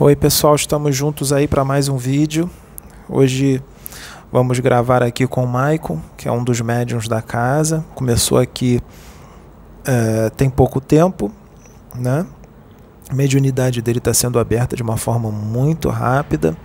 Oi 0.00 0.16
pessoal, 0.16 0.56
estamos 0.56 0.96
juntos 0.96 1.32
aí 1.32 1.46
para 1.46 1.64
mais 1.64 1.88
um 1.88 1.96
vídeo. 1.96 2.50
Hoje 3.08 3.62
vamos 4.30 4.58
gravar 4.58 5.04
aqui 5.04 5.24
com 5.24 5.44
o 5.44 5.46
Maicon, 5.46 6.00
que 6.16 6.26
é 6.26 6.32
um 6.32 6.42
dos 6.42 6.60
médiums 6.60 7.06
da 7.06 7.22
casa. 7.22 7.84
Começou 7.94 8.38
aqui 8.38 8.80
é, 9.86 10.30
tem 10.30 10.50
pouco 10.50 10.80
tempo, 10.80 11.30
né? 11.94 12.26
A 13.08 13.14
mediunidade 13.14 13.80
dele 13.80 13.98
está 13.98 14.12
sendo 14.12 14.40
aberta 14.40 14.74
de 14.74 14.82
uma 14.82 14.96
forma 14.96 15.30
muito 15.30 15.88
rápida. 15.90 16.56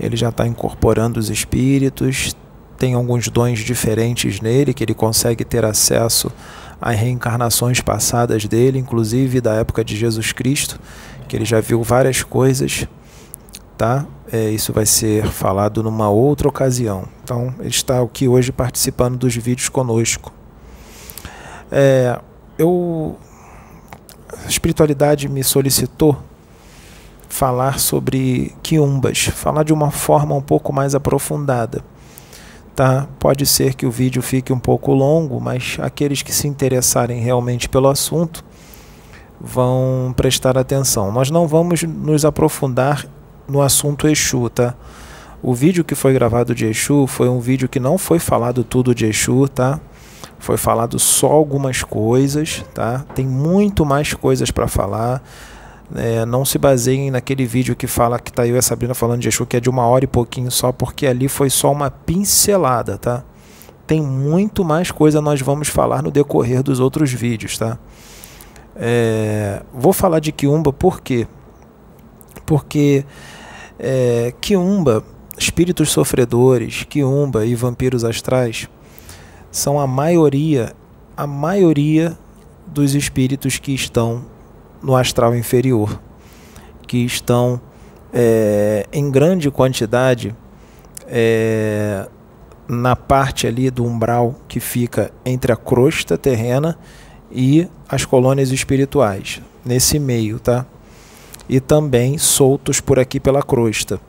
Ele 0.00 0.16
já 0.16 0.30
está 0.30 0.46
incorporando 0.46 1.20
os 1.20 1.28
espíritos, 1.28 2.34
tem 2.78 2.94
alguns 2.94 3.28
dons 3.28 3.58
diferentes 3.58 4.40
nele 4.40 4.72
que 4.72 4.82
ele 4.82 4.94
consegue 4.94 5.44
ter 5.44 5.66
acesso 5.66 6.32
a 6.80 6.92
reencarnações 6.92 7.82
passadas 7.82 8.46
dele, 8.46 8.78
inclusive 8.78 9.38
da 9.42 9.52
época 9.52 9.84
de 9.84 9.94
Jesus 9.94 10.32
Cristo 10.32 10.80
que 11.28 11.36
ele 11.36 11.44
já 11.44 11.60
viu 11.60 11.82
várias 11.82 12.24
coisas, 12.24 12.88
tá? 13.76 14.04
É, 14.32 14.50
isso 14.50 14.72
vai 14.72 14.84
ser 14.84 15.26
falado 15.26 15.82
numa 15.82 16.08
outra 16.10 16.48
ocasião. 16.48 17.04
Então, 17.22 17.54
ele 17.60 17.68
está 17.68 18.00
aqui 18.00 18.26
hoje 18.26 18.50
participando 18.50 19.16
dos 19.16 19.36
vídeos 19.36 19.68
conosco. 19.68 20.32
É, 21.70 22.18
eu, 22.58 23.16
a 24.44 24.48
espiritualidade 24.48 25.28
me 25.28 25.44
solicitou 25.44 26.16
falar 27.28 27.78
sobre 27.78 28.54
quiumbas, 28.62 29.26
falar 29.26 29.62
de 29.62 29.72
uma 29.72 29.90
forma 29.90 30.34
um 30.34 30.42
pouco 30.42 30.72
mais 30.72 30.94
aprofundada. 30.94 31.84
Tá? 32.74 33.06
Pode 33.18 33.44
ser 33.44 33.74
que 33.74 33.84
o 33.86 33.90
vídeo 33.90 34.22
fique 34.22 34.52
um 34.52 34.58
pouco 34.58 34.92
longo, 34.92 35.40
mas 35.40 35.76
aqueles 35.80 36.22
que 36.22 36.32
se 36.32 36.48
interessarem 36.48 37.20
realmente 37.20 37.68
pelo 37.68 37.88
assunto 37.88 38.44
vão 39.40 40.12
prestar 40.16 40.58
atenção. 40.58 41.12
Nós 41.12 41.30
não 41.30 41.46
vamos 41.46 41.82
nos 41.82 42.24
aprofundar 42.24 43.06
no 43.48 43.62
assunto 43.62 44.08
Exu, 44.08 44.48
tá? 44.50 44.74
O 45.42 45.54
vídeo 45.54 45.84
que 45.84 45.94
foi 45.94 46.12
gravado 46.12 46.54
de 46.54 46.66
Exu 46.66 47.06
foi 47.06 47.28
um 47.28 47.38
vídeo 47.38 47.68
que 47.68 47.78
não 47.78 47.96
foi 47.96 48.18
falado 48.18 48.64
tudo 48.64 48.94
de 48.94 49.06
Exu, 49.06 49.48
tá? 49.48 49.80
Foi 50.38 50.56
falado 50.56 50.98
só 50.98 51.28
algumas 51.28 51.82
coisas, 51.82 52.64
tá? 52.74 53.04
Tem 53.14 53.26
muito 53.26 53.86
mais 53.86 54.14
coisas 54.14 54.50
para 54.50 54.66
falar. 54.66 55.22
É, 55.94 56.26
não 56.26 56.44
se 56.44 56.58
baseiem 56.58 57.10
naquele 57.10 57.46
vídeo 57.46 57.74
que 57.74 57.86
fala 57.86 58.18
que 58.18 58.30
tá 58.30 58.46
eu 58.46 58.56
e 58.56 58.58
a 58.58 58.62
Sabrina 58.62 58.94
falando 58.94 59.20
de 59.20 59.28
Exu, 59.28 59.46
que 59.46 59.56
é 59.56 59.60
de 59.60 59.70
uma 59.70 59.86
hora 59.86 60.04
e 60.04 60.08
pouquinho 60.08 60.50
só, 60.50 60.72
porque 60.72 61.06
ali 61.06 61.28
foi 61.28 61.48
só 61.48 61.72
uma 61.72 61.90
pincelada, 61.90 62.98
tá? 62.98 63.22
Tem 63.86 64.02
muito 64.02 64.64
mais 64.64 64.90
coisa 64.90 65.20
nós 65.20 65.40
vamos 65.40 65.68
falar 65.68 66.02
no 66.02 66.10
decorrer 66.10 66.62
dos 66.62 66.78
outros 66.78 67.10
vídeos, 67.10 67.56
tá? 67.56 67.78
É, 68.78 69.62
vou 69.72 69.92
falar 69.92 70.20
de 70.20 70.30
Kiumba 70.30 70.72
por 70.72 71.00
quê? 71.00 71.26
Porque 72.46 73.04
é, 73.78 74.32
Kiumba, 74.40 75.02
espíritos 75.36 75.90
sofredores, 75.90 76.84
Kiumba 76.84 77.44
e 77.44 77.54
vampiros 77.56 78.04
astrais 78.04 78.68
são 79.50 79.80
a 79.80 79.86
maioria, 79.86 80.72
a 81.16 81.26
maioria 81.26 82.16
dos 82.66 82.94
espíritos 82.94 83.58
que 83.58 83.74
estão 83.74 84.24
no 84.80 84.94
astral 84.94 85.34
inferior, 85.34 86.00
que 86.86 86.98
estão 86.98 87.60
é, 88.12 88.86
em 88.92 89.10
grande 89.10 89.50
quantidade 89.50 90.34
é, 91.06 92.08
na 92.68 92.94
parte 92.94 93.46
ali 93.46 93.70
do 93.70 93.84
umbral 93.84 94.36
que 94.46 94.60
fica 94.60 95.10
entre 95.24 95.50
a 95.50 95.56
crosta 95.56 96.16
terrena 96.16 96.78
e 97.30 97.68
as 97.88 98.04
colônias 98.04 98.50
espirituais, 98.50 99.40
nesse 99.64 99.98
meio, 99.98 100.38
tá? 100.38 100.66
E 101.48 101.60
também 101.60 102.18
soltos 102.18 102.80
por 102.80 102.98
aqui 102.98 103.18
pela 103.18 103.42
crosta, 103.42 104.00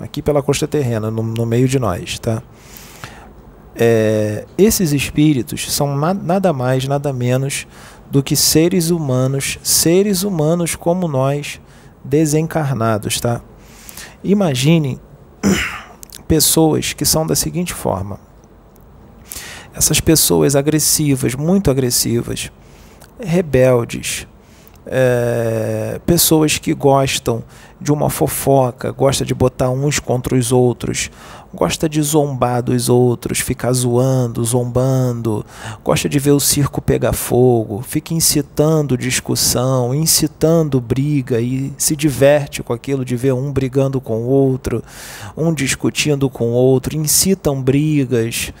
aqui 0.00 0.22
pela 0.22 0.42
crosta 0.42 0.66
terrena, 0.66 1.10
no, 1.10 1.22
no 1.22 1.46
meio 1.46 1.68
de 1.68 1.78
nós, 1.78 2.18
tá? 2.18 2.42
É, 3.76 4.46
esses 4.58 4.92
espíritos 4.92 5.72
são 5.72 5.96
nada 5.96 6.52
mais, 6.52 6.86
nada 6.86 7.12
menos 7.12 7.66
do 8.10 8.22
que 8.22 8.34
seres 8.34 8.90
humanos, 8.90 9.58
seres 9.62 10.22
humanos 10.22 10.74
como 10.74 11.06
nós, 11.06 11.60
desencarnados, 12.04 13.20
tá? 13.20 13.40
Imagine 14.24 15.00
pessoas 16.26 16.92
que 16.92 17.04
são 17.04 17.26
da 17.26 17.36
seguinte 17.36 17.72
forma: 17.72 18.18
essas 19.74 20.00
pessoas 20.00 20.56
agressivas, 20.56 21.34
muito 21.34 21.70
agressivas, 21.70 22.50
rebeldes, 23.18 24.26
é, 24.86 26.00
pessoas 26.06 26.58
que 26.58 26.72
gostam 26.72 27.44
de 27.80 27.92
uma 27.92 28.10
fofoca, 28.10 28.90
gosta 28.90 29.24
de 29.24 29.34
botar 29.34 29.70
uns 29.70 29.98
contra 29.98 30.34
os 30.34 30.52
outros, 30.52 31.10
gosta 31.52 31.88
de 31.88 32.00
zombar 32.02 32.62
dos 32.62 32.88
outros, 32.88 33.38
ficar 33.38 33.72
zoando, 33.72 34.44
zombando, 34.44 35.44
gosta 35.82 36.08
de 36.08 36.18
ver 36.18 36.32
o 36.32 36.40
circo 36.40 36.82
pegar 36.82 37.12
fogo, 37.12 37.82
fica 37.82 38.12
incitando 38.12 38.98
discussão, 38.98 39.94
incitando 39.94 40.80
briga 40.80 41.40
e 41.40 41.72
se 41.78 41.94
diverte 41.94 42.62
com 42.62 42.72
aquilo 42.72 43.04
de 43.04 43.16
ver 43.16 43.32
um 43.32 43.52
brigando 43.52 44.00
com 44.00 44.18
o 44.18 44.26
outro, 44.26 44.82
um 45.36 45.54
discutindo 45.54 46.28
com 46.28 46.50
o 46.50 46.54
outro, 46.54 46.96
incitam 46.96 47.62
brigas 47.62 48.52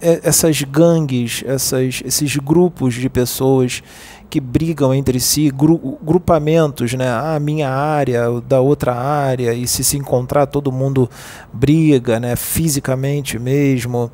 é, 0.00 0.20
essas 0.22 0.62
gangues, 0.62 1.42
essas, 1.46 2.02
esses 2.04 2.36
grupos 2.36 2.94
de 2.94 3.08
pessoas 3.08 3.82
que 4.30 4.40
brigam 4.40 4.94
entre 4.94 5.18
si, 5.18 5.50
gru, 5.50 5.98
grupamentos, 6.00 6.94
né? 6.94 7.08
Ah, 7.08 7.38
minha 7.40 7.68
área, 7.68 8.40
da 8.40 8.60
outra 8.60 8.94
área, 8.94 9.52
e 9.52 9.66
se 9.66 9.82
se 9.82 9.96
encontrar 9.96 10.46
todo 10.46 10.70
mundo 10.70 11.10
briga, 11.52 12.20
né? 12.20 12.36
Fisicamente 12.36 13.38
mesmo. 13.38 14.10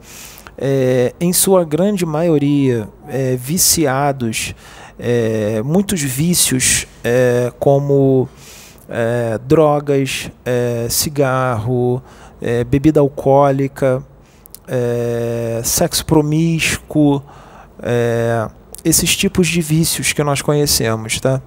É, 0.58 1.12
em 1.20 1.34
sua 1.34 1.64
grande 1.64 2.06
maioria, 2.06 2.88
é, 3.08 3.36
viciados, 3.36 4.54
é, 4.98 5.60
muitos 5.62 6.00
vícios 6.00 6.86
é, 7.04 7.52
como 7.58 8.26
é, 8.88 9.38
drogas, 9.46 10.30
é, 10.46 10.86
cigarro, 10.88 12.02
é, 12.40 12.64
bebida 12.64 13.00
alcoólica, 13.00 14.02
é, 14.68 15.60
sexo 15.64 16.04
promíscuo, 16.04 17.22
é, 17.82 18.48
esses 18.84 19.16
tipos 19.16 19.48
de 19.48 19.60
vícios 19.60 20.12
que 20.12 20.22
nós 20.22 20.42
conhecemos, 20.42 21.20
tá? 21.20 21.40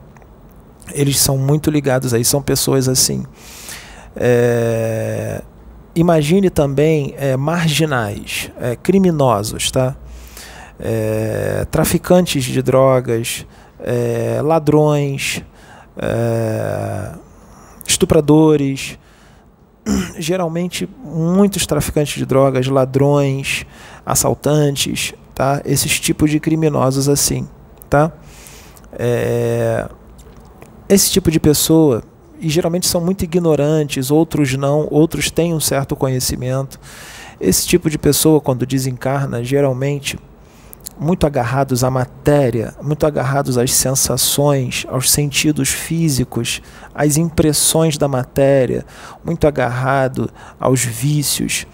Eles 0.92 1.20
são 1.20 1.38
muito 1.38 1.70
ligados 1.70 2.14
aí, 2.14 2.26
são 2.26 2.42
pessoas 2.42 2.88
assim. 2.88 3.24
É, 4.16 5.42
imagine 5.96 6.50
também 6.50 7.14
é, 7.18 7.38
marginais, 7.38 8.52
é, 8.60 8.76
criminosos, 8.76 9.72
tá? 9.72 9.96
Traficantes 11.72 12.46
de 12.46 12.62
drogas, 12.62 13.46
ladrões, 14.42 15.44
estupradores, 17.86 18.98
geralmente 20.18 20.90
muitos 21.04 21.66
traficantes 21.66 22.16
de 22.16 22.26
drogas, 22.26 22.68
ladrões, 22.68 23.66
assaltantes, 24.06 25.14
tá? 25.34 25.62
Esses 25.66 26.00
tipos 26.00 26.30
de 26.30 26.40
criminosos 26.40 27.08
assim, 27.10 27.48
tá? 27.90 28.12
É... 28.94 29.88
Esse 30.88 31.12
tipo 31.12 31.30
de 31.30 31.40
pessoa 31.40 32.04
e 32.40 32.50
geralmente 32.50 32.88
são 32.88 33.02
muito 33.02 33.24
ignorantes, 33.24 34.10
outros 34.10 34.56
não, 34.56 34.88
outros 34.90 35.30
têm 35.30 35.54
um 35.54 35.60
certo 35.60 35.96
conhecimento. 35.96 36.80
Esse 37.40 37.68
tipo 37.68 37.90
de 37.90 37.98
pessoa, 37.98 38.40
quando 38.40 38.66
desencarna, 38.66 39.44
geralmente 39.44 40.18
muito 41.00 41.26
agarrados 41.26 41.84
à 41.84 41.90
matéria, 41.90 42.76
muito 42.82 43.06
agarrados 43.08 43.58
às 43.58 43.72
sensações, 43.72 44.86
aos 44.90 45.10
sentidos 45.10 45.70
físicos, 45.70 46.62
às 46.94 47.16
impressões 47.16 47.98
da 47.98 48.08
matéria, 48.08 48.86
muito 49.24 49.48
agarrado 49.48 50.30
aos 50.60 50.84
vícios. 50.84 51.66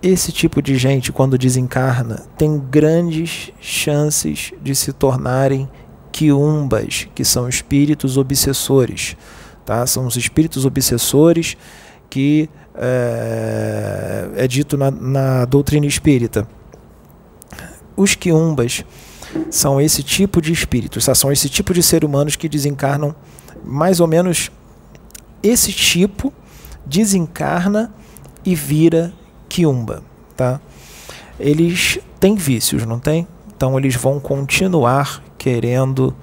Esse 0.00 0.30
tipo 0.30 0.62
de 0.62 0.76
gente, 0.76 1.10
quando 1.10 1.36
desencarna, 1.36 2.22
tem 2.38 2.58
grandes 2.58 3.50
chances 3.60 4.52
de 4.62 4.74
se 4.74 4.92
tornarem 4.92 5.68
quiumbas, 6.12 7.08
que 7.12 7.24
são 7.24 7.48
espíritos 7.48 8.16
obsessores. 8.16 9.16
Tá? 9.64 9.84
São 9.86 10.06
os 10.06 10.16
espíritos 10.16 10.64
obsessores 10.64 11.56
que 12.08 12.48
é, 12.76 14.28
é 14.36 14.46
dito 14.46 14.76
na, 14.76 14.90
na 14.90 15.44
doutrina 15.44 15.86
espírita 15.86 16.46
os 17.96 18.14
quiumbas 18.14 18.84
são 19.50 19.80
esse 19.80 20.02
tipo 20.02 20.40
de 20.40 20.52
espíritos, 20.52 21.04
tá? 21.06 21.14
são 21.14 21.32
esse 21.32 21.48
tipo 21.48 21.74
de 21.74 21.82
ser 21.82 22.04
humanos 22.04 22.36
que 22.36 22.48
desencarnam 22.48 23.14
mais 23.64 24.00
ou 24.00 24.06
menos 24.06 24.50
esse 25.42 25.72
tipo 25.72 26.32
desencarna 26.86 27.92
e 28.44 28.54
vira 28.54 29.12
quiumba, 29.48 30.02
tá? 30.36 30.60
Eles 31.38 31.98
têm 32.20 32.34
vícios, 32.34 32.84
não 32.84 32.98
tem? 32.98 33.26
Então 33.56 33.78
eles 33.78 33.96
vão 33.96 34.20
continuar 34.20 35.22
querendo 35.38 36.14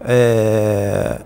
é, 0.00 1.20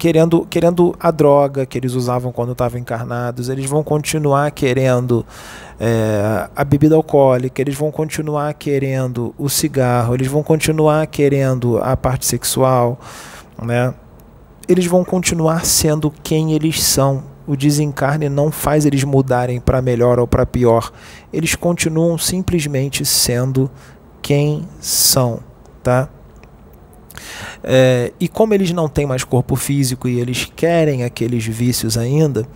querendo, 0.00 0.46
querendo 0.48 0.96
a 0.98 1.10
droga 1.10 1.66
que 1.66 1.76
eles 1.76 1.92
usavam 1.92 2.32
quando 2.32 2.52
estavam 2.52 2.80
encarnados, 2.80 3.50
eles 3.50 3.68
vão 3.68 3.84
continuar 3.84 4.50
querendo 4.50 5.26
é, 5.82 6.50
a 6.54 6.62
bebida 6.62 6.94
alcoólica, 6.94 7.62
eles 7.62 7.74
vão 7.74 7.90
continuar 7.90 8.52
querendo 8.52 9.34
o 9.38 9.48
cigarro, 9.48 10.14
eles 10.14 10.28
vão 10.28 10.42
continuar 10.42 11.06
querendo 11.06 11.78
a 11.78 11.96
parte 11.96 12.26
sexual, 12.26 13.00
né? 13.60 13.94
Eles 14.68 14.84
vão 14.84 15.02
continuar 15.02 15.64
sendo 15.64 16.12
quem 16.22 16.52
eles 16.52 16.82
são. 16.82 17.24
O 17.46 17.56
desencarne 17.56 18.28
não 18.28 18.52
faz 18.52 18.84
eles 18.84 19.02
mudarem 19.04 19.58
para 19.58 19.80
melhor 19.80 20.20
ou 20.20 20.26
para 20.26 20.44
pior. 20.44 20.92
Eles 21.32 21.54
continuam 21.54 22.18
simplesmente 22.18 23.02
sendo 23.06 23.70
quem 24.20 24.68
são, 24.80 25.40
tá? 25.82 26.10
É, 27.64 28.12
e 28.20 28.28
como 28.28 28.52
eles 28.52 28.70
não 28.70 28.86
têm 28.86 29.06
mais 29.06 29.24
corpo 29.24 29.56
físico 29.56 30.06
e 30.06 30.20
eles 30.20 30.44
querem 30.44 31.04
aqueles 31.04 31.44
vícios 31.46 31.96
ainda, 31.96 32.46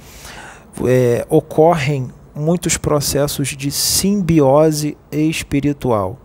é, 0.87 1.27
ocorrem 1.31 2.11
muitos 2.35 2.77
processos 2.77 3.49
de 3.49 3.71
simbiose 3.71 4.97
espiritual. 5.13 6.19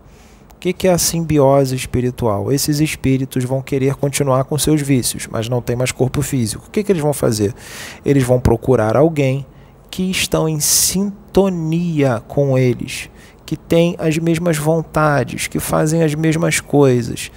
O 0.54 0.60
que, 0.60 0.86
é 0.86 0.92
a 0.92 0.98
simbiose 0.98 1.74
espiritual? 1.74 2.52
Esses 2.52 2.80
espíritos 2.80 3.44
vão 3.44 3.62
querer 3.62 3.94
continuar 3.94 4.44
com 4.44 4.58
seus 4.58 4.82
vícios, 4.82 5.26
mas 5.30 5.48
não 5.48 5.62
tem 5.62 5.74
mais 5.74 5.90
corpo 5.90 6.20
físico. 6.20 6.66
O 6.66 6.70
que, 6.70 6.84
que 6.84 6.92
eles 6.92 7.00
vão 7.00 7.14
fazer? 7.14 7.54
Eles 8.04 8.24
vão 8.24 8.38
procurar 8.38 8.94
alguém 8.94 9.46
que 9.90 10.10
estão 10.10 10.46
em 10.46 10.60
sintonia 10.60 12.22
com 12.28 12.58
eles, 12.58 13.08
que 13.46 13.56
tem 13.56 13.96
as 13.98 14.18
mesmas 14.18 14.58
vontades, 14.58 15.48
que 15.48 15.58
fazem 15.58 16.02
as 16.02 16.14
mesmas 16.14 16.60
coisas. 16.60 17.32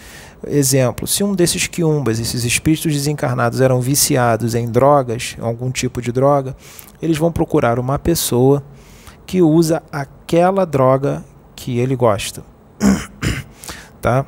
Exemplo, 0.47 1.07
se 1.07 1.23
um 1.23 1.33
desses 1.33 1.67
quiumbas, 1.67 2.19
esses 2.19 2.43
espíritos 2.43 2.91
desencarnados, 2.91 3.61
eram 3.61 3.79
viciados 3.79 4.55
em 4.55 4.69
drogas, 4.69 5.37
algum 5.39 5.71
tipo 5.71 6.01
de 6.01 6.11
droga, 6.11 6.55
eles 7.01 7.17
vão 7.17 7.31
procurar 7.31 7.79
uma 7.79 7.97
pessoa 7.97 8.63
que 9.25 9.41
usa 9.41 9.81
aquela 9.91 10.65
droga 10.65 11.23
que 11.55 11.79
ele 11.79 11.95
gosta. 11.95 12.43
tá? 14.01 14.25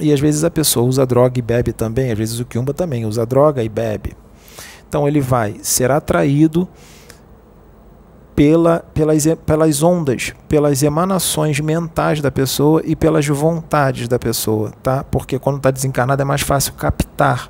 E 0.00 0.12
às 0.12 0.20
vezes 0.20 0.44
a 0.44 0.50
pessoa 0.50 0.86
usa 0.86 1.04
droga 1.04 1.38
e 1.38 1.42
bebe 1.42 1.72
também, 1.72 2.10
às 2.10 2.18
vezes 2.18 2.40
o 2.40 2.44
quiumba 2.44 2.72
também 2.72 3.04
usa 3.04 3.26
droga 3.26 3.62
e 3.62 3.68
bebe. 3.68 4.16
Então 4.88 5.06
ele 5.06 5.20
vai 5.20 5.56
ser 5.62 5.90
atraído 5.90 6.66
pela, 8.38 8.84
pelas, 8.94 9.26
pelas 9.44 9.82
ondas, 9.82 10.32
pelas 10.48 10.84
emanações 10.84 11.58
mentais 11.58 12.20
da 12.20 12.30
pessoa 12.30 12.80
e 12.84 12.94
pelas 12.94 13.26
vontades 13.26 14.06
da 14.06 14.16
pessoa, 14.16 14.70
tá? 14.80 15.02
Porque 15.02 15.40
quando 15.40 15.56
está 15.56 15.72
desencarnado 15.72 16.22
é 16.22 16.24
mais 16.24 16.42
fácil 16.42 16.72
captar 16.74 17.48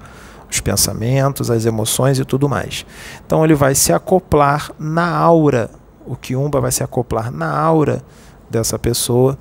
os 0.51 0.61
pensamentos, 0.61 1.51
as 1.51 1.67
emoções 1.67 2.19
e 2.19 2.25
tudo 2.25 2.49
mais. 2.49 2.87
Então 3.27 3.45
ele 3.45 3.55
vai 3.55 3.75
se 3.75 3.93
acoplar 3.93 4.73
na 4.79 5.15
aura, 5.15 5.69
o 6.07 6.17
Kiumba 6.17 6.59
vai 6.59 6.73
se 6.73 6.83
acoplar 6.83 7.31
na 7.31 7.55
aura 7.55 8.03
dessa 8.49 8.79
pessoa 8.79 9.37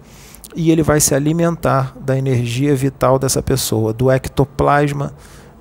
e 0.54 0.70
ele 0.70 0.84
vai 0.84 1.00
se 1.00 1.16
alimentar 1.16 1.96
da 1.98 2.18
energia 2.18 2.76
vital 2.76 3.18
dessa 3.18 3.42
pessoa, 3.42 3.94
do 3.94 4.12
ectoplasma 4.12 5.14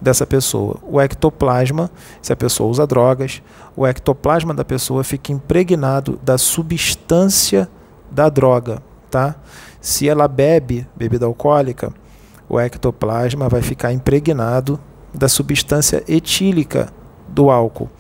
dessa 0.07 0.25
pessoa. 0.25 0.77
O 0.85 1.01
ectoplasma, 1.01 1.91
se 2.23 2.33
a 2.33 2.37
pessoa 2.37 2.71
usa 2.71 2.87
drogas, 2.87 3.43
o 3.77 3.85
ectoplasma 3.85 4.55
da 4.55 4.65
pessoa 4.65 5.03
fica 5.03 5.33
impregnado 5.33 6.17
da 6.23 6.39
substância 6.39 7.69
da 8.09 8.29
droga, 8.29 8.81
tá? 9.11 9.35
Se 9.81 10.09
ela 10.09 10.29
bebe 10.29 10.87
bebida 10.95 11.27
alcoólica, 11.27 11.93
o 12.49 12.61
ectoplasma 12.61 13.49
vai 13.49 13.63
ficar 13.63 13.93
impregnado 13.93 14.79
da 15.13 15.29
substância 15.29 16.05
etílica 16.07 16.89
do 17.27 17.51
álcool. 17.51 17.91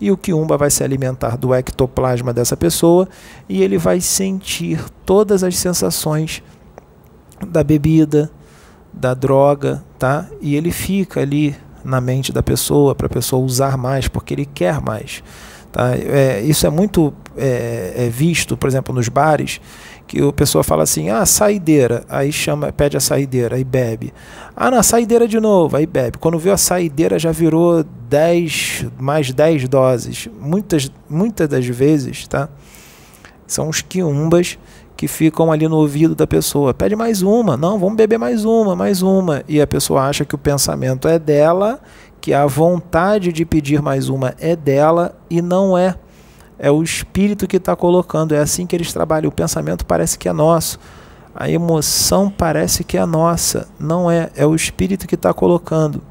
E 0.00 0.10
o 0.10 0.16
quiumba 0.16 0.56
vai 0.56 0.70
se 0.70 0.82
alimentar 0.82 1.36
do 1.36 1.54
ectoplasma 1.54 2.32
dessa 2.32 2.56
pessoa 2.56 3.06
e 3.46 3.62
ele 3.62 3.76
vai 3.76 4.00
sentir 4.00 4.82
todas 5.04 5.44
as 5.44 5.58
sensações 5.58 6.42
da 7.46 7.62
bebida, 7.62 8.30
da 8.92 9.14
droga, 9.14 9.82
tá? 9.98 10.26
E 10.40 10.56
ele 10.56 10.70
fica 10.70 11.20
ali 11.20 11.56
na 11.84 12.00
mente 12.00 12.32
da 12.32 12.42
pessoa 12.42 12.94
para 12.94 13.06
a 13.06 13.10
pessoa 13.10 13.44
usar 13.44 13.76
mais 13.76 14.08
porque 14.08 14.34
ele 14.34 14.46
quer 14.46 14.80
mais. 14.80 15.22
Tá? 15.72 15.96
É, 15.96 16.40
isso 16.40 16.66
é 16.66 16.70
muito 16.70 17.14
é, 17.36 17.94
é 17.96 18.08
visto, 18.08 18.56
por 18.56 18.68
exemplo, 18.68 18.94
nos 18.94 19.08
bares, 19.08 19.60
que 20.06 20.20
a 20.20 20.32
pessoa 20.32 20.64
fala 20.64 20.82
assim, 20.82 21.08
ah, 21.08 21.24
saideira, 21.24 22.04
aí 22.08 22.32
chama, 22.32 22.72
pede 22.72 22.96
a 22.96 23.00
saideira, 23.00 23.54
aí 23.54 23.62
bebe. 23.62 24.12
Ah, 24.56 24.70
na 24.70 24.82
saideira 24.82 25.28
de 25.28 25.38
novo, 25.38 25.76
aí 25.76 25.86
bebe. 25.86 26.18
Quando 26.18 26.38
viu 26.38 26.52
a 26.52 26.56
saideira 26.56 27.18
já 27.18 27.30
virou 27.30 27.84
10, 28.08 28.86
mais 28.98 29.32
10 29.32 29.68
doses. 29.68 30.28
Muitas, 30.40 30.90
muitas 31.08 31.48
das 31.48 31.64
vezes, 31.64 32.26
tá? 32.26 32.48
São 33.46 33.68
os 33.68 33.82
quiumbas 33.82 34.58
que 35.00 35.08
ficam 35.08 35.50
ali 35.50 35.66
no 35.66 35.78
ouvido 35.78 36.14
da 36.14 36.26
pessoa. 36.26 36.74
Pede 36.74 36.94
mais 36.94 37.22
uma, 37.22 37.56
não, 37.56 37.78
vamos 37.78 37.96
beber 37.96 38.18
mais 38.18 38.44
uma, 38.44 38.76
mais 38.76 39.00
uma. 39.00 39.42
E 39.48 39.58
a 39.58 39.66
pessoa 39.66 40.02
acha 40.02 40.26
que 40.26 40.34
o 40.34 40.38
pensamento 40.38 41.08
é 41.08 41.18
dela, 41.18 41.80
que 42.20 42.34
a 42.34 42.44
vontade 42.44 43.32
de 43.32 43.46
pedir 43.46 43.80
mais 43.80 44.10
uma 44.10 44.34
é 44.38 44.54
dela 44.54 45.18
e 45.30 45.40
não 45.40 45.78
é. 45.78 45.94
É 46.58 46.70
o 46.70 46.82
espírito 46.82 47.46
que 47.46 47.56
está 47.56 47.74
colocando. 47.74 48.34
É 48.34 48.40
assim 48.40 48.66
que 48.66 48.76
eles 48.76 48.92
trabalham. 48.92 49.30
O 49.30 49.32
pensamento 49.32 49.86
parece 49.86 50.18
que 50.18 50.28
é 50.28 50.34
nosso. 50.34 50.78
A 51.34 51.48
emoção 51.48 52.28
parece 52.28 52.84
que 52.84 52.98
é 52.98 53.06
nossa. 53.06 53.68
Não 53.78 54.10
é. 54.10 54.28
É 54.36 54.44
o 54.44 54.54
espírito 54.54 55.06
que 55.06 55.14
está 55.14 55.32
colocando. 55.32 56.02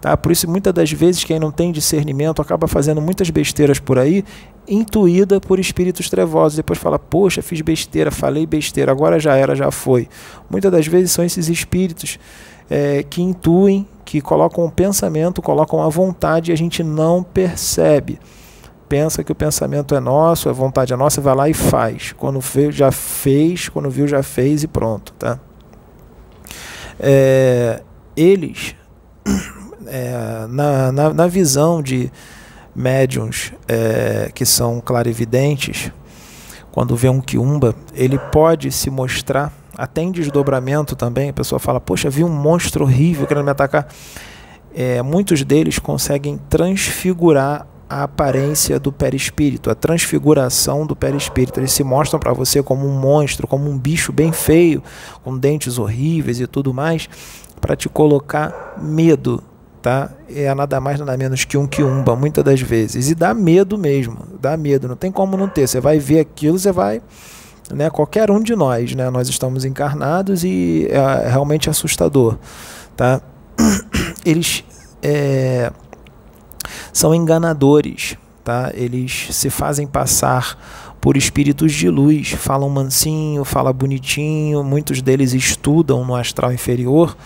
Tá? 0.00 0.16
Por 0.16 0.32
isso, 0.32 0.48
muitas 0.48 0.72
das 0.72 0.90
vezes, 0.90 1.24
quem 1.24 1.38
não 1.38 1.50
tem 1.50 1.70
discernimento 1.70 2.40
acaba 2.40 2.66
fazendo 2.66 3.00
muitas 3.00 3.28
besteiras 3.28 3.78
por 3.78 3.98
aí, 3.98 4.24
intuída 4.66 5.40
por 5.40 5.58
espíritos 5.58 6.08
trevosos. 6.08 6.56
Depois 6.56 6.78
fala, 6.78 6.98
poxa, 6.98 7.42
fiz 7.42 7.60
besteira, 7.60 8.10
falei 8.10 8.46
besteira, 8.46 8.90
agora 8.90 9.20
já 9.20 9.36
era, 9.36 9.54
já 9.54 9.70
foi. 9.70 10.08
Muitas 10.48 10.72
das 10.72 10.86
vezes 10.86 11.12
são 11.12 11.24
esses 11.24 11.48
espíritos 11.48 12.18
é, 12.70 13.02
que 13.02 13.20
intuem, 13.20 13.86
que 14.04 14.20
colocam 14.20 14.64
o 14.64 14.70
pensamento, 14.70 15.42
colocam 15.42 15.82
a 15.82 15.88
vontade 15.88 16.50
e 16.50 16.54
a 16.54 16.56
gente 16.56 16.82
não 16.82 17.22
percebe. 17.22 18.18
Pensa 18.88 19.22
que 19.22 19.30
o 19.30 19.34
pensamento 19.34 19.94
é 19.94 20.00
nosso, 20.00 20.48
a 20.48 20.52
vontade 20.52 20.92
é 20.92 20.96
nossa, 20.96 21.20
vai 21.20 21.34
lá 21.34 21.48
e 21.48 21.54
faz. 21.54 22.12
Quando 22.12 22.40
veio, 22.40 22.72
já 22.72 22.90
fez, 22.90 23.68
quando 23.68 23.90
viu, 23.90 24.08
já 24.08 24.22
fez 24.22 24.64
e 24.64 24.66
pronto. 24.66 25.12
Tá? 25.12 25.38
É, 26.98 27.82
eles 28.16 28.74
é, 29.90 30.46
na, 30.48 30.92
na, 30.92 31.12
na, 31.12 31.26
visão 31.26 31.82
de 31.82 32.10
médiums 32.74 33.52
é, 33.68 34.30
que 34.32 34.46
são 34.46 34.80
clarividentes, 34.80 35.90
quando 36.70 36.96
vê 36.96 37.08
um 37.08 37.20
quiumba, 37.20 37.74
ele 37.92 38.18
pode 38.32 38.70
se 38.70 38.88
mostrar, 38.88 39.52
até 39.76 40.02
em 40.02 40.12
desdobramento 40.12 40.94
também, 40.94 41.30
a 41.30 41.32
pessoa 41.32 41.58
fala, 41.58 41.80
poxa, 41.80 42.08
vi 42.08 42.22
um 42.22 42.28
monstro 42.28 42.84
horrível 42.84 43.26
querendo 43.26 43.44
me 43.44 43.50
atacar. 43.50 43.88
É, 44.72 45.02
muitos 45.02 45.42
deles 45.42 45.80
conseguem 45.80 46.38
transfigurar 46.48 47.66
a 47.88 48.04
aparência 48.04 48.78
do 48.78 48.92
perispírito, 48.92 49.68
a 49.68 49.74
transfiguração 49.74 50.86
do 50.86 50.94
perispírito. 50.94 51.58
Eles 51.58 51.72
se 51.72 51.82
mostram 51.82 52.20
para 52.20 52.32
você 52.32 52.62
como 52.62 52.86
um 52.86 52.96
monstro, 52.96 53.48
como 53.48 53.68
um 53.68 53.76
bicho 53.76 54.12
bem 54.12 54.30
feio, 54.30 54.80
com 55.24 55.36
dentes 55.36 55.76
horríveis 55.76 56.38
e 56.38 56.46
tudo 56.46 56.72
mais, 56.72 57.08
para 57.60 57.74
te 57.74 57.88
colocar 57.88 58.76
medo, 58.80 59.42
tá? 59.82 60.10
É 60.28 60.52
nada 60.54 60.80
mais 60.80 60.98
nada 60.98 61.16
menos 61.16 61.44
que 61.44 61.56
um 61.56 61.66
quiumba, 61.66 62.14
muitas 62.14 62.44
das 62.44 62.60
vezes. 62.60 63.10
E 63.10 63.14
dá 63.14 63.32
medo 63.34 63.78
mesmo, 63.78 64.18
dá 64.40 64.56
medo, 64.56 64.88
não 64.88 64.96
tem 64.96 65.10
como 65.10 65.36
não 65.36 65.48
ter. 65.48 65.66
Você 65.66 65.80
vai 65.80 65.98
ver 65.98 66.20
aquilo, 66.20 66.58
você 66.58 66.72
vai, 66.72 67.02
né? 67.72 67.90
Qualquer 67.90 68.30
um 68.30 68.42
de 68.42 68.54
nós, 68.54 68.94
né? 68.94 69.08
Nós 69.10 69.28
estamos 69.28 69.64
encarnados 69.64 70.44
e 70.44 70.86
é 70.90 71.28
realmente 71.28 71.70
assustador, 71.70 72.36
tá? 72.96 73.20
Eles 74.24 74.64
é, 75.02 75.72
são 76.92 77.14
enganadores, 77.14 78.16
tá? 78.44 78.70
Eles 78.74 79.28
se 79.30 79.48
fazem 79.48 79.86
passar 79.86 80.58
por 81.00 81.16
espíritos 81.16 81.72
de 81.72 81.88
luz, 81.88 82.32
falam 82.32 82.68
mansinho, 82.68 83.42
fala 83.42 83.72
bonitinho, 83.72 84.62
muitos 84.62 85.00
deles 85.00 85.32
estudam 85.32 86.04
no 86.04 86.14
astral 86.14 86.52
inferior 86.52 87.16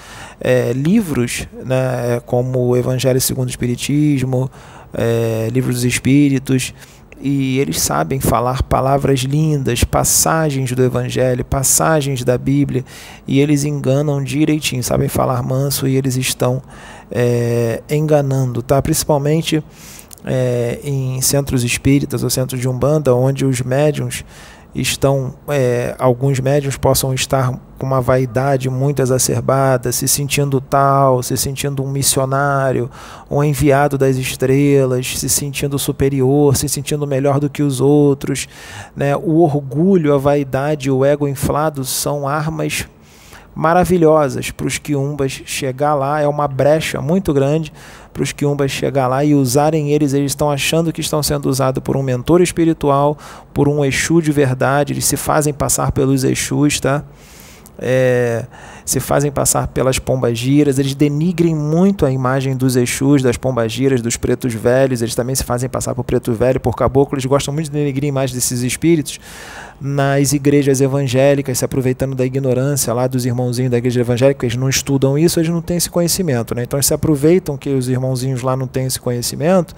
é, 0.41 0.73
livros, 0.73 1.47
né, 1.65 2.21
como 2.27 2.59
o 2.61 2.77
Evangelho 2.77 3.21
segundo 3.21 3.47
o 3.49 3.51
Espiritismo, 3.51 4.51
é, 4.93 5.49
livros 5.53 5.77
dos 5.77 5.85
Espíritos, 5.85 6.75
e 7.21 7.59
eles 7.59 7.81
sabem 7.81 8.21
falar 8.21 8.63
palavras 8.65 9.21
lindas, 9.21 9.83
passagens 9.83 10.73
do 10.73 10.83
Evangelho, 10.83 11.45
passagens 11.45 12.23
da 12.23 12.37
Bíblia, 12.37 12.85
e 13.27 13.41
eles 13.41 13.65
enganam 13.65 14.23
direitinho, 14.23 14.83
sabem 14.83 15.09
falar 15.09 15.43
manso 15.43 15.89
e 15.89 15.97
eles 15.97 16.17
estão 16.17 16.61
é, 17.11 17.83
enganando, 17.89 18.63
tá? 18.63 18.83
Principalmente 18.83 19.65
é, 20.25 20.81
em 20.83 21.21
centros 21.21 21.65
espíritas 21.65 22.23
ou 22.23 22.31
centros 22.31 22.61
de 22.61 22.69
umbanda, 22.69 23.15
onde 23.15 23.45
os 23.45 23.63
médiums 23.63 24.25
estão 24.75 25.35
é, 25.49 25.95
alguns 25.99 26.41
médiums 26.41 26.77
possam 26.77 27.15
estar 27.15 27.53
com 27.79 27.87
uma 27.87 28.01
vaidade 28.01 28.69
muito 28.69 29.01
exacerbada, 29.01 29.93
se 29.93 30.09
sentindo 30.09 30.61
tal, 30.61 31.23
se 31.23 31.37
sentindo 31.37 31.83
um 31.83 31.91
missionário, 31.91 32.91
um 33.31 33.43
enviado 33.43 33.97
das 33.97 34.17
estrelas, 34.17 35.19
se 35.19 35.29
sentindo 35.29 35.79
superior, 35.79 36.57
se 36.57 36.69
sentindo 36.69 37.07
melhor 37.07 37.39
do 37.39 37.49
que 37.49 37.63
os 37.63 37.81
outros, 37.81 38.49
né? 38.97 39.17
O 39.17 39.43
orgulho, 39.43 40.15
a 40.15 40.19
vaidade, 40.19 40.91
o 40.91 41.05
ego 41.05 41.29
inflado 41.29 41.85
são 41.85 42.27
armas 42.27 42.87
maravilhosas 43.55 44.51
para 44.51 44.67
os 44.67 44.79
quiumbas 44.79 45.43
chegar 45.45 45.95
lá, 45.95 46.21
é 46.21 46.27
uma 46.27 46.49
brecha 46.49 47.01
muito 47.01 47.33
grande 47.33 47.73
para 48.15 48.23
os 48.23 48.33
quiumbas 48.33 48.71
chegar 48.71 49.09
lá 49.09 49.25
e 49.25 49.35
usarem 49.35 49.91
eles, 49.91 50.15
eles 50.15 50.31
estão 50.31 50.49
achando 50.49 50.93
que 50.93 51.01
estão 51.01 51.21
sendo 51.21 51.51
usados 51.51 51.83
por 51.83 51.97
um 51.97 52.03
mentor 52.03 52.41
espiritual, 52.41 53.19
por 53.53 53.69
um 53.69 53.85
Exu 53.85 54.23
de 54.23 54.31
verdade, 54.31 54.93
eles 54.93 55.05
se 55.05 55.17
fazem 55.17 55.53
passar 55.53 55.91
pelos 55.91 56.23
Exus, 56.23 56.79
tá? 56.79 57.03
É, 57.77 58.47
se 58.85 59.01
fazem 59.01 59.33
passar 59.33 59.69
pelas 59.69 59.99
pombagiras, 59.99 60.79
eles 60.79 60.95
denigrem 60.95 61.55
muito 61.55 62.05
a 62.05 62.11
imagem 62.11 62.57
dos 62.57 62.77
Exus, 62.77 63.23
das 63.23 63.37
pombagiras, 63.37 64.03
dos 64.03 64.17
pretos 64.17 64.53
velhos, 64.53 65.03
eles 65.03 65.15
também 65.15 65.35
se 65.35 65.45
fazem 65.45 65.69
passar 65.69 65.95
por 65.95 66.05
preto 66.05 66.33
velho, 66.33 66.61
por 66.61 66.77
caboclo, 66.77 67.15
eles 67.17 67.25
gostam 67.25 67.53
muito 67.53 67.67
de 67.67 67.73
denigrir 67.73 68.05
a 68.05 68.09
imagem 68.09 68.35
desses 68.35 68.63
espíritos 68.63 69.19
nas 69.81 70.33
igrejas 70.33 70.81
evangélicas, 70.81 71.59
se 71.59 71.65
aproveitando 71.65 72.15
da 72.15 72.25
ignorância 72.25 72.93
lá 72.93 73.07
dos 73.07 73.27
irmãozinhos 73.27 73.71
da 73.71 73.79
igreja 73.79 74.01
evangélica, 74.01 74.47
eles 74.47 74.57
não 74.57 74.69
estudam 74.69 75.19
isso, 75.19 75.41
eles 75.41 75.51
não 75.51 75.61
têm 75.61 75.77
esse 75.77 75.91
conhecimento, 75.91 76.55
né? 76.55 76.63
Então 76.63 76.79
eles 76.79 76.87
se 76.87 76.95
aproveitam 76.95 77.57
que 77.57 77.71
os 77.71 77.89
irmãozinhos 77.89 78.43
lá 78.43 78.57
não 78.57 78.67
têm 78.67 78.87
esse 78.87 79.01
conhecimento 79.01 79.75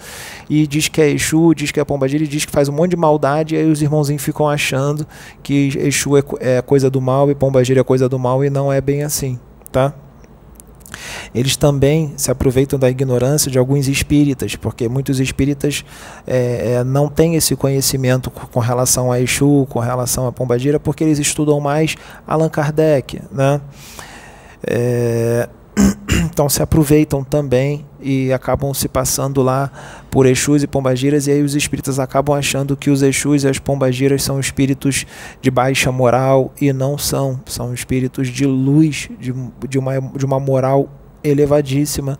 e 0.49 0.67
diz 0.67 0.89
que 0.89 1.01
é 1.01 1.11
Exu, 1.11 1.55
diz 1.55 1.71
que 1.71 1.81
é 1.81 1.85
pombagira 1.85 2.23
e 2.23 2.27
diz 2.27 2.45
que 2.45 2.53
faz 2.53 2.69
um 2.69 2.73
monte 2.73 2.91
de 2.91 2.97
maldade 2.97 3.55
e 3.55 3.59
aí 3.59 3.71
os 3.71 3.81
irmãozinhos 3.81 4.23
ficam 4.23 4.49
achando 4.49 5.07
que 5.43 5.71
Exu 5.79 6.17
é, 6.17 6.23
é 6.41 6.63
coisa 6.63 6.91
do 6.91 7.01
mal 7.01 7.31
e 7.31 7.35
pombagira 7.35 7.81
é 7.81 7.85
coisa 7.85 8.09
do 8.09 8.19
mal 8.19 8.45
e 8.45 8.51
não 8.51 8.73
é 8.73 8.81
bem 8.81 8.96
bem 8.97 9.03
assim, 9.03 9.39
tá? 9.71 9.93
Eles 11.35 11.57
também 11.57 12.15
se 12.17 12.31
aproveitam 12.31 12.79
da 12.79 12.89
ignorância 12.89 13.51
de 13.51 13.59
alguns 13.59 13.89
espíritas, 13.89 14.57
porque 14.57 14.89
muitos 14.89 15.21
espíritas 15.21 15.85
é, 16.27 16.73
é, 16.73 16.85
não 16.85 17.09
têm 17.09 17.35
esse 17.35 17.55
conhecimento 17.55 18.31
com 18.31 18.61
relação 18.61 19.13
a 19.13 19.21
Exu, 19.21 19.67
com 19.69 19.79
relação 19.79 20.27
a 20.27 20.33
Pombagira, 20.33 20.81
porque 20.81 21.05
eles 21.05 21.19
estudam 21.19 21.61
mais 21.61 21.97
Allan 22.27 22.49
Kardec, 22.49 23.21
né? 23.31 23.61
É, 24.67 25.49
então 26.25 26.49
se 26.49 26.63
aproveitam 26.63 27.23
também 27.23 27.85
e 28.01 28.33
acabam 28.33 28.73
se 28.73 28.89
passando 28.89 29.43
lá 29.43 29.71
por 30.11 30.27
Exus 30.27 30.63
e 30.63 30.67
Pombagiras, 30.67 31.27
e 31.27 31.33
aí 31.33 31.43
os 31.43 31.55
espíritas 31.55 31.99
acabam 31.99 32.37
achando 32.37 32.77
que 32.77 32.91
os 32.91 33.03
Exus 33.03 33.45
e 33.45 33.49
as 33.49 33.59
Pombagiras 33.59 34.23
são 34.23 34.39
espíritos 34.41 35.05
de 35.41 35.51
baixa 35.51 35.91
moral, 35.91 36.53
e 36.61 36.73
não 36.73 36.97
são, 36.97 37.41
são 37.47 37.75
espíritos 37.75 38.29
de 38.29 38.47
luz, 38.47 39.09
de, 39.19 39.35
de, 39.69 39.79
uma, 39.79 40.01
de 40.01 40.25
uma 40.25 40.41
moral 40.41 40.89
elevadíssima, 41.23 42.19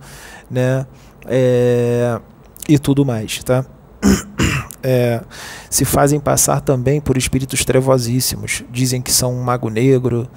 né? 0.51 0.87
É, 1.27 2.21
e 2.69 2.79
tudo 2.79 3.05
mais, 3.05 3.43
tá? 3.43 3.65
É, 4.89 5.21
se 5.69 5.85
fazem 5.85 6.21
passar 6.21 6.61
também 6.61 7.01
por 7.01 7.17
espíritos 7.17 7.65
trevosíssimos. 7.65 8.63
Dizem 8.71 9.03
que 9.03 9.11
são 9.11 9.35
um 9.35 9.43
mago 9.43 9.69
negro, 9.69 10.29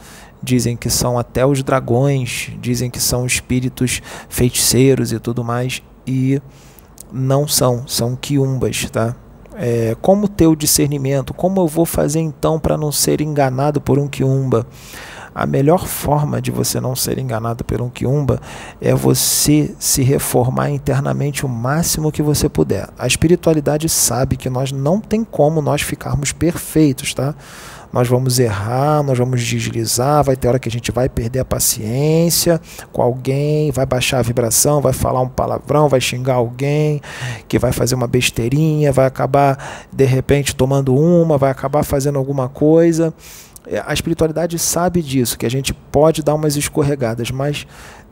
dizem 0.41 0.75
que 0.75 0.89
são 0.89 1.17
até 1.17 1.45
os 1.45 1.61
dragões, 1.63 2.51
dizem 2.61 2.89
que 2.89 2.99
são 2.99 3.25
espíritos 3.25 4.01
feiticeiros 4.27 5.11
e 5.11 5.19
tudo 5.19 5.43
mais, 5.43 5.81
e 6.05 6.41
não 7.11 7.47
são, 7.47 7.87
são 7.87 8.15
quiumbas, 8.15 8.89
tá? 8.89 9.15
É, 9.55 9.95
como 10.01 10.27
ter 10.27 10.47
o 10.47 10.55
discernimento? 10.55 11.33
Como 11.33 11.59
eu 11.59 11.67
vou 11.67 11.85
fazer 11.85 12.21
então 12.21 12.57
para 12.59 12.77
não 12.77 12.91
ser 12.91 13.19
enganado 13.19 13.81
por 13.81 13.99
um 13.99 14.07
quiumba? 14.07 14.65
A 15.33 15.45
melhor 15.45 15.85
forma 15.85 16.41
de 16.41 16.49
você 16.49 16.79
não 16.81 16.95
ser 16.95 17.19
enganado 17.19 17.63
por 17.63 17.81
um 17.81 17.89
quiumba 17.89 18.41
é 18.81 18.95
você 18.95 19.75
se 19.77 20.01
reformar 20.01 20.69
internamente 20.69 21.45
o 21.45 21.49
máximo 21.49 22.11
que 22.11 22.21
você 22.21 22.49
puder. 22.49 22.89
A 22.97 23.05
espiritualidade 23.05 23.87
sabe 23.89 24.37
que 24.37 24.49
nós 24.49 24.71
não 24.71 24.99
tem 24.99 25.23
como 25.23 25.61
nós 25.61 25.81
ficarmos 25.81 26.31
perfeitos, 26.31 27.13
tá? 27.13 27.35
Nós 27.91 28.07
vamos 28.07 28.39
errar, 28.39 29.03
nós 29.03 29.17
vamos 29.17 29.41
deslizar, 29.41 30.23
vai 30.23 30.35
ter 30.35 30.47
hora 30.47 30.59
que 30.59 30.69
a 30.69 30.71
gente 30.71 30.91
vai 30.91 31.09
perder 31.09 31.39
a 31.39 31.45
paciência 31.45 32.61
com 32.91 33.01
alguém, 33.01 33.71
vai 33.71 33.85
baixar 33.85 34.19
a 34.19 34.21
vibração, 34.21 34.81
vai 34.81 34.93
falar 34.93 35.21
um 35.21 35.29
palavrão, 35.29 35.89
vai 35.89 35.99
xingar 35.99 36.35
alguém, 36.35 37.01
que 37.47 37.57
vai 37.57 37.71
fazer 37.71 37.95
uma 37.95 38.07
besteirinha, 38.07 38.91
vai 38.91 39.05
acabar 39.05 39.87
de 39.91 40.05
repente 40.05 40.55
tomando 40.55 40.95
uma, 40.95 41.37
vai 41.37 41.51
acabar 41.51 41.83
fazendo 41.83 42.17
alguma 42.17 42.47
coisa. 42.47 43.13
É, 43.67 43.83
a 43.85 43.93
espiritualidade 43.93 44.57
sabe 44.57 45.01
disso, 45.01 45.37
que 45.37 45.45
a 45.45 45.49
gente 45.49 45.73
pode 45.73 46.23
dar 46.23 46.33
umas 46.33 46.55
escorregadas, 46.55 47.29
mas 47.29 47.67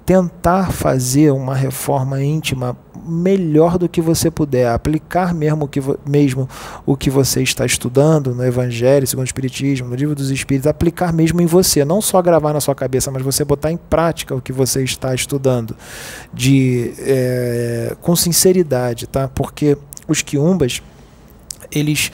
tentar 0.07 0.71
fazer 0.71 1.31
uma 1.31 1.53
reforma 1.53 2.23
íntima 2.23 2.77
melhor 3.05 3.77
do 3.77 3.89
que 3.89 3.99
você 3.99 4.31
puder, 4.31 4.69
aplicar 4.69 5.33
mesmo, 5.33 5.67
que, 5.67 5.81
mesmo 6.07 6.47
o 6.85 6.95
que 6.95 7.09
você 7.09 7.43
está 7.43 7.65
estudando 7.65 8.33
no 8.33 8.41
Evangelho, 8.41 9.05
segundo 9.05 9.25
o 9.25 9.27
Espiritismo, 9.27 9.89
no 9.89 9.95
Livro 9.95 10.15
dos 10.15 10.31
Espíritos, 10.31 10.65
aplicar 10.65 11.11
mesmo 11.11 11.41
em 11.41 11.45
você, 11.45 11.83
não 11.83 12.01
só 12.01 12.21
gravar 12.21 12.53
na 12.53 12.61
sua 12.61 12.73
cabeça, 12.73 13.11
mas 13.11 13.21
você 13.21 13.43
botar 13.43 13.69
em 13.69 13.75
prática 13.75 14.33
o 14.33 14.39
que 14.39 14.53
você 14.53 14.81
está 14.81 15.13
estudando, 15.13 15.75
de 16.33 16.93
é, 16.99 17.93
com 17.99 18.15
sinceridade, 18.15 19.07
tá? 19.07 19.27
Porque 19.27 19.77
os 20.07 20.21
quiumbas, 20.21 20.81
eles, 21.69 22.13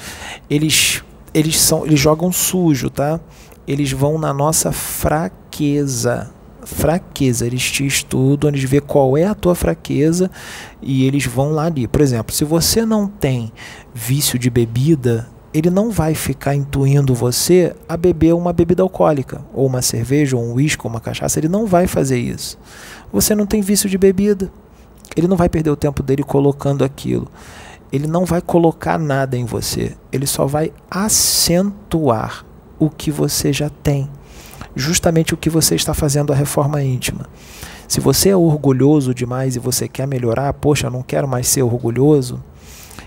eles, 0.49 1.03
eles 1.31 1.59
são, 1.59 1.85
eles 1.85 1.99
jogam 1.99 2.31
sujo, 2.31 2.89
tá? 2.89 3.19
Eles 3.67 3.91
vão 3.91 4.17
na 4.17 4.33
nossa 4.33 4.71
fraqueza 4.71 6.31
fraqueza. 6.73 7.45
Eles 7.45 7.63
te 7.71 7.85
estudam, 7.85 8.49
eles 8.49 8.63
vê 8.63 8.81
qual 8.81 9.17
é 9.17 9.25
a 9.25 9.35
tua 9.35 9.55
fraqueza 9.55 10.29
e 10.81 11.05
eles 11.05 11.25
vão 11.25 11.51
lá 11.51 11.65
ali. 11.65 11.87
Por 11.87 12.01
exemplo, 12.01 12.35
se 12.35 12.43
você 12.43 12.85
não 12.85 13.07
tem 13.07 13.51
vício 13.93 14.37
de 14.37 14.49
bebida, 14.49 15.29
ele 15.53 15.69
não 15.69 15.91
vai 15.91 16.15
ficar 16.15 16.55
intuindo 16.55 17.13
você 17.13 17.75
a 17.87 17.95
beber 17.95 18.33
uma 18.33 18.51
bebida 18.51 18.81
alcoólica, 18.81 19.45
ou 19.53 19.67
uma 19.67 19.83
cerveja, 19.83 20.35
ou 20.35 20.43
um 20.43 20.53
uísque, 20.53 20.81
ou 20.85 20.89
uma 20.89 20.99
cachaça. 20.99 21.39
Ele 21.39 21.47
não 21.47 21.67
vai 21.67 21.85
fazer 21.85 22.17
isso. 22.17 22.57
Você 23.11 23.35
não 23.35 23.45
tem 23.45 23.61
vício 23.61 23.87
de 23.87 23.97
bebida. 23.97 24.51
Ele 25.15 25.27
não 25.27 25.37
vai 25.37 25.47
perder 25.47 25.69
o 25.69 25.75
tempo 25.75 26.01
dele 26.01 26.23
colocando 26.23 26.83
aquilo. 26.83 27.27
Ele 27.91 28.07
não 28.07 28.25
vai 28.25 28.41
colocar 28.41 28.97
nada 28.97 29.37
em 29.37 29.45
você. 29.45 29.95
Ele 30.11 30.25
só 30.25 30.47
vai 30.47 30.73
acentuar 30.89 32.43
o 32.79 32.89
que 32.89 33.11
você 33.11 33.53
já 33.53 33.69
tem 33.69 34.09
justamente 34.75 35.33
o 35.33 35.37
que 35.37 35.49
você 35.49 35.75
está 35.75 35.93
fazendo 35.93 36.31
a 36.33 36.35
reforma 36.35 36.81
íntima. 36.81 37.27
Se 37.87 37.99
você 37.99 38.29
é 38.29 38.35
orgulhoso 38.35 39.13
demais 39.13 39.55
e 39.55 39.59
você 39.59 39.87
quer 39.87 40.07
melhorar, 40.07 40.51
poxa, 40.53 40.89
não 40.89 41.03
quero 41.03 41.27
mais 41.27 41.47
ser 41.47 41.61
orgulhoso, 41.61 42.41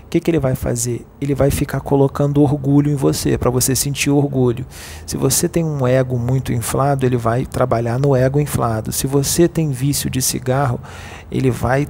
o 0.07 0.09
que, 0.09 0.21
que 0.21 0.31
ele 0.31 0.39
vai 0.39 0.55
fazer? 0.55 1.05
Ele 1.19 1.35
vai 1.35 1.51
ficar 1.51 1.81
colocando 1.81 2.41
orgulho 2.41 2.89
em 2.89 2.95
você, 2.95 3.37
para 3.37 3.49
você 3.49 3.75
sentir 3.75 4.09
orgulho. 4.09 4.65
Se 5.05 5.17
você 5.17 5.49
tem 5.49 5.65
um 5.65 5.85
ego 5.85 6.17
muito 6.17 6.53
inflado, 6.53 7.05
ele 7.05 7.17
vai 7.17 7.45
trabalhar 7.45 7.99
no 7.99 8.15
ego 8.15 8.39
inflado. 8.39 8.93
Se 8.93 9.05
você 9.05 9.49
tem 9.49 9.69
vício 9.69 10.09
de 10.09 10.21
cigarro, 10.21 10.79
ele 11.29 11.51
vai 11.51 11.89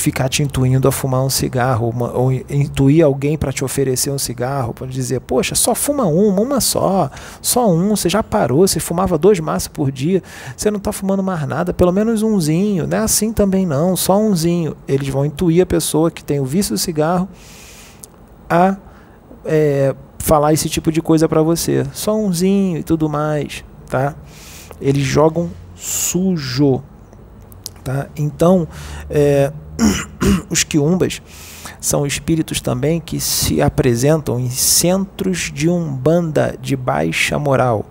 ficar 0.00 0.28
te 0.28 0.42
intuindo 0.42 0.88
a 0.88 0.92
fumar 0.92 1.22
um 1.22 1.30
cigarro, 1.30 1.88
uma, 1.88 2.12
ou 2.12 2.32
intuir 2.32 3.04
alguém 3.04 3.36
para 3.36 3.52
te 3.52 3.64
oferecer 3.64 4.10
um 4.10 4.18
cigarro, 4.18 4.72
para 4.72 4.86
dizer, 4.86 5.20
poxa, 5.20 5.54
só 5.54 5.74
fuma 5.74 6.06
uma, 6.06 6.40
uma 6.40 6.60
só, 6.60 7.10
só 7.40 7.70
um, 7.70 7.90
você 7.90 8.08
já 8.08 8.22
parou, 8.22 8.66
você 8.66 8.80
fumava 8.80 9.18
dois 9.18 9.38
maços 9.40 9.68
por 9.68 9.92
dia, 9.92 10.22
você 10.56 10.70
não 10.70 10.78
está 10.78 10.92
fumando 10.92 11.22
mais 11.22 11.46
nada, 11.46 11.74
pelo 11.74 11.92
menos 11.92 12.22
umzinho, 12.22 12.86
não 12.86 12.98
é 12.98 13.00
assim 13.00 13.32
também 13.32 13.66
não, 13.66 13.96
só 13.96 14.18
umzinho. 14.18 14.76
Eles 14.88 15.08
vão 15.08 15.24
intuir 15.24 15.62
a 15.62 15.66
pessoa 15.66 16.10
que 16.10 16.24
tem 16.24 16.40
o 16.40 16.44
vício 16.44 16.74
do 16.74 16.78
cigarro 16.78 17.28
a 18.48 18.76
é, 19.44 19.94
falar 20.18 20.52
esse 20.52 20.68
tipo 20.68 20.92
de 20.92 21.02
coisa 21.02 21.28
para 21.28 21.42
você, 21.42 21.84
só 21.92 22.16
umzinho 22.16 22.78
e 22.78 22.82
tudo 22.82 23.08
mais, 23.08 23.64
tá? 23.88 24.14
Eles 24.80 25.04
jogam 25.04 25.50
sujo, 25.74 26.82
tá? 27.82 28.06
Então, 28.16 28.66
é, 29.10 29.52
os 30.48 30.64
quiumbas 30.64 31.20
são 31.80 32.06
espíritos 32.06 32.60
também 32.60 33.00
que 33.00 33.20
se 33.20 33.60
apresentam 33.60 34.38
em 34.38 34.50
centros 34.50 35.50
de 35.52 35.68
umbanda 35.68 36.56
de 36.60 36.76
baixa 36.76 37.38
moral, 37.38 37.84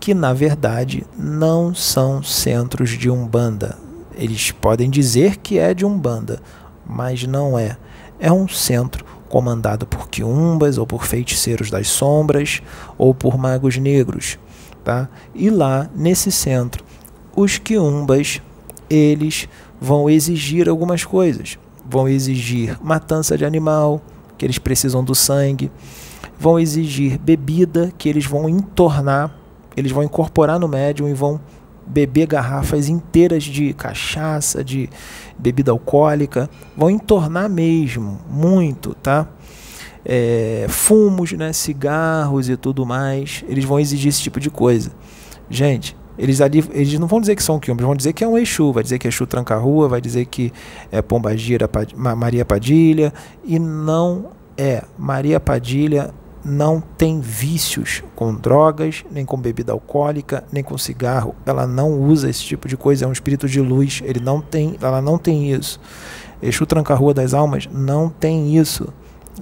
que 0.00 0.14
na 0.14 0.32
verdade 0.32 1.06
não 1.16 1.74
são 1.74 2.22
centros 2.22 2.90
de 2.90 3.08
umbanda. 3.08 3.78
Eles 4.14 4.50
podem 4.50 4.90
dizer 4.90 5.36
que 5.36 5.58
é 5.58 5.74
de 5.74 5.84
umbanda, 5.84 6.42
mas 6.84 7.24
não 7.24 7.58
é. 7.58 7.76
É 8.18 8.32
um 8.32 8.48
centro 8.48 9.04
comandado 9.28 9.86
por 9.86 10.08
quiumbas 10.08 10.78
ou 10.78 10.86
por 10.86 11.04
feiticeiros 11.04 11.70
das 11.70 11.88
sombras 11.88 12.62
ou 12.96 13.14
por 13.14 13.36
magos 13.36 13.76
negros, 13.76 14.38
tá? 14.82 15.08
E 15.34 15.50
lá 15.50 15.90
nesse 15.94 16.32
centro, 16.32 16.84
os 17.34 17.58
quiumbas 17.58 18.40
eles 18.88 19.48
vão 19.80 20.08
exigir 20.08 20.68
algumas 20.68 21.04
coisas. 21.04 21.58
Vão 21.88 22.08
exigir 22.08 22.78
matança 22.82 23.36
de 23.36 23.44
animal, 23.44 24.00
que 24.36 24.44
eles 24.44 24.58
precisam 24.58 25.02
do 25.04 25.14
sangue. 25.14 25.70
vão 26.38 26.58
exigir 26.58 27.18
bebida 27.18 27.92
que 27.96 28.08
eles 28.08 28.26
vão 28.26 28.48
entornar, 28.48 29.34
eles 29.76 29.90
vão 29.90 30.02
incorporar 30.02 30.58
no 30.58 30.68
médium 30.68 31.08
e 31.08 31.14
vão 31.14 31.40
beber 31.86 32.26
garrafas 32.26 32.88
inteiras 32.88 33.44
de 33.44 33.72
cachaça, 33.72 34.62
de 34.62 34.90
bebida 35.38 35.70
alcoólica, 35.70 36.50
vão 36.76 36.90
entornar 36.90 37.48
mesmo, 37.48 38.20
muito, 38.28 38.94
tá? 38.94 39.28
É, 40.04 40.66
fumos, 40.68 41.32
né, 41.32 41.52
cigarros 41.52 42.48
e 42.48 42.56
tudo 42.56 42.84
mais, 42.84 43.44
eles 43.48 43.64
vão 43.64 43.78
exigir 43.78 44.08
esse 44.08 44.20
tipo 44.20 44.38
de 44.38 44.50
coisa. 44.50 44.92
Gente, 45.48 45.96
eles 46.18 46.40
ali, 46.40 46.64
eles 46.72 46.98
não 46.98 47.06
vão 47.06 47.20
dizer 47.20 47.36
que 47.36 47.42
são 47.42 47.58
quiumbas, 47.58 47.84
vão 47.84 47.94
dizer 47.94 48.12
que 48.12 48.24
é 48.24 48.28
um 48.28 48.38
Exu, 48.38 48.72
vai 48.72 48.82
dizer 48.82 48.98
que 48.98 49.06
é 49.06 49.10
Exu 49.10 49.26
Tranca-Rua, 49.26 49.88
vai 49.88 50.00
dizer 50.00 50.24
que 50.26 50.52
é 50.90 51.02
Pombagira, 51.02 51.68
Maria 51.94 52.44
Padilha, 52.44 53.12
e 53.44 53.58
não 53.58 54.26
é. 54.56 54.82
Maria 54.98 55.38
Padilha 55.38 56.12
não 56.44 56.80
tem 56.80 57.20
vícios 57.20 58.04
com 58.14 58.32
drogas, 58.32 59.04
nem 59.10 59.24
com 59.24 59.36
bebida 59.36 59.72
alcoólica, 59.72 60.44
nem 60.52 60.62
com 60.62 60.78
cigarro. 60.78 61.34
Ela 61.44 61.66
não 61.66 62.00
usa 62.00 62.30
esse 62.30 62.42
tipo 62.42 62.68
de 62.68 62.76
coisa, 62.76 63.04
é 63.04 63.08
um 63.08 63.12
espírito 63.12 63.48
de 63.48 63.60
luz, 63.60 64.00
ele 64.04 64.20
não 64.20 64.40
tem, 64.40 64.76
ela 64.80 65.02
não 65.02 65.18
tem 65.18 65.52
isso. 65.52 65.80
Exu 66.40 66.64
Tranca-Rua 66.64 67.12
das 67.12 67.34
Almas 67.34 67.68
não 67.72 68.08
tem 68.08 68.56
isso. 68.56 68.92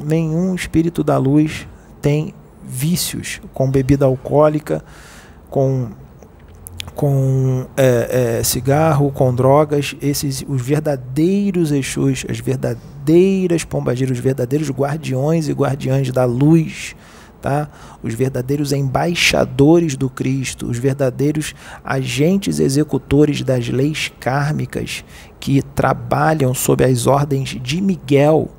Nenhum 0.03 0.55
espírito 0.55 1.05
da 1.05 1.19
luz 1.19 1.69
tem 2.01 2.35
vícios 2.67 3.41
com 3.53 3.71
bebida 3.71 4.07
alcoólica, 4.07 4.83
com 5.51 5.91
com 6.95 7.67
é, 7.77 8.39
é, 8.39 8.43
cigarro, 8.43 9.11
com 9.11 9.35
drogas, 9.35 9.97
esses 10.01 10.45
os 10.49 10.63
verdadeiros 10.63 11.73
Exus, 11.73 12.25
as 12.29 12.39
verdadeiras 12.39 13.65
pombagiras, 13.65 14.17
os 14.17 14.23
verdadeiros 14.23 14.71
guardiões 14.71 15.49
e 15.49 15.53
guardiãs 15.53 16.11
da 16.13 16.25
luz, 16.25 16.95
tá? 17.43 17.69
Os 18.03 18.15
verdadeiros 18.15 18.73
embaixadores 18.73 19.97
do 19.97 20.09
Cristo, 20.09 20.67
os 20.67 20.79
verdadeiros 20.79 21.55
agentes 21.85 22.59
executores 22.59 23.43
das 23.43 23.69
leis 23.69 24.11
kármicas 24.21 25.05
que 25.41 25.63
trabalham 25.63 26.55
sob 26.55 26.85
as 26.85 27.07
ordens 27.07 27.51
de 27.61 27.81
Miguel, 27.81 28.51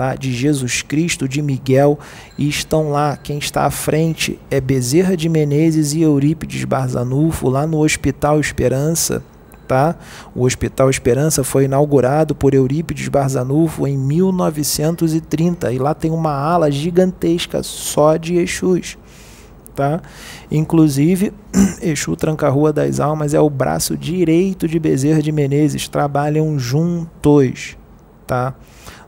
tá? 0.00 0.14
de 0.14 0.32
Jesus 0.32 0.80
Cristo, 0.80 1.28
de 1.28 1.42
Miguel, 1.42 1.98
e 2.38 2.48
estão 2.48 2.90
lá. 2.90 3.18
Quem 3.18 3.36
está 3.36 3.66
à 3.66 3.70
frente 3.70 4.40
é 4.50 4.58
Bezerra 4.58 5.14
de 5.14 5.28
Menezes 5.28 5.92
e 5.92 6.00
Eurípides 6.00 6.64
Barzanufo, 6.64 7.50
lá 7.50 7.66
no 7.66 7.84
Hospital 7.84 8.40
Esperança. 8.40 9.22
Tá? 9.68 9.94
O 10.34 10.46
Hospital 10.46 10.88
Esperança 10.88 11.44
foi 11.44 11.66
inaugurado 11.66 12.34
por 12.34 12.54
Eurípides 12.54 13.08
Barzanufo 13.08 13.86
em 13.86 13.98
1930 13.98 15.70
e 15.70 15.78
lá 15.78 15.92
tem 15.92 16.10
uma 16.10 16.32
ala 16.32 16.70
gigantesca 16.70 17.62
só 17.62 18.16
de 18.16 18.36
Exus. 18.36 18.96
Tá? 19.76 20.00
Inclusive, 20.50 21.30
Exu 21.82 22.16
Tranca-Rua 22.16 22.72
das 22.72 23.00
Almas 23.00 23.34
é 23.34 23.40
o 23.40 23.50
braço 23.50 23.98
direito 23.98 24.66
de 24.66 24.78
Bezerra 24.78 25.20
de 25.20 25.30
Menezes, 25.30 25.88
trabalham 25.88 26.58
juntos. 26.58 27.76
Tá? 28.26 28.54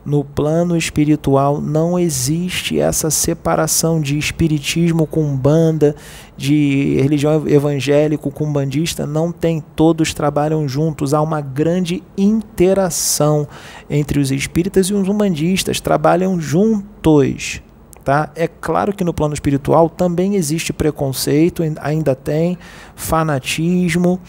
No 0.05 0.23
plano 0.23 0.75
espiritual 0.75 1.61
não 1.61 1.97
existe 1.97 2.79
essa 2.79 3.09
separação 3.09 4.01
de 4.01 4.17
espiritismo 4.17 5.07
com 5.07 5.35
banda, 5.35 5.95
de 6.35 6.99
religião 7.01 7.47
evangélico 7.47 8.29
com 8.31 8.51
bandista, 8.51 9.05
não 9.05 9.31
tem, 9.31 9.63
todos 9.75 10.13
trabalham 10.13 10.67
juntos, 10.67 11.13
há 11.13 11.21
uma 11.21 11.41
grande 11.41 12.03
interação 12.17 13.47
entre 13.89 14.19
os 14.19 14.31
espíritas 14.31 14.87
e 14.87 14.93
os 14.93 15.07
umbandistas, 15.07 15.79
trabalham 15.79 16.39
juntos. 16.39 17.61
Tá? 18.03 18.29
É 18.35 18.49
claro 18.49 18.93
que 18.93 19.03
no 19.03 19.13
plano 19.13 19.33
espiritual 19.33 19.89
também 19.89 20.35
existe 20.35 20.73
preconceito, 20.73 21.63
ainda 21.79 22.13
tem 22.13 22.57
fanatismo, 22.95 24.19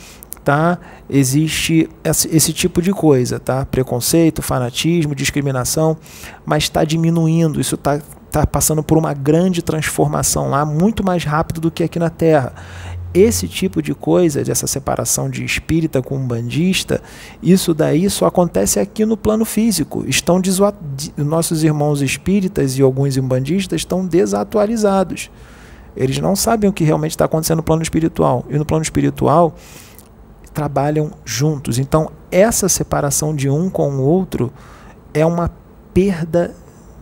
tá? 0.45 0.79
Existe 1.09 1.89
esse 2.05 2.53
tipo 2.53 2.83
de 2.83 2.93
coisa, 2.93 3.40
tá? 3.40 3.64
Preconceito, 3.64 4.42
fanatismo, 4.42 5.14
discriminação, 5.14 5.97
mas 6.45 6.64
está 6.64 6.85
diminuindo. 6.85 7.61
Isso 7.61 7.77
está 7.77 8.01
tá 8.31 8.47
passando 8.47 8.83
por 8.83 8.99
uma 8.99 9.14
grande 9.14 9.62
transformação 9.62 10.51
lá, 10.51 10.64
muito 10.66 11.03
mais 11.03 11.25
rápido 11.25 11.61
do 11.61 11.71
que 11.71 11.83
aqui 11.83 11.99
na 11.99 12.11
Terra. 12.11 12.53
Esse 13.14 13.47
tipo 13.47 13.81
de 13.81 13.95
coisa, 13.95 14.42
dessa 14.42 14.66
separação 14.66 15.31
de 15.31 15.45
espírita 15.45 16.03
com 16.03 16.18
bandista, 16.18 17.01
isso 17.40 17.73
daí 17.73 18.11
só 18.11 18.27
acontece 18.27 18.81
aqui 18.81 19.07
no 19.07 19.16
plano 19.16 19.45
físico. 19.45 20.05
Estão 20.09 20.42
nossos 21.16 21.62
irmãos 21.62 22.03
espíritas 22.03 22.77
e 22.77 22.83
alguns 22.83 23.16
umbandistas 23.16 23.83
estão 23.83 24.05
desatualizados. 24.05 25.31
Eles 25.97 26.18
não 26.18 26.35
sabem 26.35 26.68
o 26.68 26.73
que 26.73 26.83
realmente 26.83 27.12
está 27.12 27.27
acontecendo 27.27 27.59
no 27.59 27.62
plano 27.62 27.83
espiritual. 27.83 28.45
E 28.51 28.59
no 28.59 28.64
plano 28.64 28.83
espiritual, 28.83 29.55
trabalham 30.55 31.11
juntos. 31.25 31.79
Então, 31.79 32.11
essa 32.31 32.69
separação 32.69 33.35
de 33.35 33.51
um 33.51 33.69
com 33.69 33.90
o 33.97 34.01
outro 34.01 34.53
é 35.12 35.27
uma 35.27 35.51
perda 35.93 36.55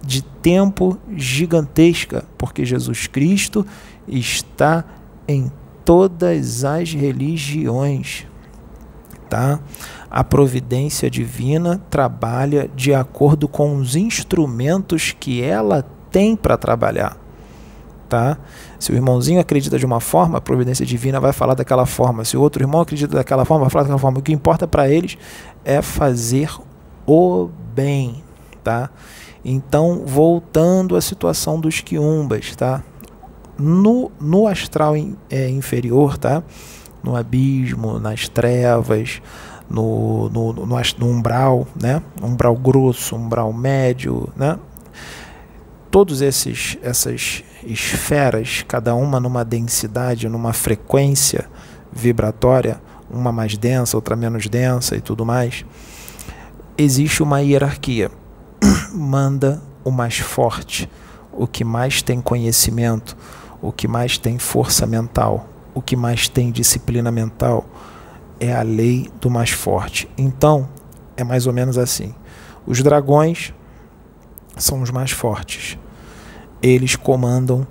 de 0.03 0.23
tempo 0.23 0.99
gigantesca, 1.15 2.25
porque 2.37 2.65
Jesus 2.65 3.07
Cristo 3.07 3.65
está 4.09 4.85
em 5.29 5.53
todas 5.85 6.65
as 6.65 6.93
religiões. 6.93 8.27
Tá? 9.29 9.61
A 10.11 10.25
providência 10.25 11.09
divina 11.11 11.81
trabalha 11.88 12.69
de 12.75 12.93
acordo 12.93 13.47
com 13.47 13.77
os 13.77 13.95
instrumentos 13.95 15.15
que 15.19 15.43
ela 15.43 15.87
tem 16.11 16.35
para 16.35 16.57
trabalhar 16.57 17.23
tá? 18.12 18.37
Se 18.83 18.90
o 18.90 18.97
irmãozinho 18.97 19.38
acredita 19.38 19.79
de 19.79 19.87
uma 19.87 20.01
forma, 20.01 20.38
a 20.38 20.40
providência 20.40 20.85
divina 20.85 21.21
vai 21.21 21.33
falar 21.33 21.55
daquela 21.55 21.87
forma. 21.87 22.25
Se 22.25 22.37
o 22.37 22.40
outro 22.40 22.64
irmão 22.64 22.81
acredita 22.81 23.14
daquela 23.14 23.45
forma, 23.45 23.66
vai 23.66 23.71
falar 23.71 23.85
daquela 23.85 23.99
forma. 24.01 24.18
O 24.18 24.23
que 24.23 24.33
importa 24.33 24.66
para 24.66 24.88
eles 24.88 25.16
é 25.64 25.81
fazer 25.81 26.51
o 27.07 27.49
bem, 27.73 28.25
tá? 28.64 28.90
Então, 29.45 30.03
voltando 30.05 30.97
à 30.97 31.01
situação 31.01 31.61
dos 31.61 31.81
quiumbas, 31.81 32.57
tá? 32.57 32.83
No, 33.57 34.11
no 34.21 34.49
astral 34.49 34.97
in, 34.97 35.16
é, 35.31 35.49
inferior, 35.49 36.18
tá? 36.18 36.42
No 37.05 37.14
abismo, 37.14 38.01
nas 38.01 38.29
trevas, 38.29 39.23
no, 39.71 40.29
no, 40.29 40.53
no, 40.53 40.66
no 40.66 41.07
umbral, 41.07 41.68
né? 41.81 42.03
Umbral 42.21 42.57
grosso, 42.57 43.14
umbral 43.14 43.53
médio, 43.53 44.29
né? 44.37 44.59
Todos 45.92 46.22
esses 46.22 46.78
essas 46.83 47.44
esferas, 47.62 48.64
cada 48.66 48.94
uma 48.94 49.20
numa 49.20 49.44
densidade, 49.44 50.26
numa 50.26 50.55
frequência 50.55 51.44
vibratória, 51.92 52.81
uma 53.11 53.31
mais 53.31 53.59
densa, 53.59 53.94
outra 53.94 54.16
menos 54.16 54.48
densa 54.48 54.96
e 54.96 55.02
tudo 55.02 55.26
mais, 55.26 55.66
existe 56.78 57.22
uma 57.22 57.40
hierarquia. 57.40 58.11
Manda 58.94 59.62
o 59.85 59.90
mais 59.90 60.16
forte, 60.18 60.90
o 61.31 61.46
que 61.46 61.62
mais 61.62 62.00
tem 62.00 62.22
conhecimento, 62.22 63.14
o 63.61 63.70
que 63.70 63.87
mais 63.87 64.16
tem 64.16 64.38
força 64.38 64.87
mental, 64.87 65.46
o 65.74 65.83
que 65.83 65.94
mais 65.94 66.26
tem 66.26 66.50
disciplina 66.50 67.12
mental, 67.12 67.66
é 68.40 68.55
a 68.55 68.62
lei 68.62 69.11
do 69.20 69.28
mais 69.28 69.50
forte. 69.50 70.09
Então, 70.16 70.66
é 71.18 71.22
mais 71.22 71.46
ou 71.46 71.52
menos 71.52 71.76
assim. 71.76 72.14
Os 72.66 72.83
dragões 72.83 73.52
são 74.57 74.83
os 74.83 74.91
mais 74.91 75.11
fortes. 75.11 75.79
Eles 76.62 76.97
comandam 76.97 77.67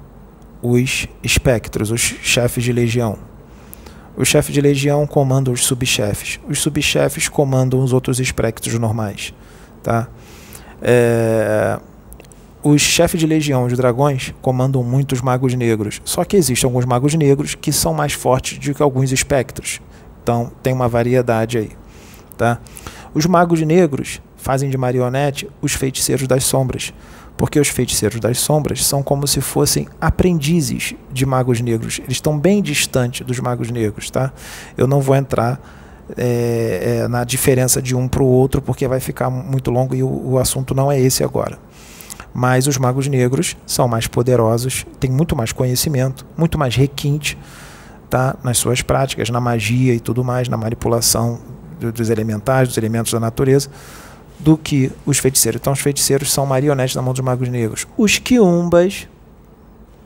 os 0.62 1.08
espectros, 1.24 1.92
os 1.92 2.02
chefes 2.02 2.64
de 2.64 2.72
legião. 2.72 3.18
O 4.16 4.26
chefe 4.26 4.52
de 4.52 4.60
legião 4.60 5.08
comanda 5.08 5.50
os 5.50 5.64
subchefes. 5.64 6.40
Os 6.48 6.60
subchefes 6.60 7.30
comandam 7.30 7.80
os 7.80 7.94
outros 7.94 8.20
espectros 8.20 8.78
normais. 8.78 9.34
Tá? 9.82 10.08
É... 10.82 11.80
Os 12.64 12.82
chefes 12.82 13.20
de 13.20 13.26
legião, 13.26 13.66
os 13.66 13.76
dragões, 13.76 14.36
comandam 14.42 14.84
muitos 14.84 15.20
magos 15.22 15.56
negros. 15.56 16.00
Só 16.06 16.24
que 16.24 16.38
existem 16.38 16.68
alguns 16.68 16.86
magos 16.86 17.16
negros 17.16 17.56
que 17.56 17.72
são 17.72 17.94
mais 17.94 18.14
fortes 18.14 18.60
do 18.60 18.76
que 18.76 18.84
alguns 18.84 19.12
espectros. 19.12 19.80
Então 20.22 20.52
tem 20.62 20.72
uma 20.72 20.88
variedade 20.88 21.58
aí. 21.58 21.72
Tá? 22.38 22.60
Os 23.14 23.26
magos 23.26 23.62
negros 23.62 24.22
fazem 24.42 24.70
de 24.70 24.78
marionete 24.78 25.50
os 25.62 25.74
feiticeiros 25.74 26.28
das 26.28 26.44
sombras 26.44 26.94
porque 27.42 27.60
os 27.60 27.70
feiticeiros 27.70 28.20
das 28.20 28.38
sombras 28.38 28.86
são 28.86 29.02
como 29.02 29.26
se 29.26 29.42
fossem 29.42 29.88
aprendizes 30.00 30.94
de 31.12 31.26
magos 31.26 31.60
negros. 31.60 32.00
Eles 32.04 32.18
estão 32.18 32.38
bem 32.38 32.62
distantes 32.62 33.26
dos 33.26 33.40
magos 33.40 33.72
negros, 33.72 34.12
tá? 34.12 34.32
Eu 34.78 34.86
não 34.86 35.02
vou 35.02 35.16
entrar 35.16 35.60
é, 36.16 37.00
é, 37.04 37.08
na 37.08 37.24
diferença 37.24 37.82
de 37.82 37.96
um 37.96 38.08
para 38.08 38.22
o 38.22 38.28
outro, 38.28 38.62
porque 38.62 38.88
vai 38.88 39.00
ficar 39.00 39.32
muito 39.32 39.72
longo 39.72 39.96
e 39.96 40.04
o, 40.04 40.34
o 40.34 40.38
assunto 40.38 40.76
não 40.76 40.92
é 40.92 41.00
esse 41.00 41.24
agora. 41.24 41.58
Mas 42.32 42.68
os 42.68 42.78
magos 42.78 43.08
negros 43.08 43.58
são 43.66 43.88
mais 43.88 44.06
poderosos, 44.06 44.86
têm 45.00 45.10
muito 45.10 45.36
mais 45.36 45.52
conhecimento, 45.52 46.24
muito 46.38 46.60
mais 46.60 46.76
requinte 46.76 47.36
tá? 48.08 48.36
nas 48.44 48.60
suas 48.60 48.84
práticas, 48.84 49.32
na 49.32 49.42
magia 49.42 49.96
e 49.96 50.00
tudo 50.00 50.24
mais, 50.24 50.48
na 50.48 50.58
manipulação 50.58 51.40
dos 51.80 52.12
elementais, 52.12 52.68
dos 52.68 52.78
elementos 52.78 53.12
da 53.12 53.20
natureza 53.20 53.68
do 54.44 54.58
que 54.58 54.92
os 55.06 55.20
feiticeiros. 55.20 55.60
Então, 55.62 55.74
os 55.74 55.80
feiticeiros 55.80 56.32
são 56.32 56.46
marionetes 56.46 56.96
na 56.96 57.02
mão 57.02 57.14
dos 57.14 57.24
magos 57.24 57.48
negros. 57.48 57.88
Os 57.98 58.18
quiumbas 58.18 59.08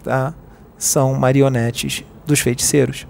tá? 0.04 0.34
são 0.78 1.14
marionetes 1.14 2.04
dos 2.26 2.40
feiticeiros, 2.40 3.08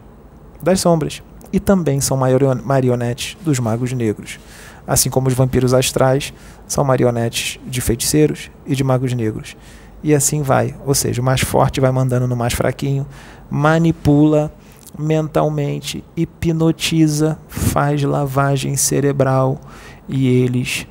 das 0.62 0.80
sombras, 0.80 1.24
e 1.52 1.60
também 1.60 2.00
são 2.00 2.18
marionetes 2.64 3.38
dos 3.42 3.60
magos 3.60 3.92
negros. 3.92 4.40
Assim 4.88 5.10
como 5.10 5.28
os 5.28 5.34
vampiros 5.34 5.74
astrais 5.74 6.34
são 6.68 6.84
marionetes 6.84 7.60
de 7.66 7.82
feiticeiros 7.82 8.52
e 8.66 8.76
de 8.76 8.84
magos 8.84 9.14
negros. 9.14 9.58
E 10.04 10.14
assim 10.14 10.44
vai. 10.44 10.76
Ou 10.86 10.94
seja, 10.94 11.22
o 11.22 11.26
mais 11.26 11.42
forte 11.42 11.82
vai 11.82 11.92
mandando 11.92 12.28
no 12.28 12.36
mais 12.36 12.54
fraquinho, 12.54 13.08
manipula 13.50 14.52
mentalmente, 14.98 16.04
hipnotiza, 16.16 17.38
faz 17.48 18.02
lavagem 18.04 18.76
cerebral 18.76 19.60
e 20.08 20.28
eles 20.28 20.88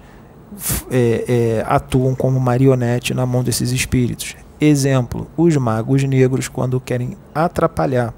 é, 0.91 1.25
é, 1.27 1.65
atuam 1.67 2.15
como 2.15 2.39
marionete 2.41 3.15
na 3.15 3.27
mão 3.27 3.43
desses 3.43 3.71
espíritos. 3.71 4.37
Exemplo: 4.61 5.27
os 5.37 5.57
magos 5.57 6.03
negros, 6.05 6.49
quando 6.49 6.81
querem 6.81 7.17
atrapalhar 7.35 8.15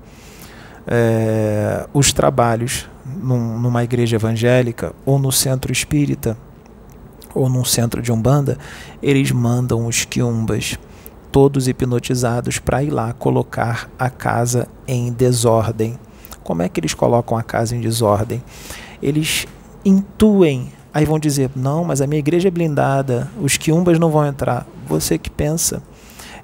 é, 0.87 1.87
os 1.92 2.12
trabalhos 2.12 2.88
num, 3.05 3.59
numa 3.59 3.83
igreja 3.83 4.16
evangélica 4.16 4.92
ou 5.05 5.18
no 5.18 5.33
centro 5.33 5.72
espírita 5.72 6.37
ou 7.35 7.49
num 7.49 7.64
centro 7.64 8.01
de 8.01 8.11
umbanda, 8.12 8.57
eles 9.03 9.31
mandam 9.31 9.87
os 9.87 10.05
quiumbas 10.05 10.79
todos 11.31 11.68
hipnotizados 11.68 12.59
para 12.59 12.83
ir 12.83 12.90
lá 12.90 13.12
colocar 13.12 13.90
a 13.99 14.09
casa 14.09 14.68
em 14.88 15.12
desordem. 15.12 15.99
Como 16.42 16.62
é 16.62 16.68
que 16.68 16.81
eles 16.81 16.94
colocam 16.94 17.37
a 17.37 17.42
casa 17.42 17.77
em 17.77 17.81
desordem? 17.81 18.42
Eles 19.03 19.46
intuem, 19.85 20.72
aí 20.96 21.04
vão 21.04 21.18
dizer: 21.18 21.50
não, 21.54 21.85
mas 21.85 22.00
a 22.00 22.06
minha 22.06 22.18
igreja 22.18 22.48
é 22.48 22.50
blindada, 22.50 23.30
os 23.38 23.59
quiumbas 23.59 23.98
não 23.98 24.11
vão 24.11 24.26
entrar. 24.26 24.66
Você 24.88 25.18
que 25.18 25.28
pensa, 25.28 25.82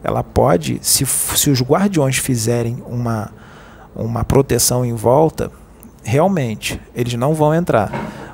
ela 0.04 0.22
pode, 0.22 0.78
se, 0.82 1.06
se 1.06 1.48
os 1.48 1.62
guardiões 1.62 2.18
fizerem 2.18 2.82
uma, 2.86 3.32
uma 3.96 4.24
proteção 4.24 4.84
em 4.84 4.92
volta, 4.94 5.50
realmente 6.04 6.78
eles 6.94 7.14
não 7.14 7.32
vão 7.32 7.54
entrar. 7.54 7.90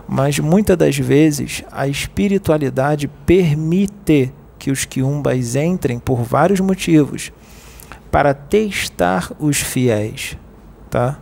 Mas 0.08 0.40
muitas 0.40 0.76
das 0.76 0.96
vezes 0.96 1.62
a 1.70 1.86
espiritualidade 1.86 3.06
permite 3.24 4.32
que 4.58 4.72
os 4.72 4.84
quiumbas 4.84 5.54
entrem 5.54 6.00
por 6.00 6.22
vários 6.22 6.58
motivos 6.58 7.30
para 8.10 8.34
testar 8.34 9.30
os 9.38 9.58
fiéis, 9.58 10.36
tá? 10.90 11.18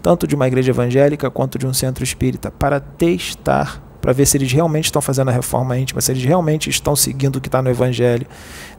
Tanto 0.00 0.26
de 0.26 0.34
uma 0.34 0.46
igreja 0.46 0.70
evangélica 0.70 1.30
quanto 1.30 1.58
de 1.58 1.66
um 1.66 1.74
centro 1.74 2.02
espírita, 2.02 2.50
para 2.50 2.80
testar, 2.80 3.82
para 4.00 4.12
ver 4.12 4.26
se 4.26 4.36
eles 4.36 4.52
realmente 4.52 4.86
estão 4.86 5.02
fazendo 5.02 5.28
a 5.28 5.32
reforma 5.32 5.78
íntima, 5.78 6.00
se 6.00 6.12
eles 6.12 6.22
realmente 6.22 6.70
estão 6.70 6.94
seguindo 6.94 7.36
o 7.36 7.40
que 7.40 7.48
está 7.48 7.60
no 7.60 7.70
evangelho. 7.70 8.26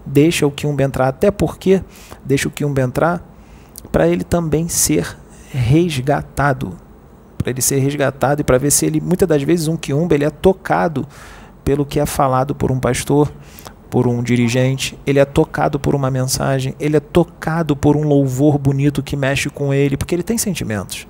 Deixa 0.05 0.45
o 0.47 0.51
quiumba 0.51 0.84
entrar, 0.84 1.08
até 1.08 1.29
porque 1.29 1.84
deixa 2.25 2.47
o 2.47 2.51
quiumba 2.51 2.82
entrar 2.82 3.23
para 3.91 4.08
ele 4.08 4.23
também 4.23 4.67
ser 4.67 5.17
resgatado, 5.51 6.77
para 7.38 7.51
ele 7.51 7.62
ser 7.62 7.79
resgatado 7.79 8.41
e 8.41 8.43
para 8.43 8.58
ver 8.58 8.71
se 8.71 8.86
ele, 8.86 9.01
muitas 9.01 9.27
das 9.27 9.41
vezes, 9.43 9.67
um 9.67 9.75
quiumba 9.77 10.15
ele 10.15 10.25
é 10.25 10.29
tocado 10.29 11.08
pelo 11.63 11.86
que 11.86 11.99
é 11.99 12.05
falado 12.05 12.55
por 12.55 12.71
um 12.71 12.79
pastor, 12.79 13.32
por 13.89 14.08
um 14.08 14.21
dirigente, 14.21 14.97
ele 15.05 15.19
é 15.19 15.25
tocado 15.25 15.79
por 15.79 15.95
uma 15.95 16.12
mensagem, 16.12 16.75
ele 16.79 16.97
é 16.97 16.99
tocado 16.99 17.75
por 17.75 17.97
um 17.97 18.03
louvor 18.03 18.58
bonito 18.58 19.01
que 19.01 19.15
mexe 19.15 19.49
com 19.49 19.73
ele, 19.73 19.97
porque 19.97 20.13
ele 20.13 20.23
tem 20.23 20.38
sentimentos, 20.38 21.08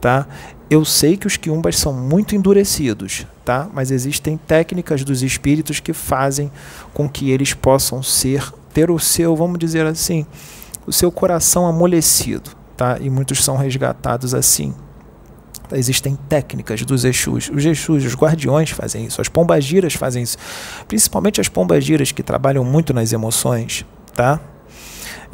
tá? 0.00 0.26
Eu 0.70 0.84
sei 0.84 1.16
que 1.16 1.26
os 1.26 1.36
quiumbas 1.36 1.76
são 1.76 1.92
muito 1.92 2.34
endurecidos, 2.34 3.26
tá? 3.44 3.68
Mas 3.72 3.90
existem 3.90 4.36
técnicas 4.36 5.04
dos 5.04 5.22
espíritos 5.22 5.78
que 5.78 5.92
fazem 5.92 6.50
com 6.92 7.08
que 7.08 7.30
eles 7.30 7.52
possam 7.52 8.02
ser 8.02 8.52
ter 8.72 8.90
o 8.90 8.98
seu, 8.98 9.36
vamos 9.36 9.58
dizer 9.58 9.86
assim, 9.86 10.26
o 10.86 10.92
seu 10.92 11.12
coração 11.12 11.66
amolecido, 11.66 12.50
tá? 12.76 12.98
E 13.00 13.08
muitos 13.08 13.44
são 13.44 13.56
resgatados 13.56 14.34
assim. 14.34 14.74
Existem 15.72 16.18
técnicas 16.28 16.82
dos 16.82 17.04
Exus. 17.04 17.50
Os 17.54 17.64
Exus, 17.64 18.04
os 18.04 18.14
guardiões 18.14 18.70
fazem 18.70 19.06
isso, 19.06 19.20
as 19.20 19.28
pombagiras 19.28 19.94
fazem 19.94 20.22
isso. 20.22 20.36
Principalmente 20.88 21.40
as 21.40 21.48
pombagiras 21.48 22.10
que 22.10 22.22
trabalham 22.22 22.64
muito 22.64 22.92
nas 22.92 23.12
emoções, 23.12 23.86
tá? 24.14 24.40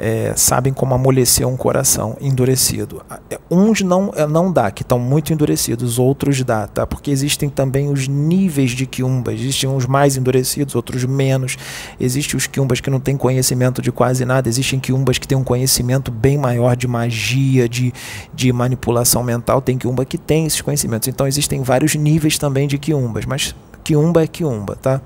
É, 0.02 0.32
sabem 0.34 0.72
como 0.72 0.94
amolecer 0.94 1.46
um 1.46 1.58
coração 1.58 2.16
endurecido. 2.22 3.02
Uns 3.50 3.82
não, 3.82 4.10
é, 4.16 4.26
não 4.26 4.50
dá, 4.50 4.70
que 4.70 4.80
estão 4.80 4.98
muito 4.98 5.30
endurecidos, 5.30 5.98
outros 5.98 6.42
dá, 6.42 6.66
tá? 6.66 6.86
Porque 6.86 7.10
existem 7.10 7.50
também 7.50 7.90
os 7.90 8.08
níveis 8.08 8.70
de 8.70 8.86
quiumba, 8.86 9.30
existem 9.30 9.68
uns 9.68 9.84
mais 9.84 10.16
endurecidos, 10.16 10.74
outros 10.74 11.04
menos. 11.04 11.58
Existem 12.00 12.34
os 12.34 12.46
quiumbas 12.46 12.80
que 12.80 12.88
não 12.88 12.98
têm 12.98 13.14
conhecimento 13.14 13.82
de 13.82 13.92
quase 13.92 14.24
nada, 14.24 14.48
existem 14.48 14.80
quiumbas 14.80 15.18
que 15.18 15.28
têm 15.28 15.36
um 15.36 15.44
conhecimento 15.44 16.10
bem 16.10 16.38
maior 16.38 16.74
de 16.74 16.88
magia, 16.88 17.68
de, 17.68 17.92
de 18.32 18.50
manipulação 18.54 19.22
mental, 19.22 19.60
tem 19.60 19.76
quiumba 19.76 20.06
que 20.06 20.16
tem 20.16 20.46
esses 20.46 20.62
conhecimentos. 20.62 21.08
Então 21.08 21.26
existem 21.26 21.62
vários 21.62 21.94
níveis 21.94 22.38
também 22.38 22.66
de 22.66 22.78
quiumbas, 22.78 23.26
mas 23.26 23.54
quiumba 23.84 24.22
é 24.22 24.26
quiumba, 24.26 24.76
tá? 24.76 25.02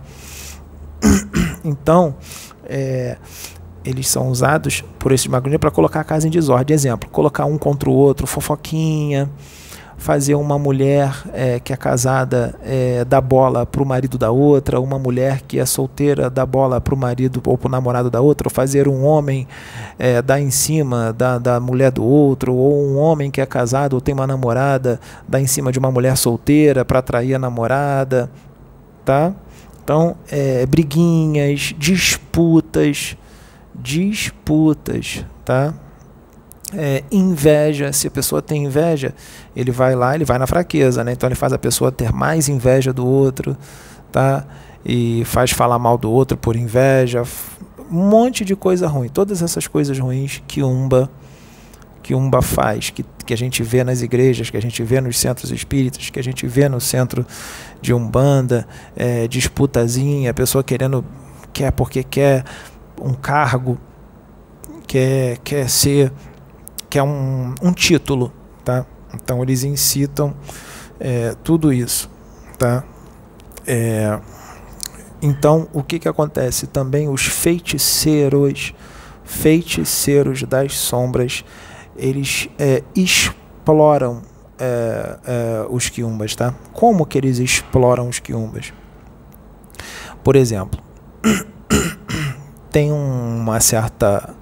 Então, 1.66 2.14
é, 2.66 3.16
eles 3.84 4.08
são 4.08 4.28
usados 4.28 4.82
por 4.98 5.12
esses 5.12 5.26
magoninhos 5.26 5.60
para 5.60 5.70
colocar 5.70 6.00
a 6.00 6.04
casa 6.04 6.26
em 6.26 6.30
desordem. 6.30 6.74
Exemplo, 6.74 7.08
colocar 7.10 7.44
um 7.44 7.58
contra 7.58 7.88
o 7.88 7.92
outro, 7.92 8.26
fofoquinha, 8.26 9.28
fazer 9.96 10.34
uma 10.34 10.58
mulher 10.58 11.14
é, 11.32 11.60
que 11.60 11.72
é 11.72 11.76
casada 11.76 12.54
é, 12.62 13.04
dar 13.04 13.20
bola 13.20 13.64
para 13.64 13.82
o 13.82 13.86
marido 13.86 14.18
da 14.18 14.30
outra, 14.30 14.80
uma 14.80 14.98
mulher 14.98 15.42
que 15.42 15.58
é 15.58 15.66
solteira 15.66 16.28
dar 16.28 16.46
bola 16.46 16.80
para 16.80 16.94
o 16.94 16.98
marido 16.98 17.40
ou 17.44 17.56
para 17.56 17.68
o 17.68 17.70
namorado 17.70 18.10
da 18.10 18.20
outra, 18.20 18.48
ou 18.48 18.50
fazer 18.50 18.88
um 18.88 19.04
homem 19.04 19.46
é, 19.98 20.20
dar 20.20 20.40
em 20.40 20.50
cima 20.50 21.12
da, 21.12 21.38
da 21.38 21.60
mulher 21.60 21.90
do 21.90 22.04
outro, 22.04 22.54
ou 22.54 22.84
um 22.84 22.96
homem 22.96 23.30
que 23.30 23.40
é 23.40 23.46
casado 23.46 23.94
ou 23.94 24.00
tem 24.00 24.14
uma 24.14 24.26
namorada 24.26 25.00
dar 25.28 25.40
em 25.40 25.46
cima 25.46 25.70
de 25.70 25.78
uma 25.78 25.90
mulher 25.90 26.16
solteira 26.16 26.84
para 26.84 26.98
atrair 26.98 27.34
a 27.34 27.38
namorada, 27.38 28.30
tá? 29.04 29.32
Então, 29.82 30.16
é, 30.30 30.64
briguinhas, 30.64 31.74
disputas, 31.78 33.16
disputas, 33.74 35.24
tá? 35.44 35.74
É, 36.72 37.04
inveja, 37.10 37.92
se 37.92 38.08
a 38.08 38.10
pessoa 38.10 38.42
tem 38.42 38.64
inveja, 38.64 39.14
ele 39.54 39.70
vai 39.70 39.94
lá, 39.94 40.14
ele 40.14 40.24
vai 40.24 40.38
na 40.38 40.46
fraqueza, 40.46 41.04
né? 41.04 41.12
Então 41.12 41.28
ele 41.28 41.36
faz 41.36 41.52
a 41.52 41.58
pessoa 41.58 41.92
ter 41.92 42.12
mais 42.12 42.48
inveja 42.48 42.92
do 42.92 43.06
outro, 43.06 43.56
tá? 44.10 44.44
E 44.84 45.22
faz 45.24 45.50
falar 45.50 45.78
mal 45.78 45.96
do 45.96 46.10
outro 46.10 46.36
por 46.36 46.56
inveja, 46.56 47.22
um 47.90 48.08
monte 48.08 48.44
de 48.44 48.56
coisa 48.56 48.88
ruim. 48.88 49.08
Todas 49.08 49.42
essas 49.42 49.66
coisas 49.66 49.98
ruins 49.98 50.42
que 50.46 50.62
Umba 50.62 51.10
que 52.04 52.14
Umba 52.14 52.42
faz, 52.42 52.90
que, 52.90 53.02
que 53.24 53.32
a 53.32 53.36
gente 53.36 53.62
vê 53.62 53.82
nas 53.82 54.02
igrejas, 54.02 54.50
que 54.50 54.58
a 54.58 54.60
gente 54.60 54.82
vê 54.82 55.00
nos 55.00 55.18
centros 55.18 55.50
espíritas, 55.50 56.10
que 56.10 56.20
a 56.20 56.22
gente 56.22 56.46
vê 56.46 56.68
no 56.68 56.78
centro 56.78 57.26
de 57.80 57.94
Umbanda, 57.94 58.68
é, 58.94 59.26
disputazinha, 59.26 60.30
a 60.30 60.34
pessoa 60.34 60.62
querendo, 60.62 61.02
quer 61.50 61.72
porque 61.72 62.04
quer, 62.04 62.44
um 63.00 63.14
cargo, 63.14 63.78
quer, 64.86 65.38
quer 65.38 65.68
ser, 65.68 66.12
quer 66.88 67.02
um, 67.02 67.54
um 67.62 67.72
título, 67.72 68.32
tá? 68.64 68.86
Então 69.14 69.42
eles 69.42 69.64
incitam 69.64 70.34
é, 70.98 71.34
tudo 71.42 71.72
isso, 71.72 72.10
tá? 72.58 72.84
É, 73.66 74.18
então 75.22 75.68
o 75.72 75.82
que 75.82 75.98
que 75.98 76.08
acontece? 76.08 76.66
Também 76.66 77.08
os 77.08 77.26
feiticeiros, 77.26 78.74
feiticeiros 79.24 80.42
das 80.42 80.76
sombras, 80.76 81.44
eles 81.96 82.48
é, 82.58 82.82
exploram 82.94 84.22
é, 84.58 85.18
é, 85.26 85.66
os 85.70 85.88
quiumbas, 85.88 86.34
tá? 86.34 86.54
Como 86.72 87.06
que 87.06 87.18
eles 87.18 87.38
exploram 87.38 88.08
os 88.08 88.18
quiumbas? 88.18 88.72
Por 90.22 90.36
exemplo, 90.36 90.80
tem 92.74 92.90
uma 92.90 93.60
certa, 93.60 94.34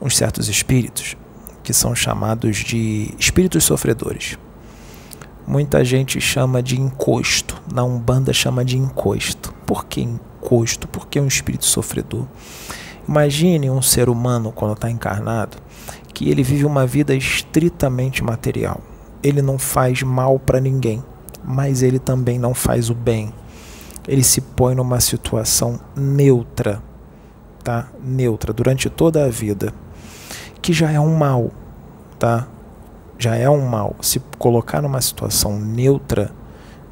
uns 0.00 0.16
certos 0.16 0.48
espíritos 0.48 1.16
que 1.60 1.74
são 1.74 1.92
chamados 1.92 2.58
de 2.58 3.12
espíritos 3.18 3.64
sofredores. 3.64 4.38
Muita 5.44 5.84
gente 5.84 6.20
chama 6.20 6.62
de 6.62 6.80
encosto, 6.80 7.60
na 7.74 7.82
Umbanda 7.82 8.32
chama 8.32 8.64
de 8.64 8.78
encosto. 8.78 9.52
Por 9.66 9.86
que 9.86 10.00
encosto? 10.02 10.86
Porque 10.86 11.18
é 11.18 11.22
um 11.22 11.26
espírito 11.26 11.64
sofredor. 11.64 12.26
Imagine 13.08 13.68
um 13.68 13.82
ser 13.82 14.08
humano 14.08 14.52
quando 14.52 14.74
está 14.74 14.88
encarnado 14.88 15.56
que 16.14 16.30
ele 16.30 16.44
vive 16.44 16.64
uma 16.64 16.86
vida 16.86 17.12
estritamente 17.12 18.22
material. 18.22 18.80
Ele 19.20 19.42
não 19.42 19.58
faz 19.58 20.00
mal 20.00 20.38
para 20.38 20.60
ninguém, 20.60 21.02
mas 21.42 21.82
ele 21.82 21.98
também 21.98 22.38
não 22.38 22.54
faz 22.54 22.88
o 22.88 22.94
bem. 22.94 23.34
Ele 24.06 24.22
se 24.22 24.40
põe 24.40 24.76
numa 24.76 25.00
situação 25.00 25.80
neutra 25.96 26.80
tá? 27.64 27.88
Neutra 28.00 28.52
durante 28.52 28.88
toda 28.88 29.24
a 29.24 29.28
vida, 29.28 29.72
que 30.62 30.72
já 30.72 30.90
é 30.92 31.00
um 31.00 31.16
mal, 31.16 31.50
tá? 32.18 32.46
Já 33.18 33.34
é 33.34 33.48
um 33.50 33.66
mal. 33.66 33.96
Se 34.00 34.20
colocar 34.38 34.82
numa 34.82 35.00
situação 35.00 35.58
neutra, 35.58 36.30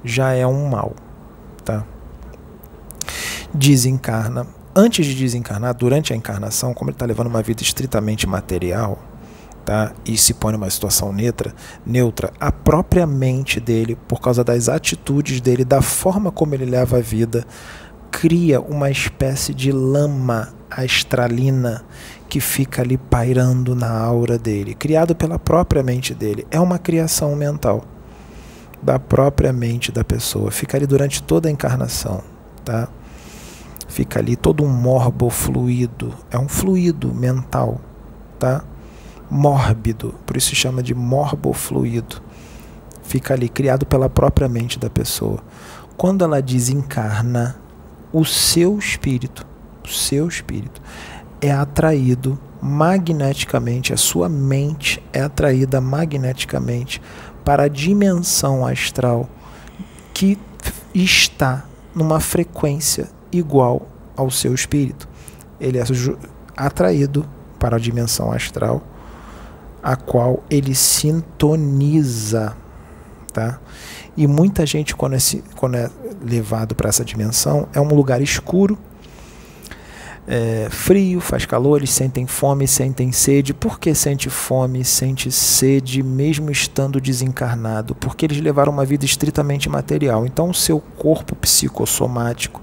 já 0.03 0.33
é 0.33 0.47
um 0.47 0.69
mal, 0.69 0.95
tá? 1.65 1.85
Desencarna 3.55 4.47
antes 4.75 5.07
de 5.07 5.15
desencarnar, 5.15 5.75
durante 5.75 6.13
a 6.13 6.17
encarnação, 6.17 6.73
como 6.73 6.91
ele 6.91 6.95
está 6.95 7.07
levando 7.07 7.27
uma 7.27 7.43
vida 7.43 7.63
estritamente 7.63 8.27
material, 8.27 8.99
tá? 9.65 9.93
e 10.05 10.17
se 10.17 10.35
põe 10.35 10.53
numa 10.53 10.69
situação 10.71 11.13
neutra, 11.13 11.55
neutra, 11.85 12.33
a 12.41 12.51
própria 12.51 13.07
mente 13.07 13.61
dele, 13.61 13.97
por 14.09 14.21
causa 14.21 14.43
das 14.43 14.69
atitudes 14.69 15.41
dele, 15.41 15.65
da 15.65 15.83
forma 15.83 16.33
como 16.33 16.55
ele 16.55 16.65
leva 16.65 16.99
a 16.99 17.01
vida, 17.01 17.47
cria 18.11 18.61
uma 18.61 18.91
espécie 18.91 19.55
de 19.55 19.71
lama 19.73 20.53
astralina 20.77 21.85
que 22.29 22.41
fica 22.41 22.83
ali 22.83 22.97
pairando 22.97 23.75
na 23.75 23.91
aura 23.91 24.39
dele, 24.39 24.75
criado 24.75 25.15
pela 25.15 25.39
própria 25.39 25.83
mente 25.83 26.15
dele. 26.15 26.47
É 26.51 26.59
uma 26.59 26.79
criação 26.79 27.37
mental 27.37 27.85
da 28.83 28.99
própria 28.99 29.53
mente 29.53 29.93
da 29.93 30.03
pessoa. 30.03 30.51
Fica 30.51 30.77
ali 30.77 30.87
durante 30.87 31.23
toda 31.23 31.49
a 31.49 31.53
encarnação, 31.53 32.23
tá? 32.65 32.89
Fica 33.87 34.19
ali 34.19 34.35
todo 34.35 34.65
um 34.65 34.69
morbo 34.69 35.29
fluido, 35.29 36.15
é 36.31 36.39
um 36.39 36.49
fluido 36.49 37.15
mental, 37.15 37.81
tá? 38.39 38.65
Mórbido, 39.31 40.15
por 40.27 40.37
isso 40.37 40.49
se 40.49 40.57
chama 40.57 40.83
de 40.83 40.95
morbo 40.95 41.53
fluido. 41.53 42.23
Fica 43.03 43.35
ali 43.35 43.49
criado 43.49 43.85
pela 43.85 44.09
própria 44.09 44.49
mente 44.49 44.79
da 44.79 44.89
pessoa. 44.89 45.39
Quando 45.97 46.25
ela 46.25 46.41
desencarna, 46.41 47.57
o 48.13 48.25
seu 48.25 48.79
espírito, 48.79 49.47
seu 49.89 50.29
espírito 50.29 50.81
é 51.41 51.51
atraído 51.51 52.39
magneticamente, 52.61 53.93
a 53.93 53.97
sua 53.97 54.29
mente 54.29 55.03
é 55.13 55.23
atraída 55.23 55.81
magneticamente 55.81 57.03
para 57.45 57.65
a 57.65 57.69
dimensão 57.69 58.65
astral 58.65 59.29
que 60.15 60.39
está 60.95 61.65
numa 61.93 62.21
frequência 62.21 63.09
igual 63.33 63.89
ao 64.17 64.31
seu 64.31 64.55
espírito. 64.55 65.09
Ele 65.61 65.79
é 65.79 65.85
atraído 66.57 67.27
para 67.59 67.77
a 67.77 67.81
dimensão 67.81 68.31
astral 68.31 68.83
a 69.83 69.97
qual 69.97 70.45
ele 70.49 70.75
sintoniza, 70.77 72.57
tá? 73.33 73.59
E 74.17 74.29
muita 74.29 74.65
gente 74.65 74.95
quando 74.95 75.17
é, 75.17 75.19
quando 75.57 75.75
é 75.75 75.91
levado 76.25 76.77
para 76.77 76.89
essa 76.89 77.05
dimensão 77.05 77.67
é 77.73 77.81
um 77.81 77.89
lugar 77.89 78.23
escuro 78.23 78.79
é, 80.27 80.69
frio, 80.71 81.21
faz 81.21 81.45
calor, 81.45 81.79
eles 81.79 81.91
sentem 81.91 82.27
fome, 82.27 82.69
sentem 82.69 83.11
sede. 83.11 83.53
Por 83.53 83.79
que 83.79 83.95
sente 83.95 84.31
fome, 84.31 84.85
sente 84.85 85.31
sede, 85.33 86.03
mesmo 86.03 86.51
estando 86.51 87.01
desencarnado? 87.01 87.95
Porque 87.95 88.27
eles 88.27 88.41
levaram 88.41 88.73
uma 88.73 88.85
vida 88.85 89.05
estritamente 89.05 89.69
material. 89.69 90.25
Então, 90.25 90.51
o 90.51 90.55
seu 90.55 90.81
corpo 90.81 91.35
psicossomático 91.37 92.61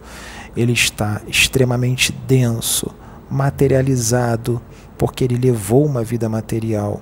ele 0.56 0.74
está 0.74 1.22
extremamente 1.28 2.12
denso, 2.12 2.94
materializado, 3.30 4.62
porque 4.98 5.24
ele 5.24 5.38
levou 5.38 5.86
uma 5.86 6.04
vida 6.04 6.28
material. 6.28 7.02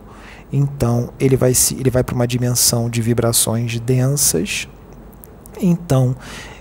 Então, 0.52 1.10
ele 1.20 1.36
vai, 1.36 1.54
ele 1.78 1.90
vai 1.90 2.04
para 2.04 2.16
uma 2.16 2.28
dimensão 2.28 2.90
de 2.90 3.02
vibrações 3.02 3.80
densas. 3.80 4.68
Então, 5.60 6.16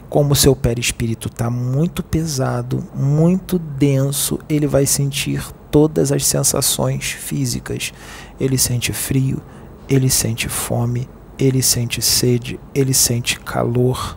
como 0.08 0.32
o 0.32 0.36
seu 0.36 0.54
perispírito 0.54 1.28
está 1.28 1.50
muito 1.50 2.02
pesado, 2.02 2.84
muito 2.94 3.58
denso, 3.58 4.38
ele 4.48 4.66
vai 4.66 4.86
sentir 4.86 5.44
todas 5.70 6.12
as 6.12 6.24
sensações 6.24 7.06
físicas. 7.10 7.92
Ele 8.38 8.56
sente 8.56 8.92
frio, 8.92 9.42
ele 9.88 10.08
sente 10.08 10.48
fome, 10.48 11.08
ele 11.38 11.62
sente 11.62 12.00
sede, 12.00 12.58
ele 12.74 12.94
sente 12.94 13.40
calor, 13.40 14.16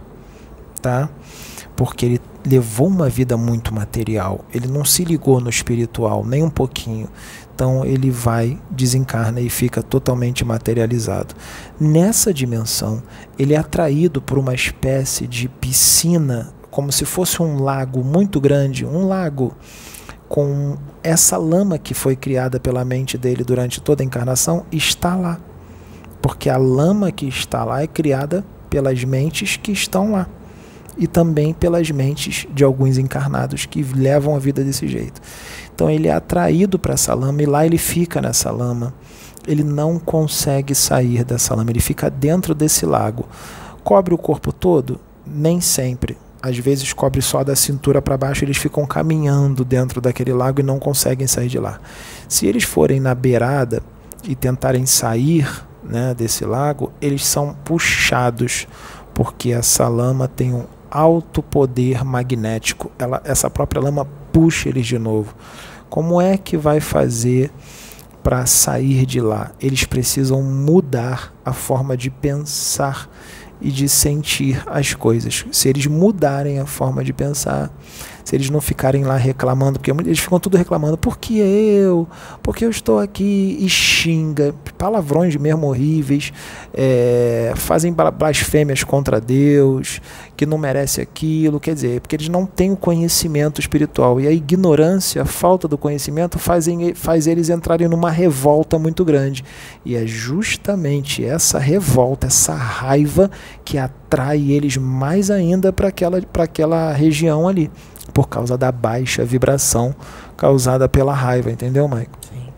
tá? 0.82 1.10
Porque 1.76 2.06
ele 2.06 2.22
levou 2.46 2.88
uma 2.88 3.10
vida 3.10 3.36
muito 3.36 3.74
material, 3.74 4.46
ele 4.54 4.68
não 4.68 4.86
se 4.86 5.04
ligou 5.04 5.42
no 5.42 5.50
espiritual 5.50 6.26
nem 6.26 6.44
um 6.44 6.50
pouquinho 6.50 7.10
então 7.60 7.84
ele 7.86 8.10
vai, 8.10 8.58
desencarna 8.72 9.42
e 9.42 9.50
fica 9.50 9.84
totalmente 9.84 10.46
materializado. 10.46 11.36
Nessa 11.78 12.34
dimensão, 12.34 13.04
ele 13.38 13.54
é 13.54 13.58
atraído 13.58 14.22
por 14.22 14.38
uma 14.38 14.56
espécie 14.56 15.28
de 15.28 15.50
piscina, 15.50 16.54
como 16.72 16.90
se 16.90 17.04
fosse 17.04 17.42
um 17.42 17.62
lago 17.62 18.02
muito 18.02 18.40
grande, 18.40 18.86
um 18.86 19.06
lago 19.06 19.54
com 20.30 20.78
essa 21.04 21.36
lama 21.36 21.78
que 21.78 21.94
foi 21.94 22.16
criada 22.16 22.62
pela 22.62 22.86
mente 22.86 23.18
dele 23.18 23.44
durante 23.44 23.82
toda 23.82 24.02
a 24.02 24.06
encarnação 24.06 24.66
está 24.72 25.18
lá. 25.18 25.38
Porque 26.22 26.50
a 26.50 26.56
lama 26.56 27.12
que 27.12 27.28
está 27.28 27.66
lá 27.66 27.84
é 27.84 27.88
criada 27.88 28.42
pelas 28.70 29.04
mentes 29.04 29.58
que 29.58 29.74
estão 29.74 30.14
lá 30.14 30.30
e 30.98 31.08
também 31.08 31.54
pelas 31.54 31.92
mentes 31.92 32.48
de 32.54 32.64
alguns 32.64 32.98
encarnados 32.98 33.66
que 33.66 33.84
levam 33.84 34.34
a 34.34 34.40
vida 34.40 34.64
desse 34.64 34.88
jeito. 34.88 35.22
Então 35.80 35.90
ele 35.90 36.10
é 36.10 36.12
atraído 36.12 36.78
para 36.78 36.94
essa 36.94 37.14
lama 37.14 37.42
e 37.42 37.46
lá 37.46 37.66
ele 37.66 37.78
fica 37.78 38.22
nessa 38.22 38.52
lama. 38.52 38.94
Ele 39.48 39.64
não 39.64 39.98
consegue 39.98 40.76
sair 40.76 41.24
dessa 41.24 41.56
lama, 41.56 41.72
ele 41.72 41.80
fica 41.80 42.10
dentro 42.10 42.54
desse 42.54 42.86
lago. 42.86 43.26
Cobre 43.82 44.14
o 44.14 44.18
corpo 44.18 44.52
todo? 44.52 45.00
Nem 45.26 45.62
sempre. 45.62 46.18
Às 46.44 46.58
vezes 46.58 46.92
cobre 46.92 47.22
só 47.22 47.46
da 47.46 47.56
cintura 47.56 48.02
para 48.02 48.18
baixo, 48.18 48.44
eles 48.44 48.58
ficam 48.58 48.86
caminhando 48.86 49.64
dentro 49.64 50.02
daquele 50.02 50.34
lago 50.34 50.60
e 50.60 50.64
não 50.64 50.80
conseguem 50.80 51.28
sair 51.28 51.48
de 51.48 51.58
lá. 51.58 51.80
Se 52.28 52.46
eles 52.46 52.66
forem 52.66 53.00
na 53.00 53.16
beirada 53.16 53.82
e 54.26 54.36
tentarem 54.36 54.86
sair 54.86 55.50
né, 55.82 56.14
desse 56.14 56.44
lago, 56.44 56.92
eles 57.00 57.26
são 57.26 57.56
puxados, 57.64 58.68
porque 59.14 59.54
essa 59.54 59.88
lama 59.88 60.28
tem 60.28 60.54
um 60.54 60.66
alto 60.92 61.42
poder 61.42 62.04
magnético. 62.04 62.92
Ela, 63.00 63.22
essa 63.24 63.50
própria 63.50 63.82
lama 63.82 64.06
puxa 64.32 64.70
eles 64.70 64.86
de 64.86 64.98
novo. 64.98 65.36
Como 65.90 66.22
é 66.22 66.38
que 66.38 66.56
vai 66.56 66.80
fazer 66.80 67.52
para 68.24 68.46
sair 68.46 69.06
de 69.06 69.20
lá? 69.20 69.52
Eles 69.60 69.84
precisam 69.84 70.42
mudar 70.44 71.34
a 71.44 71.54
forma 71.54 71.98
de 71.98 72.10
pensar 72.10 73.10
e 73.62 73.72
de 73.72 73.90
sentir 73.90 74.64
as 74.66 74.94
coisas. 74.94 75.46
Se 75.52 75.68
eles 75.68 75.86
mudarem 75.88 76.60
a 76.60 76.66
forma 76.66 77.04
de 77.04 77.12
pensar, 77.12 77.72
se 78.30 78.36
eles 78.36 78.52
não 78.52 78.62
ficarem 78.62 79.04
lá 79.04 79.18
reclamando, 79.18 79.80
porque 79.80 79.90
eles 79.90 80.20
ficam 80.20 80.40
tudo 80.40 80.56
reclamando, 80.56 80.96
por 80.96 81.18
que 81.18 81.40
eu? 81.40 82.08
Porque 82.44 82.64
eu 82.64 82.70
estou 82.70 83.00
aqui 83.00 83.58
e 83.60 83.68
xinga, 83.68 84.54
palavrões 84.78 85.36
mesmo 85.36 85.66
horríveis, 85.66 86.32
é, 86.72 87.54
fazem 87.56 87.92
blasfêmias 87.92 88.84
contra 88.84 89.20
Deus, 89.20 90.00
que 90.38 90.46
não 90.46 90.60
merece 90.60 91.02
aquilo, 91.02 91.60
quer 91.60 91.74
dizer, 91.74 92.02
porque 92.02 92.18
eles 92.18 92.30
não 92.30 92.46
têm 92.46 92.72
o 92.72 92.78
conhecimento 92.78 93.60
espiritual 93.60 94.22
e 94.22 94.28
a 94.28 94.32
ignorância, 94.32 95.24
a 95.24 95.26
falta 95.26 95.68
do 95.68 95.76
conhecimento 95.76 96.38
fazem, 96.38 96.94
faz 96.94 97.26
eles 97.26 97.50
entrarem 97.50 97.88
numa 97.88 98.12
revolta 98.12 98.78
muito 98.78 99.04
grande. 99.04 99.44
E 99.84 99.96
é 99.96 100.06
justamente 100.06 101.26
essa 101.26 101.58
revolta, 101.58 102.28
essa 102.28 102.54
raiva 102.54 103.32
que 103.66 103.80
atrai 103.80 104.52
eles 104.52 104.78
mais 104.78 105.32
ainda 105.32 105.74
para 105.74 105.88
aquela, 105.88 106.22
aquela 106.44 106.94
região 106.94 107.48
ali 107.48 107.72
por 108.20 108.28
causa 108.28 108.58
da 108.58 108.70
baixa 108.70 109.24
vibração 109.24 109.96
causada 110.36 110.90
pela 110.90 111.14
raiva, 111.14 111.50
entendeu, 111.50 111.88
Maico? 111.88 112.20
Sim. 112.30 112.50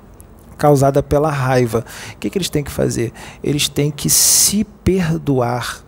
Causada 0.58 1.04
pela 1.04 1.30
raiva. 1.30 1.86
O 2.13 2.17
que, 2.17 2.32
que 2.32 2.38
eles 2.39 2.50
têm 2.50 2.63
que 2.63 2.71
fazer? 2.71 3.13
Eles 3.43 3.69
têm 3.69 3.91
que 3.91 4.10
se 4.10 4.63
perdoar, 4.63 5.84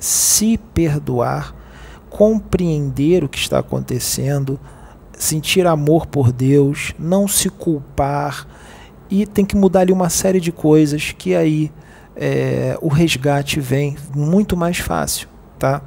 se 0.00 0.56
perdoar, 0.72 1.54
compreender 2.08 3.22
o 3.22 3.28
que 3.28 3.36
está 3.36 3.58
acontecendo, 3.58 4.58
sentir 5.12 5.66
amor 5.66 6.06
por 6.06 6.32
Deus, 6.32 6.94
não 6.98 7.28
se 7.28 7.50
culpar 7.50 8.46
e 9.10 9.26
tem 9.26 9.44
que 9.44 9.54
mudar 9.54 9.80
ali 9.80 9.92
uma 9.92 10.08
série 10.08 10.40
de 10.40 10.50
coisas 10.50 11.12
que 11.12 11.34
aí 11.34 11.70
é, 12.16 12.78
o 12.80 12.88
resgate 12.88 13.60
vem 13.60 13.94
muito 14.16 14.56
mais 14.56 14.78
fácil, 14.78 15.28
tá? 15.58 15.82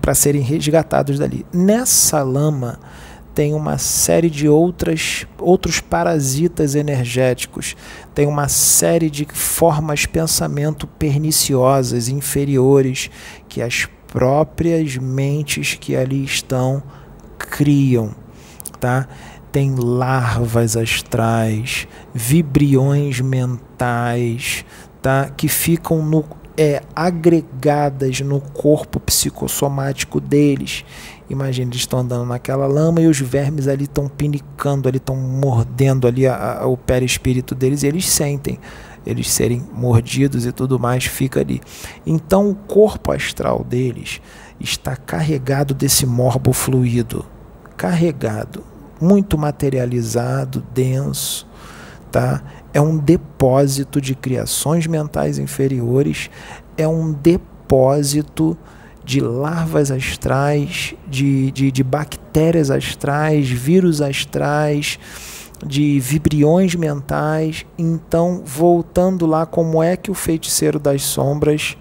Para 0.00 0.14
serem 0.14 0.42
resgatados 0.42 1.18
dali. 1.18 1.44
Nessa 1.52 2.22
lama 2.22 2.78
tem 3.34 3.52
uma 3.52 3.78
série 3.78 4.30
de 4.30 4.48
outras 4.48 5.26
outros 5.40 5.80
parasitas 5.80 6.74
energéticos, 6.76 7.74
tem 8.14 8.26
uma 8.28 8.48
série 8.48 9.10
de 9.10 9.26
formas 9.32 10.06
pensamento 10.06 10.86
perniciosas, 10.86 12.08
inferiores 12.08 13.10
que 13.48 13.60
as 13.60 13.88
próprias 14.06 14.96
mentes 14.96 15.74
que 15.74 15.96
ali 15.96 16.24
estão 16.24 16.80
criam, 17.36 18.14
tá? 18.78 19.08
Tem 19.50 19.74
larvas 19.74 20.76
astrais, 20.76 21.88
vibriões 22.12 23.20
mentais, 23.20 24.64
tá? 25.02 25.30
Que 25.36 25.48
ficam 25.48 26.00
no 26.04 26.24
é, 26.56 26.82
agregadas 26.94 28.20
no 28.20 28.40
corpo 28.40 29.00
psicossomático 29.00 30.20
deles. 30.20 30.84
Imagina, 31.28 31.70
eles 31.70 31.80
estão 31.80 32.00
andando 32.00 32.26
naquela 32.26 32.66
lama 32.66 33.00
e 33.00 33.06
os 33.06 33.18
vermes 33.18 33.66
ali 33.66 33.84
estão 33.84 34.08
pinicando, 34.08 34.88
ali 34.88 34.98
estão 34.98 35.16
mordendo 35.16 36.06
ali 36.06 36.26
a, 36.26 36.60
a, 36.60 36.66
o 36.66 36.76
perispírito 36.76 37.54
deles 37.54 37.82
e 37.82 37.86
eles 37.86 38.08
sentem 38.08 38.58
eles 39.06 39.30
serem 39.30 39.62
mordidos 39.72 40.46
e 40.46 40.52
tudo 40.52 40.78
mais, 40.78 41.04
fica 41.04 41.40
ali. 41.40 41.60
Então 42.06 42.50
o 42.50 42.54
corpo 42.54 43.12
astral 43.12 43.62
deles 43.62 44.20
está 44.58 44.96
carregado 44.96 45.74
desse 45.74 46.06
morbo 46.06 46.52
fluido, 46.52 47.24
carregado, 47.76 48.64
muito 49.00 49.36
materializado, 49.36 50.64
denso, 50.72 51.46
tá? 52.10 52.42
É 52.74 52.80
um 52.80 52.98
depósito 52.98 54.00
de 54.00 54.14
criações 54.14 54.86
mentais 54.86 55.38
inferiores, 55.38 56.28
é 56.76 56.86
um 56.86 57.12
depósito 57.12 58.58
de 59.04 59.20
larvas 59.20 59.90
astrais, 59.90 60.94
de, 61.06 61.50
de, 61.52 61.70
de 61.70 61.84
bactérias 61.84 62.70
astrais, 62.70 63.48
vírus 63.48 64.00
astrais, 64.00 64.98
de 65.64 66.00
vibriões 66.00 66.74
mentais. 66.74 67.66
Então, 67.78 68.42
voltando 68.44 69.26
lá, 69.26 69.44
como 69.46 69.82
é 69.82 69.96
que 69.96 70.10
o 70.10 70.14
feiticeiro 70.14 70.78
das 70.78 71.02
sombras 71.02 71.76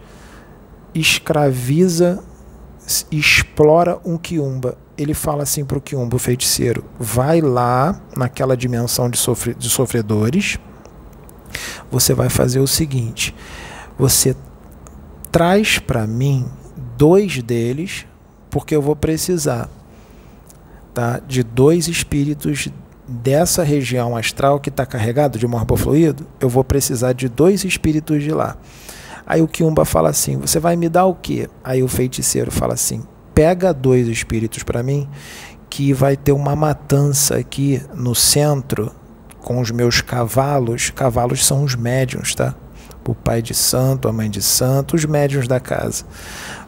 escraviza, 0.93 2.23
explora 3.11 3.99
um 4.05 4.17
quiumba? 4.17 4.77
Ele 4.97 5.13
fala 5.13 5.43
assim 5.43 5.65
para 5.65 5.77
o 5.77 5.81
quiumba, 5.81 6.17
o 6.17 6.19
feiticeiro: 6.19 6.83
vai 6.99 7.41
lá 7.41 7.99
naquela 8.15 8.55
dimensão 8.55 9.09
de, 9.09 9.17
sofre, 9.17 9.55
de 9.55 9.69
sofredores, 9.69 10.59
você 11.91 12.13
vai 12.13 12.29
fazer 12.29 12.59
o 12.59 12.67
seguinte: 12.67 13.33
você 13.97 14.35
traz 15.31 15.79
para 15.79 16.05
mim 16.05 16.45
dois 16.97 17.41
deles, 17.41 18.05
porque 18.49 18.75
eu 18.75 18.81
vou 18.81 18.95
precisar 18.95 19.69
tá, 20.93 21.19
de 21.19 21.43
dois 21.43 21.87
espíritos 21.87 22.69
dessa 23.07 23.63
região 23.63 24.15
astral 24.15 24.59
que 24.59 24.69
está 24.69 24.85
carregado 24.85 25.37
de 25.37 25.45
morbofluido, 25.45 26.25
eu 26.39 26.49
vou 26.49 26.63
precisar 26.63 27.13
de 27.13 27.27
dois 27.27 27.63
espíritos 27.63 28.23
de 28.23 28.31
lá. 28.31 28.57
Aí 29.25 29.41
o 29.41 29.47
Kiumba 29.47 29.85
fala 29.85 30.09
assim: 30.09 30.37
Você 30.37 30.59
vai 30.59 30.75
me 30.75 30.89
dar 30.89 31.05
o 31.05 31.15
quê? 31.15 31.49
Aí 31.63 31.81
o 31.81 31.87
feiticeiro 31.87 32.51
fala 32.51 32.73
assim: 32.73 33.03
Pega 33.33 33.73
dois 33.73 34.07
espíritos 34.07 34.63
para 34.63 34.83
mim, 34.83 35.07
que 35.69 35.93
vai 35.93 36.15
ter 36.15 36.31
uma 36.31 36.55
matança 36.55 37.37
aqui 37.37 37.81
no 37.95 38.13
centro 38.13 38.91
com 39.43 39.59
os 39.59 39.69
meus 39.69 40.01
cavalos. 40.01 40.89
Cavalos 40.89 41.45
são 41.45 41.63
os 41.63 41.75
médiums, 41.75 42.33
tá? 42.33 42.55
O 43.05 43.13
pai 43.13 43.41
de 43.41 43.53
santo, 43.53 44.07
a 44.07 44.13
mãe 44.13 44.29
de 44.29 44.41
santo, 44.41 44.95
os 44.95 45.03
médiums 45.03 45.47
da 45.47 45.59
casa. 45.59 46.05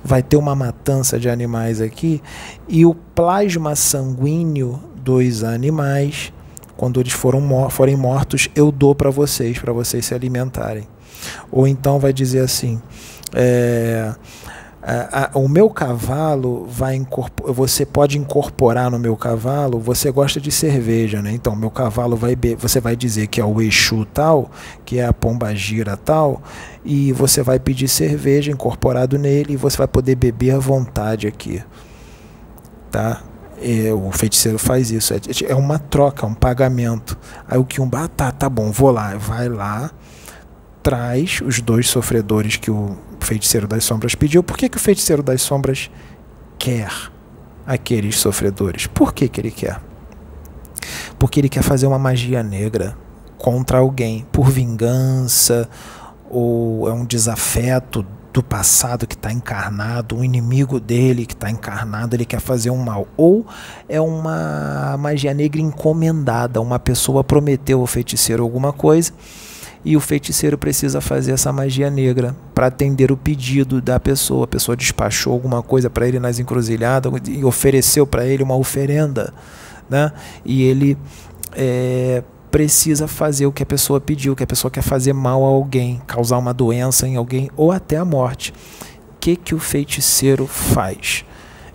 Vai 0.03 0.21
ter 0.21 0.35
uma 0.35 0.53
matança 0.53 1.17
de 1.17 1.29
animais 1.29 1.79
aqui 1.79 2.21
e 2.67 2.85
o 2.85 2.93
plasma 2.93 3.75
sanguíneo 3.75 4.79
dos 4.95 5.43
animais, 5.43 6.33
quando 6.75 6.99
eles 6.99 7.13
foram 7.13 7.69
forem 7.69 7.95
mortos, 7.95 8.49
eu 8.55 8.71
dou 8.71 8.93
para 8.93 9.09
vocês, 9.09 9.57
para 9.57 9.71
vocês 9.71 10.05
se 10.05 10.13
alimentarem. 10.13 10.88
Ou 11.51 11.67
então 11.67 11.99
vai 11.99 12.11
dizer 12.11 12.39
assim: 12.39 12.81
é, 13.33 14.13
a, 14.88 15.32
a, 15.34 15.39
o 15.39 15.50
meu 15.50 15.67
cavalo 15.67 16.67
vai 16.69 16.93
incorporar, 16.93 17.52
você 17.56 17.84
pode 17.88 18.19
incorporar 18.19 18.91
no 18.91 19.00
meu 19.00 19.17
cavalo, 19.17 19.80
você 19.80 20.12
gosta 20.12 20.39
de 20.39 20.52
cerveja, 20.52 21.24
né? 21.24 21.32
Então, 21.32 21.56
meu 21.56 21.71
cavalo 21.71 22.15
vai 22.15 22.38
você 22.60 22.80
vai 22.80 22.95
dizer 22.95 23.26
que 23.26 23.41
é 23.41 23.45
o 23.45 23.60
Exu 23.60 24.06
tal, 24.06 24.52
que 24.86 25.00
é 25.00 25.06
a 25.08 25.12
pomba 25.12 25.56
gira 25.56 25.98
tal, 25.98 26.39
e 26.84 27.12
você 27.12 27.41
vai 27.41 27.58
pedir 27.58 27.88
cerveja 27.88 28.52
incorporado 28.52 29.17
nele 29.17 29.54
e 29.54 29.58
você 29.58 29.76
vai 29.76 29.88
poder 29.88 30.15
beber 30.15 30.52
à 30.52 30.60
vontade 30.60 31.26
aqui. 31.26 31.63
Tá? 32.91 33.24
É, 33.60 33.91
o 33.91 34.12
feiticeiro 34.12 34.60
faz 34.60 34.91
isso. 34.91 35.15
É, 35.15 35.19
é 35.48 35.56
uma 35.56 35.80
troca, 35.80 36.28
um 36.28 36.36
pagamento. 36.36 37.17
Aí 37.48 37.58
o 37.58 37.65
Kiumba, 37.65 38.04
ah, 38.04 38.08
tá, 38.08 38.32
tá 38.32 38.48
bom, 38.48 38.71
vou 38.71 38.91
lá. 38.91 39.15
Vai 39.17 39.50
lá, 39.50 39.89
traz 40.86 41.41
os 41.43 41.60
dois 41.62 41.89
sofredores 41.89 42.58
que 42.58 42.69
o 42.69 42.95
feiticeiro 43.19 43.67
das 43.67 43.84
sombras 43.84 44.13
pediu. 44.13 44.43
Por 44.43 44.56
que, 44.56 44.69
que 44.69 44.78
o 44.78 44.80
feiticeiro 44.80 45.24
das 45.24 45.41
sombras 45.41 45.89
quer 46.60 46.91
aqueles 47.65 48.19
sofredores? 48.19 48.86
Por 48.86 49.12
que, 49.12 49.28
que 49.28 49.41
ele 49.41 49.50
quer? 49.50 49.82
Porque 51.17 51.39
ele 51.39 51.50
quer 51.50 51.63
fazer 51.63 51.88
uma 51.88 51.98
magia 51.98 52.43
negra 52.43 52.95
contra 53.36 53.80
alguém, 53.80 54.28
por 54.32 54.52
vingança, 54.52 55.67
ou 56.30 56.88
é 56.88 56.93
um 56.93 57.04
desafeto 57.04 58.06
do 58.32 58.43
passado 58.43 59.08
que 59.08 59.15
está 59.15 59.32
encarnado, 59.32 60.15
um 60.15 60.24
inimigo 60.24 60.80
dele 60.80 61.26
que 61.26 61.34
está 61.34 61.50
encarnado, 61.50 62.15
ele 62.15 62.26
quer 62.26 62.39
fazer 62.39 62.69
um 62.69 62.78
mal. 62.78 63.08
Ou 63.17 63.43
é 63.89 64.00
uma 64.00 64.95
magia 65.00 65.34
negra 65.34 65.60
encomendada, 65.60 66.62
uma 66.62 66.78
pessoa 66.78 67.24
prometeu 67.24 67.82
ao 67.82 67.88
feiticeiro 67.88 68.43
alguma 68.43 68.71
coisa 68.71 69.12
e 69.86 69.95
o 69.95 70.00
feiticeiro 70.00 70.58
precisa 70.58 71.00
fazer 71.00 71.34
essa 71.34 71.54
magia 71.54 71.91
negra 71.91 72.36
para 72.56 72.65
atender 72.65 73.12
o 73.12 73.17
pedido 73.17 73.80
da 73.80 74.00
pessoa. 74.00 74.45
A 74.45 74.48
pessoa 74.48 74.76
despachou 74.76 75.32
alguma 75.32 75.62
coisa 75.62 75.91
para 75.91 76.08
ele 76.08 76.19
nas 76.19 76.39
encruzilhadas 76.39 77.13
e 77.28 77.45
ofereceu 77.45 78.08
para 78.08 78.26
ele 78.26 78.41
uma 78.41 78.56
oferenda, 78.56 79.32
né? 79.88 80.12
E 80.43 80.63
ele 80.63 80.98
é, 81.56 82.24
precisa 82.50 83.08
fazer 83.08 83.45
o 83.45 83.52
que 83.52 83.62
a 83.62 83.65
pessoa 83.65 84.02
pediu, 84.02 84.36
que 84.36 84.43
a 84.43 84.48
pessoa 84.48 84.71
quer 84.71 84.82
fazer 84.82 85.13
mal 85.13 85.45
a 85.45 85.48
alguém, 85.50 86.02
causar 86.08 86.39
uma 86.39 86.54
doença 86.54 87.08
em 87.08 87.15
alguém 87.15 87.52
ou 87.56 87.71
até 87.71 87.95
a 87.95 88.04
morte. 88.04 88.52
O 88.52 89.19
que, 89.19 89.36
que 89.36 89.54
o 89.54 89.60
feiticeiro 89.60 90.48
faz? 90.48 91.24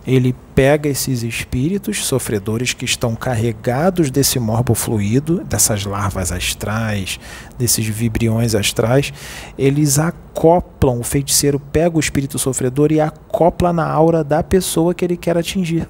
Ele 0.07 0.35
pega 0.55 0.89
esses 0.89 1.23
espíritos 1.23 2.05
sofredores 2.05 2.73
que 2.73 2.85
estão 2.85 3.15
carregados 3.15 4.11
desse 4.11 4.39
morbo 4.39 4.75
fluido, 4.75 5.45
dessas 5.45 5.85
larvas 5.85 6.33
astrais, 6.33 7.21
desses 7.59 7.87
vibriões 7.87 8.55
astrais, 8.55 9.13
eles 9.59 9.99
acoplam, 9.99 10.99
o 10.99 11.05
feiticeiro 11.05 11.61
pega 11.61 11.97
o 11.97 12.01
espírito 12.01 12.39
sofredor 12.39 12.93
e 12.93 13.01
acopla 13.01 13.73
na 13.73 13.87
aura 13.87 14.25
da 14.25 14.43
pessoa 14.43 14.95
que 14.95 15.05
ele 15.05 15.17
quer 15.17 15.37
atingir. 15.37 15.87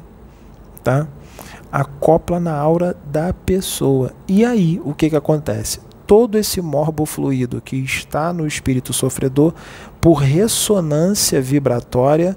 Tá? 0.83 1.07
acopla 1.71 2.41
na 2.41 2.55
aura 2.55 2.97
da 3.07 3.33
pessoa. 3.33 4.13
E 4.27 4.45
aí, 4.45 4.81
o 4.85 4.93
que, 4.93 5.11
que 5.11 5.17
acontece? 5.17 5.81
Todo 6.07 6.37
esse 6.37 6.61
morbo 6.61 7.07
fluido 7.07 7.61
que 7.61 7.77
está 7.77 8.33
no 8.33 8.47
espírito 8.47 8.93
sofredor, 8.93 9.55
por 10.01 10.15
ressonância 10.15 11.41
vibratória, 11.41 12.37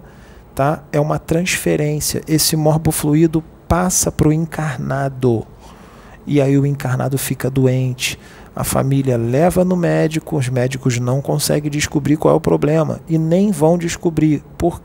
tá? 0.56 0.84
é 0.92 1.00
uma 1.00 1.20
transferência. 1.20 2.22
Esse 2.28 2.56
morbo 2.56 2.92
fluido 2.92 3.44
passa 3.68 4.12
para 4.12 4.28
o 4.28 4.34
encarnado. 4.34 5.46
E 6.26 6.42
aí 6.42 6.58
o 6.58 6.66
encarnado 6.66 7.18
fica 7.18 7.50
doente. 7.50 8.20
A 8.56 8.64
família 8.64 9.18
leva 9.18 9.66
no 9.66 9.76
médico, 9.76 10.38
os 10.38 10.48
médicos 10.48 11.00
não 11.00 11.22
conseguem 11.22 11.72
descobrir 11.72 12.18
qual 12.18 12.34
é 12.34 12.38
o 12.38 12.42
problema 12.42 13.02
e 13.08 13.18
nem 13.18 13.52
vão 13.52 13.78
descobrir. 13.78 14.44
Por 14.58 14.80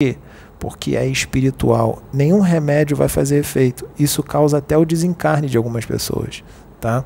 quê? 0.00 0.16
porque 0.58 0.96
é 0.96 1.06
espiritual. 1.06 2.02
Nenhum 2.12 2.40
remédio 2.40 2.96
vai 2.96 3.08
fazer 3.08 3.38
efeito. 3.38 3.88
Isso 3.98 4.22
causa 4.22 4.58
até 4.58 4.76
o 4.76 4.84
desencarne 4.84 5.48
de 5.48 5.56
algumas 5.56 5.86
pessoas, 5.86 6.42
tá? 6.80 7.04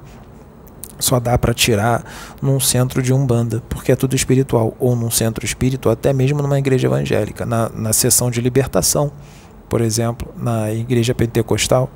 Só 1.03 1.19
dá 1.19 1.37
para 1.37 1.53
tirar 1.53 2.05
num 2.41 2.61
centro 2.61 3.03
de 3.03 3.13
umbanda, 3.13 3.61
porque 3.69 3.91
é 3.91 3.97
tudo 3.97 4.15
espiritual, 4.15 4.77
ou 4.79 4.95
num 4.95 5.11
centro 5.11 5.45
espírita, 5.45 5.91
até 5.91 6.13
mesmo 6.13 6.41
numa 6.41 6.59
igreja 6.59 6.87
evangélica, 6.87 7.45
na, 7.45 7.69
na 7.71 7.93
sessão 7.93 8.31
de 8.31 8.41
libertação, 8.41 9.11
por 9.69 9.81
exemplo, 9.81 10.33
na 10.37 10.73
igreja 10.73 11.15
pentecostal, 11.15 11.91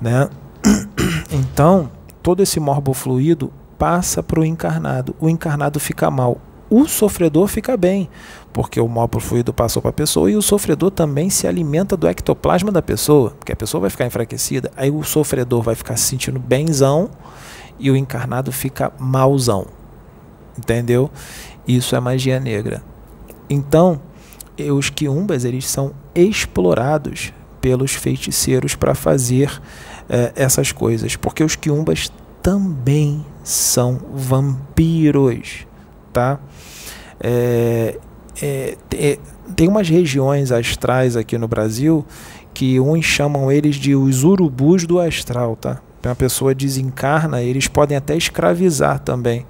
né? 0.00 0.28
Então, 1.32 1.90
todo 2.22 2.42
esse 2.42 2.58
morbo 2.58 2.92
fluido 2.92 3.52
passa 3.78 4.20
para 4.20 4.40
o 4.40 4.44
encarnado. 4.44 5.14
O 5.20 5.28
encarnado 5.28 5.78
fica 5.78 6.10
mal 6.10 6.40
o 6.70 6.86
sofredor 6.86 7.48
fica 7.48 7.76
bem, 7.76 8.08
porque 8.52 8.80
o 8.80 8.86
módulo 8.86 9.20
fluido 9.20 9.52
passou 9.52 9.82
para 9.82 9.90
a 9.90 9.92
pessoa 9.92 10.30
e 10.30 10.36
o 10.36 10.40
sofredor 10.40 10.92
também 10.92 11.28
se 11.28 11.48
alimenta 11.48 11.96
do 11.96 12.06
ectoplasma 12.06 12.70
da 12.70 12.80
pessoa, 12.80 13.30
porque 13.30 13.52
a 13.52 13.56
pessoa 13.56 13.80
vai 13.80 13.90
ficar 13.90 14.06
enfraquecida, 14.06 14.70
aí 14.76 14.88
o 14.88 15.02
sofredor 15.02 15.62
vai 15.62 15.74
ficar 15.74 15.96
se 15.96 16.04
sentindo 16.04 16.38
benzão 16.38 17.10
e 17.80 17.90
o 17.90 17.96
encarnado 17.96 18.52
fica 18.52 18.92
mauzão. 18.98 19.66
Entendeu? 20.56 21.10
Isso 21.66 21.96
é 21.96 22.00
magia 22.00 22.38
negra. 22.38 22.82
Então, 23.48 24.00
os 24.76 24.90
quiumbas 24.90 25.44
eles 25.44 25.66
são 25.66 25.92
explorados 26.14 27.32
pelos 27.60 27.92
feiticeiros 27.92 28.74
para 28.74 28.94
fazer 28.94 29.60
eh, 30.08 30.32
essas 30.34 30.72
coisas, 30.72 31.16
porque 31.16 31.42
os 31.42 31.56
quiumbas 31.56 32.10
também 32.42 33.24
são 33.42 34.00
vampiros 34.14 35.66
tá? 36.12 36.38
É, 37.22 37.98
é, 38.42 39.18
tem 39.54 39.68
umas 39.68 39.88
regiões 39.88 40.50
astrais 40.50 41.16
aqui 41.16 41.36
no 41.36 41.46
Brasil 41.46 42.04
que 42.54 42.80
uns 42.80 43.04
chamam 43.04 43.50
eles 43.52 43.76
de 43.76 43.94
os 43.94 44.24
urubus 44.24 44.86
do 44.86 44.98
astral, 44.98 45.56
tá? 45.56 45.80
Uma 46.04 46.14
pessoa 46.14 46.54
desencarna, 46.54 47.42
eles 47.42 47.68
podem 47.68 47.96
até 47.96 48.16
escravizar 48.16 48.98
também. 49.00 49.46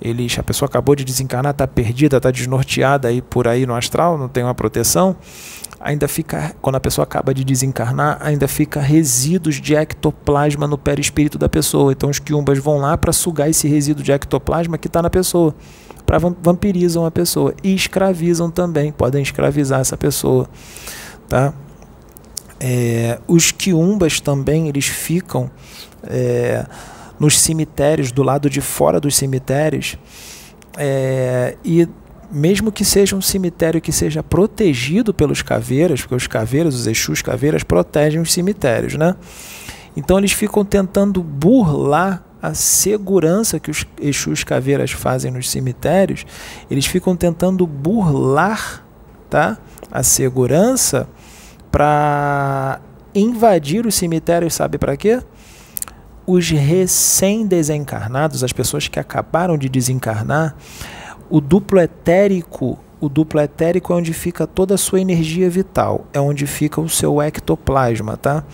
Eles, 0.00 0.38
a 0.38 0.42
pessoa 0.42 0.66
acabou 0.66 0.94
de 0.94 1.04
desencarnar, 1.04 1.50
está 1.50 1.66
perdida, 1.66 2.16
está 2.16 2.30
desnorteada 2.30 3.08
aí 3.08 3.20
por 3.20 3.46
aí 3.46 3.66
no 3.66 3.74
astral, 3.74 4.16
não 4.16 4.28
tem 4.28 4.42
uma 4.42 4.54
proteção 4.54 5.16
ainda 5.80 6.06
fica, 6.06 6.54
quando 6.60 6.76
a 6.76 6.80
pessoa 6.80 7.04
acaba 7.04 7.32
de 7.32 7.42
desencarnar, 7.42 8.18
ainda 8.20 8.46
fica 8.46 8.80
resíduos 8.80 9.58
de 9.58 9.74
ectoplasma 9.74 10.66
no 10.66 10.76
perispírito 10.76 11.38
da 11.38 11.48
pessoa. 11.48 11.90
Então 11.92 12.10
os 12.10 12.18
quiumbas 12.18 12.58
vão 12.58 12.76
lá 12.78 12.96
para 12.98 13.12
sugar 13.12 13.48
esse 13.48 13.66
resíduo 13.66 14.04
de 14.04 14.12
ectoplasma 14.12 14.76
que 14.76 14.86
está 14.86 15.00
na 15.00 15.08
pessoa, 15.08 15.54
para 16.04 16.18
vampirizam 16.18 17.06
a 17.06 17.10
pessoa 17.10 17.54
e 17.64 17.74
escravizam 17.74 18.50
também, 18.50 18.92
podem 18.92 19.22
escravizar 19.22 19.80
essa 19.80 19.96
pessoa, 19.96 20.46
tá? 21.26 21.54
É, 22.60 23.18
os 23.26 23.50
quiumbas 23.50 24.20
também 24.20 24.68
eles 24.68 24.86
ficam 24.86 25.50
é, 26.04 26.66
nos 27.18 27.38
cemitérios, 27.40 28.12
do 28.12 28.22
lado 28.22 28.50
de 28.50 28.60
fora 28.60 29.00
dos 29.00 29.16
cemitérios, 29.16 29.96
é, 30.76 31.56
e 31.64 31.88
mesmo 32.30 32.70
que 32.70 32.84
seja 32.84 33.16
um 33.16 33.20
cemitério 33.20 33.80
que 33.80 33.90
seja 33.90 34.22
protegido 34.22 35.12
pelos 35.12 35.42
caveiras, 35.42 36.02
porque 36.02 36.14
os 36.14 36.26
caveiras, 36.26 36.74
os 36.74 36.86
Exus 36.86 37.22
caveiras, 37.22 37.64
protegem 37.64 38.20
os 38.20 38.32
cemitérios, 38.32 38.94
né? 38.94 39.16
Então 39.96 40.18
eles 40.18 40.32
ficam 40.32 40.64
tentando 40.64 41.22
burlar 41.22 42.24
a 42.40 42.54
segurança 42.54 43.58
que 43.58 43.70
os 43.70 43.84
Exus 44.00 44.44
caveiras 44.44 44.92
fazem 44.92 45.30
nos 45.30 45.50
cemitérios, 45.50 46.24
eles 46.70 46.86
ficam 46.86 47.16
tentando 47.16 47.66
burlar 47.66 48.84
tá, 49.28 49.58
a 49.90 50.02
segurança 50.02 51.08
para 51.70 52.80
invadir 53.14 53.86
os 53.86 53.94
cemitérios, 53.94 54.54
sabe 54.54 54.78
para 54.78 54.96
quê? 54.96 55.20
Os 56.26 56.48
recém-desencarnados, 56.50 58.44
as 58.44 58.52
pessoas 58.52 58.88
que 58.88 59.00
acabaram 59.00 59.58
de 59.58 59.68
desencarnar, 59.68 60.54
o 61.28 61.40
duplo 61.40 61.80
etérico, 61.80 62.78
o 63.00 63.08
duplo 63.08 63.40
etérico 63.40 63.92
é 63.92 63.96
onde 63.96 64.12
fica 64.12 64.46
toda 64.46 64.74
a 64.74 64.78
sua 64.78 65.00
energia 65.00 65.48
vital, 65.48 66.06
é 66.12 66.20
onde 66.20 66.46
fica 66.46 66.80
o 66.80 66.88
seu 66.88 67.20
ectoplasma, 67.22 68.16
tá? 68.16 68.44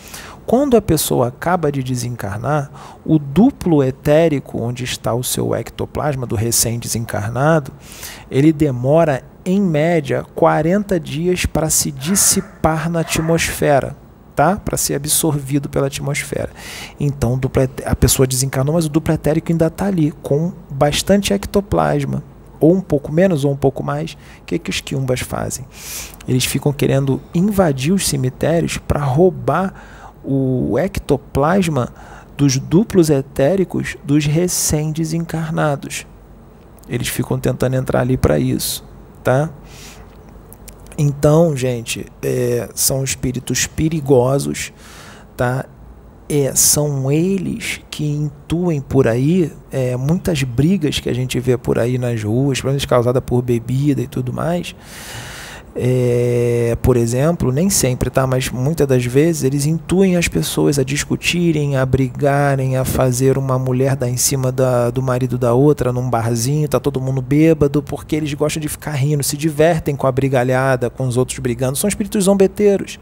Quando 0.47 0.77
a 0.77 0.83
pessoa 0.83 1.27
acaba 1.27 1.73
de 1.73 1.83
desencarnar, 1.83 2.71
o 3.05 3.19
duplo 3.19 3.83
etérico, 3.83 4.63
onde 4.63 4.85
está 4.85 5.13
o 5.13 5.25
seu 5.25 5.53
ectoplasma 5.53 6.25
do 6.25 6.37
recém-desencarnado, 6.37 7.73
ele 8.31 8.53
demora 8.53 9.25
em 9.45 9.61
média 9.61 10.25
40 10.37 11.01
dias 11.01 11.47
para 11.47 11.69
se 11.69 11.91
dissipar 11.91 12.89
na 12.89 13.01
atmosfera. 13.01 13.97
Tá? 14.37 14.57
Para 14.57 14.77
ser 14.77 14.95
absorvido 14.95 15.67
pela 15.67 15.87
atmosfera. 15.87 16.51
Então 17.01 17.41
a 17.87 17.97
pessoa 17.97 18.27
desencarnou, 18.27 18.75
mas 18.75 18.85
o 18.85 18.91
duplo 18.91 19.15
etérico 19.15 19.51
ainda 19.51 19.67
está 19.67 19.87
ali, 19.87 20.13
com 20.23 20.53
bastante 20.71 21.33
ectoplasma, 21.33 22.23
ou 22.61 22.75
um 22.75 22.83
pouco 22.83 23.11
menos 23.11 23.45
ou 23.45 23.53
um 23.53 23.57
pouco 23.57 23.83
mais. 23.83 24.13
O 24.13 24.45
que, 24.45 24.59
que 24.59 24.69
os 24.69 24.81
quiumbas 24.83 25.21
fazem? 25.21 25.65
Eles 26.29 26.45
ficam 26.45 26.71
querendo 26.71 27.19
invadir 27.35 27.93
os 27.93 28.07
cemitérios 28.07 28.77
para 28.77 29.01
roubar 29.01 29.73
o 30.27 30.79
ectoplasma 30.79 31.93
dos 32.37 32.59
duplos 32.59 33.09
etéricos 33.09 33.97
dos 34.05 34.27
recém-desencarnados. 34.27 36.07
Eles 36.89 37.09
ficam 37.09 37.39
tentando 37.39 37.77
entrar 37.77 38.01
ali 38.01 38.17
para 38.17 38.39
isso, 38.39 38.85
tá? 39.25 39.51
Então, 40.99 41.57
gente, 41.57 42.07
é, 42.23 42.69
são 42.75 43.03
espíritos 43.03 43.67
perigosos, 43.67 44.73
tá? 45.37 45.67
É, 46.29 46.55
são 46.55 47.11
eles 47.11 47.81
que 47.91 48.05
intuem 48.05 48.81
por 48.81 49.07
aí 49.07 49.53
é, 49.71 49.97
muitas 49.97 50.43
brigas 50.43 50.99
que 50.99 51.09
a 51.09 51.15
gente 51.15 51.39
vê 51.39 51.57
por 51.57 51.79
aí 51.79 51.99
nas 51.99 52.23
ruas, 52.23 52.59
principalmente 52.59 52.89
causadas 52.89 53.23
por 53.25 53.43
bebida 53.43 54.03
e 54.03 54.09
tudo 54.09 54.33
mais 54.33 54.75
é, 55.79 56.75
por 56.81 56.97
exemplo, 56.97 57.53
nem 57.53 57.69
sempre, 57.69 58.09
tá? 58.09 58.27
Mas 58.27 58.49
muitas 58.49 58.87
das 58.87 59.05
vezes 59.05 59.45
eles 59.45 59.67
intuem 59.67 60.17
as 60.17 60.27
pessoas 60.27 60.79
a 60.79 60.83
discutirem, 60.83 61.77
a 61.77 61.85
brigarem, 61.85 62.79
a 62.79 62.85
fazer 62.85 63.37
uma 63.37 63.59
mulher 63.59 63.95
dar 63.95 64.09
em 64.09 64.17
cima 64.17 64.51
da, 64.51 64.89
do 64.89 65.03
marido 65.03 65.37
da 65.37 65.53
outra 65.53 65.93
num 65.93 66.09
barzinho, 66.09 66.67
tá 66.67 66.81
todo 66.81 66.99
mundo 66.99 67.21
bêbado, 67.21 67.83
porque 67.83 68.17
eles 68.17 68.33
gostam 68.33 68.59
de 68.59 68.69
ficar 68.69 68.93
rindo, 68.93 69.23
se 69.23 69.37
divertem 69.37 69.95
com 69.95 70.07
a 70.07 70.13
brigalhada, 70.13 70.89
com 70.89 71.07
os 71.07 71.19
outros 71.19 71.39
brigando. 71.39 71.77
São 71.77 71.89
espíritos 71.89 72.25
zombeteiros. 72.25 72.99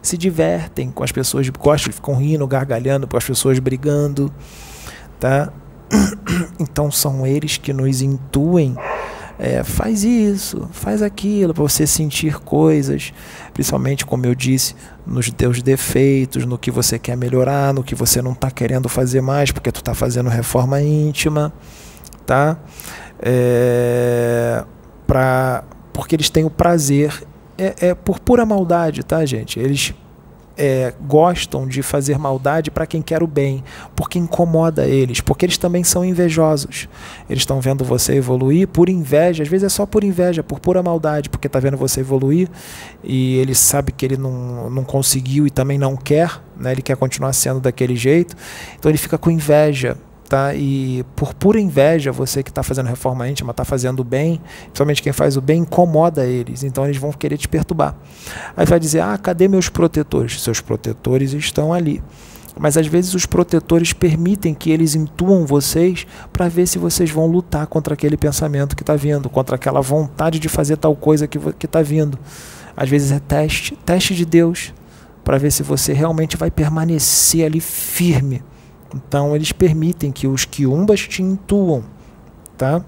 Se 0.00 0.16
divertem 0.16 0.90
com 0.92 1.02
as 1.02 1.10
pessoas, 1.10 1.48
gostam, 1.48 1.92
ficam 1.92 2.14
rindo, 2.16 2.46
gargalhando 2.46 3.08
com 3.08 3.16
as 3.16 3.24
pessoas 3.24 3.58
brigando, 3.58 4.32
tá? 5.18 5.52
Então 6.58 6.90
são 6.90 7.26
eles 7.26 7.58
que 7.58 7.72
nos 7.72 8.00
intuem 8.00 8.76
é, 9.38 9.62
faz 9.64 10.04
isso, 10.04 10.68
faz 10.72 11.02
aquilo, 11.02 11.54
para 11.54 11.62
você 11.62 11.86
sentir 11.86 12.38
coisas, 12.40 13.12
principalmente, 13.52 14.04
como 14.04 14.26
eu 14.26 14.34
disse, 14.34 14.74
nos 15.06 15.30
teus 15.30 15.62
defeitos, 15.62 16.44
no 16.44 16.58
que 16.58 16.70
você 16.70 16.98
quer 16.98 17.16
melhorar, 17.16 17.72
no 17.72 17.82
que 17.82 17.94
você 17.94 18.22
não 18.22 18.32
está 18.32 18.50
querendo 18.50 18.88
fazer 18.88 19.20
mais, 19.20 19.50
porque 19.50 19.72
tu 19.72 19.80
está 19.80 19.94
fazendo 19.94 20.28
reforma 20.28 20.80
íntima, 20.80 21.52
tá? 22.26 22.58
É, 23.20 24.64
pra, 25.06 25.64
porque 25.92 26.16
eles 26.16 26.30
têm 26.30 26.44
o 26.44 26.50
prazer, 26.50 27.22
é, 27.58 27.88
é 27.88 27.94
por 27.94 28.20
pura 28.20 28.46
maldade, 28.46 29.02
tá, 29.02 29.24
gente? 29.24 29.58
Eles 29.58 29.94
é, 30.56 30.92
gostam 31.00 31.66
de 31.66 31.82
fazer 31.82 32.18
maldade 32.18 32.70
para 32.70 32.86
quem 32.86 33.00
quer 33.00 33.22
o 33.22 33.26
bem, 33.26 33.62
porque 33.96 34.18
incomoda 34.18 34.86
eles, 34.86 35.20
porque 35.20 35.46
eles 35.46 35.58
também 35.58 35.84
são 35.84 36.04
invejosos. 36.04 36.88
Eles 37.28 37.42
estão 37.42 37.60
vendo 37.60 37.84
você 37.84 38.14
evoluir 38.14 38.68
por 38.68 38.88
inveja, 38.88 39.42
às 39.42 39.48
vezes 39.48 39.64
é 39.64 39.68
só 39.68 39.86
por 39.86 40.04
inveja, 40.04 40.42
por 40.42 40.60
pura 40.60 40.82
maldade, 40.82 41.28
porque 41.28 41.46
está 41.46 41.58
vendo 41.58 41.76
você 41.76 42.00
evoluir 42.00 42.48
e 43.02 43.36
ele 43.36 43.54
sabe 43.54 43.92
que 43.92 44.04
ele 44.04 44.16
não, 44.16 44.70
não 44.70 44.84
conseguiu 44.84 45.46
e 45.46 45.50
também 45.50 45.78
não 45.78 45.96
quer, 45.96 46.40
né? 46.56 46.72
ele 46.72 46.82
quer 46.82 46.96
continuar 46.96 47.32
sendo 47.32 47.60
daquele 47.60 47.96
jeito, 47.96 48.36
então 48.78 48.90
ele 48.90 48.98
fica 48.98 49.18
com 49.18 49.30
inveja 49.30 49.96
tá? 50.32 50.54
E 50.54 51.04
por 51.14 51.34
pura 51.34 51.60
inveja, 51.60 52.10
você 52.10 52.42
que 52.42 52.48
está 52.48 52.62
fazendo 52.62 52.86
reforma 52.86 53.28
íntima, 53.28 53.50
está 53.50 53.66
fazendo 53.66 54.02
bem, 54.02 54.40
principalmente 54.62 55.02
quem 55.02 55.12
faz 55.12 55.36
o 55.36 55.42
bem, 55.42 55.60
incomoda 55.60 56.24
eles. 56.24 56.62
Então 56.62 56.86
eles 56.86 56.96
vão 56.96 57.12
querer 57.12 57.36
te 57.36 57.46
perturbar. 57.46 57.94
Aí 58.56 58.64
vai 58.64 58.80
dizer: 58.80 59.00
ah, 59.00 59.18
cadê 59.18 59.46
meus 59.46 59.68
protetores? 59.68 60.40
Seus 60.40 60.58
protetores 60.58 61.34
estão 61.34 61.70
ali. 61.70 62.02
Mas 62.58 62.78
às 62.78 62.86
vezes 62.86 63.12
os 63.12 63.26
protetores 63.26 63.92
permitem 63.92 64.54
que 64.54 64.70
eles 64.70 64.94
intuam 64.94 65.44
vocês 65.44 66.06
para 66.32 66.48
ver 66.48 66.66
se 66.66 66.78
vocês 66.78 67.10
vão 67.10 67.26
lutar 67.26 67.66
contra 67.66 67.92
aquele 67.92 68.16
pensamento 68.16 68.74
que 68.74 68.82
está 68.82 68.96
vindo, 68.96 69.28
contra 69.28 69.56
aquela 69.56 69.82
vontade 69.82 70.38
de 70.38 70.48
fazer 70.48 70.78
tal 70.78 70.96
coisa 70.96 71.26
que 71.26 71.66
está 71.66 71.82
vindo. 71.82 72.18
Às 72.74 72.88
vezes 72.88 73.12
é 73.12 73.20
teste, 73.20 73.76
teste 73.84 74.14
de 74.14 74.24
Deus, 74.24 74.72
para 75.22 75.36
ver 75.36 75.50
se 75.50 75.62
você 75.62 75.92
realmente 75.92 76.38
vai 76.38 76.50
permanecer 76.50 77.44
ali 77.44 77.60
firme 77.60 78.42
então 78.94 79.34
eles 79.34 79.52
permitem 79.52 80.10
que 80.12 80.26
os 80.26 80.44
quiumbas 80.44 81.00
te 81.00 81.22
intuam, 81.22 81.84
tá? 82.56 82.84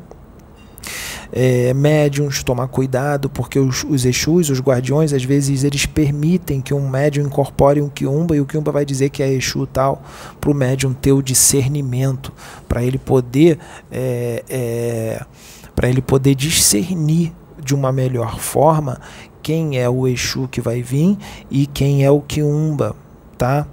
É, 1.33 1.75
médiums, 1.75 2.45
tomar 2.45 2.69
cuidado, 2.69 3.29
porque 3.29 3.59
os, 3.59 3.83
os 3.85 4.05
Exus, 4.05 4.51
os 4.51 4.61
guardiões, 4.61 5.13
às 5.13 5.25
vezes 5.25 5.65
eles 5.65 5.87
permitem 5.87 6.61
que 6.61 6.73
um 6.73 6.89
médium 6.89 7.27
incorpore 7.27 7.83
um 7.83 7.89
quiumba 7.89 8.37
e 8.37 8.41
o 8.41 8.47
quiumba 8.47 8.71
vai 8.71 8.85
dizer 8.85 9.09
que 9.09 9.23
é 9.23 9.33
Exu 9.33 9.67
tal, 9.67 10.03
para 10.41 10.51
o 10.51 10.55
médium 10.55 10.93
ter 10.93 11.13
o 11.13 11.23
discernimento, 11.23 12.33
para 12.69 12.85
ele 12.85 12.99
poder 12.99 13.59
é, 13.91 14.45
é, 14.49 15.25
para 15.75 15.89
ele 15.89 16.01
poder 16.01 16.35
discernir 16.35 17.33
de 17.61 17.75
uma 17.75 17.91
melhor 17.91 18.39
forma 18.39 19.01
quem 19.43 19.79
é 19.79 19.89
o 19.89 20.07
Exu 20.07 20.47
que 20.49 20.61
vai 20.61 20.83
vir 20.83 21.19
e 21.51 21.67
quem 21.67 22.05
é 22.05 22.11
o 22.11 22.21
quiumba, 22.21 22.95
tá? 23.37 23.67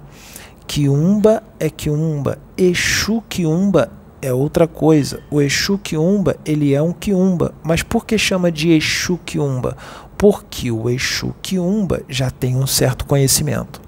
Quiumba 0.72 1.42
é 1.60 1.68
Quiumba, 1.68 2.38
Exu 2.56 3.22
Quiumba 3.28 3.92
é 4.22 4.32
outra 4.32 4.66
coisa. 4.66 5.20
O 5.30 5.38
Exu 5.38 5.76
Quiumba, 5.76 6.34
ele 6.46 6.72
é 6.72 6.80
um 6.80 6.94
Quiumba, 6.94 7.52
mas 7.62 7.82
por 7.82 8.06
que 8.06 8.16
chama 8.16 8.50
de 8.50 8.70
Exu 8.70 9.18
Quiumba? 9.18 9.76
Porque 10.16 10.70
o 10.70 10.88
Exu 10.88 11.34
Quiumba 11.42 12.00
já 12.08 12.30
tem 12.30 12.56
um 12.56 12.66
certo 12.66 13.04
conhecimento. 13.04 13.82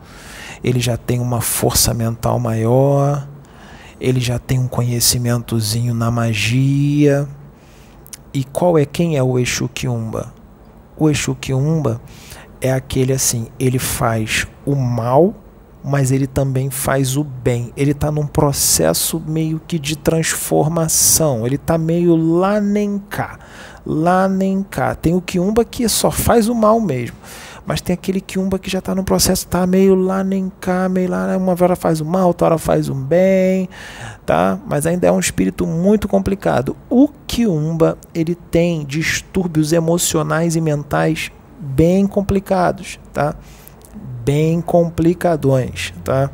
Ele 0.63 0.79
já 0.79 0.99
tem 0.99 1.21
uma 1.21 1.41
força 1.41 1.95
mental 1.95 2.39
maior, 2.39 3.27
ele 3.99 4.21
já 4.21 4.39
tem 4.39 4.59
um 4.59 4.69
conhecimentozinho 4.69 5.95
na 5.95 6.11
magia. 6.11 7.27
E 8.35 8.45
qual 8.45 8.77
é 8.77 8.85
quem 8.85 9.17
é 9.17 9.23
o 9.23 9.39
Exu 9.39 9.71
Quiumba? 9.71 10.35
O 10.99 11.09
Exu 11.09 11.35
Quiumba 11.35 11.99
é 12.61 12.71
aquele 12.71 13.15
assim, 13.15 13.47
ele 13.59 13.79
faz 13.79 14.47
o 14.67 14.75
mal 14.75 15.35
mas 15.85 16.11
ele 16.11 16.27
também 16.27 16.71
faz 16.71 17.15
o 17.15 17.23
bem. 17.23 17.71
Ele 17.77 17.91
está 17.91 18.11
num 18.11 18.27
processo 18.27 19.23
meio 19.27 19.61
que 19.61 19.79
de 19.79 19.97
transformação. 19.97 21.47
Ele 21.47 21.57
está 21.57 21.77
meio 21.77 22.17
lá 22.17 22.59
nem 22.59 22.99
cá, 22.99 23.39
lá 23.85 24.27
nem 24.27 24.63
cá. 24.63 24.95
Tem 24.95 25.15
o 25.15 25.21
quiumba 25.21 25.63
que 25.63 25.87
só 25.87 26.11
faz 26.11 26.49
o 26.49 26.55
mal 26.55 26.81
mesmo. 26.81 27.17
Mas 27.67 27.83
tem 27.83 27.93
aquele 27.93 28.21
quiumba 28.21 28.59
que 28.59 28.71
já 28.71 28.79
está 28.79 28.95
no 28.95 29.05
processo, 29.05 29.45
está 29.45 29.67
meio 29.67 29.95
lá 29.95 30.25
nem 30.25 30.51
cá, 30.61 30.89
meio 30.89 31.11
lá, 31.11 31.27
né? 31.27 31.37
uma 31.37 31.53
hora 31.53 31.77
faz 31.77 32.01
o 32.01 32.05
mal, 32.05 32.29
outra 32.29 32.47
hora 32.47 32.59
faz 32.59 32.91
o 32.91 32.95
bem, 32.95 33.71
tá? 34.27 34.59
Mas 34.67 34.85
ainda 34.85 35.07
é 35.07 35.13
um 35.13 35.19
espírito 35.19 35.67
muito 35.67 36.07
complicado. 36.07 36.77
O 36.91 37.09
quiumba, 37.27 37.97
ele 38.15 38.35
tem 38.35 38.85
distúrbios 38.85 39.73
emocionais 39.73 40.57
e 40.57 40.61
mentais 40.61 41.33
bem 41.59 42.07
complicados, 42.07 42.99
tá? 43.15 43.35
Bem 44.25 44.61
complicadões, 44.61 45.93
tá? 46.03 46.31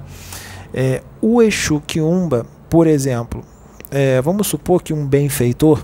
É, 0.72 1.02
o 1.20 1.42
Exu 1.42 1.82
Quiumba, 1.86 2.46
por 2.68 2.86
exemplo, 2.86 3.42
é, 3.90 4.20
vamos 4.22 4.46
supor 4.46 4.82
que 4.82 4.92
um 4.92 5.06
benfeitor, 5.06 5.82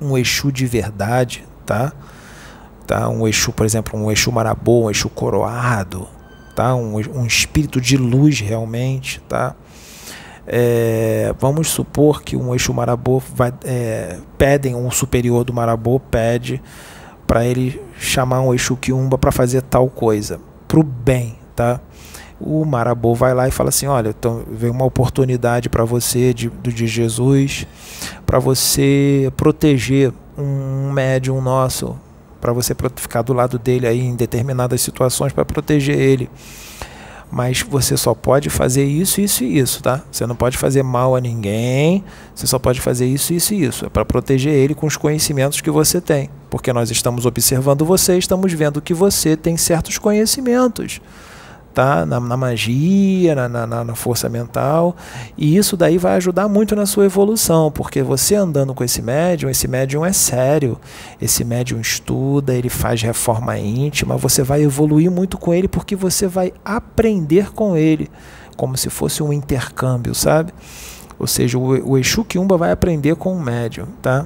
um 0.00 0.16
Exu 0.16 0.50
de 0.50 0.66
verdade, 0.66 1.44
tá? 1.64 1.92
tá? 2.86 3.08
Um 3.08 3.28
Exu, 3.28 3.52
por 3.52 3.66
exemplo, 3.66 3.98
um 3.98 4.10
Exu 4.10 4.32
Marabô, 4.32 4.84
um 4.84 4.90
Exu 4.90 5.08
coroado, 5.10 6.08
tá? 6.54 6.74
Um, 6.74 6.96
um 6.96 7.26
espírito 7.26 7.80
de 7.80 7.96
luz 7.96 8.40
realmente, 8.40 9.20
tá? 9.28 9.54
É, 10.48 11.34
vamos 11.40 11.68
supor 11.68 12.22
que 12.22 12.36
um 12.36 12.54
eixo 12.54 12.72
marabô 12.72 13.20
vai, 13.34 13.52
é, 13.64 14.16
pedem 14.38 14.76
um 14.76 14.92
superior 14.92 15.42
do 15.42 15.52
marabô 15.52 15.98
pede 15.98 16.62
para 17.26 17.44
ele 17.44 17.82
chamar 17.98 18.40
um 18.42 18.52
eixo 18.52 18.76
quiumba 18.76 19.18
para 19.18 19.32
fazer 19.32 19.60
tal 19.62 19.90
coisa 19.90 20.38
para 20.66 20.80
o 20.80 20.82
bem, 20.82 21.36
tá? 21.54 21.80
O 22.40 22.64
marabô 22.64 23.14
vai 23.14 23.32
lá 23.32 23.48
e 23.48 23.50
fala 23.50 23.70
assim, 23.70 23.86
olha, 23.86 24.10
então 24.10 24.42
veio 24.50 24.72
uma 24.72 24.84
oportunidade 24.84 25.68
para 25.68 25.84
você 25.84 26.34
de, 26.34 26.50
de 26.50 26.86
Jesus, 26.86 27.66
para 28.26 28.38
você 28.38 29.32
proteger 29.36 30.12
um 30.36 30.90
médium 30.92 31.40
nosso, 31.40 31.98
para 32.40 32.52
você 32.52 32.74
ficar 32.96 33.22
do 33.22 33.32
lado 33.32 33.58
dele 33.58 33.86
aí 33.86 34.00
em 34.00 34.14
determinadas 34.14 34.80
situações 34.82 35.32
para 35.32 35.44
proteger 35.44 35.98
ele 35.98 36.28
mas 37.30 37.62
você 37.62 37.96
só 37.96 38.14
pode 38.14 38.48
fazer 38.50 38.84
isso, 38.84 39.20
isso 39.20 39.44
e 39.44 39.58
isso, 39.58 39.82
tá? 39.82 40.02
Você 40.10 40.26
não 40.26 40.36
pode 40.36 40.56
fazer 40.56 40.82
mal 40.82 41.16
a 41.16 41.20
ninguém, 41.20 42.04
você 42.34 42.46
só 42.46 42.58
pode 42.58 42.80
fazer 42.80 43.06
isso, 43.06 43.32
isso 43.34 43.54
e 43.54 43.64
isso. 43.64 43.86
É 43.86 43.88
para 43.88 44.04
proteger 44.04 44.52
ele 44.52 44.74
com 44.74 44.86
os 44.86 44.96
conhecimentos 44.96 45.60
que 45.60 45.70
você 45.70 46.00
tem, 46.00 46.30
porque 46.48 46.72
nós 46.72 46.90
estamos 46.90 47.26
observando 47.26 47.84
você, 47.84 48.16
estamos 48.16 48.52
vendo 48.52 48.80
que 48.80 48.94
você 48.94 49.36
tem 49.36 49.56
certos 49.56 49.98
conhecimentos 49.98 51.00
tá? 51.76 52.06
na, 52.06 52.18
na 52.18 52.38
magia, 52.38 53.34
na, 53.34 53.48
na, 53.66 53.84
na, 53.84 53.94
força 53.94 54.30
mental. 54.30 54.96
E 55.36 55.58
isso 55.58 55.76
daí 55.76 55.98
vai 55.98 56.16
ajudar 56.16 56.48
muito 56.48 56.74
na 56.74 56.86
sua 56.86 57.04
evolução, 57.04 57.70
porque 57.70 58.02
você 58.02 58.34
andando 58.34 58.72
com 58.72 58.82
esse 58.82 59.02
médium, 59.02 59.50
esse 59.50 59.68
médium 59.68 60.02
é 60.02 60.10
sério. 60.10 60.80
Esse 61.20 61.44
médium 61.44 61.78
estuda, 61.78 62.54
ele 62.54 62.70
faz 62.70 63.02
reforma 63.02 63.58
íntima, 63.58 64.16
você 64.16 64.42
vai 64.42 64.62
evoluir 64.62 65.10
muito 65.10 65.36
com 65.36 65.52
ele 65.52 65.68
porque 65.68 65.94
você 65.94 66.26
vai 66.26 66.50
aprender 66.64 67.52
com 67.52 67.76
ele, 67.76 68.10
como 68.56 68.74
se 68.78 68.88
fosse 68.88 69.22
um 69.22 69.30
intercâmbio, 69.30 70.14
sabe? 70.14 70.54
Ou 71.18 71.26
seja, 71.26 71.58
o, 71.58 71.90
o 71.90 71.98
Exu 71.98 72.24
Kiumba 72.24 72.56
vai 72.56 72.70
aprender 72.70 73.16
com 73.16 73.36
o 73.36 73.42
médium, 73.42 73.86
tá? 74.00 74.24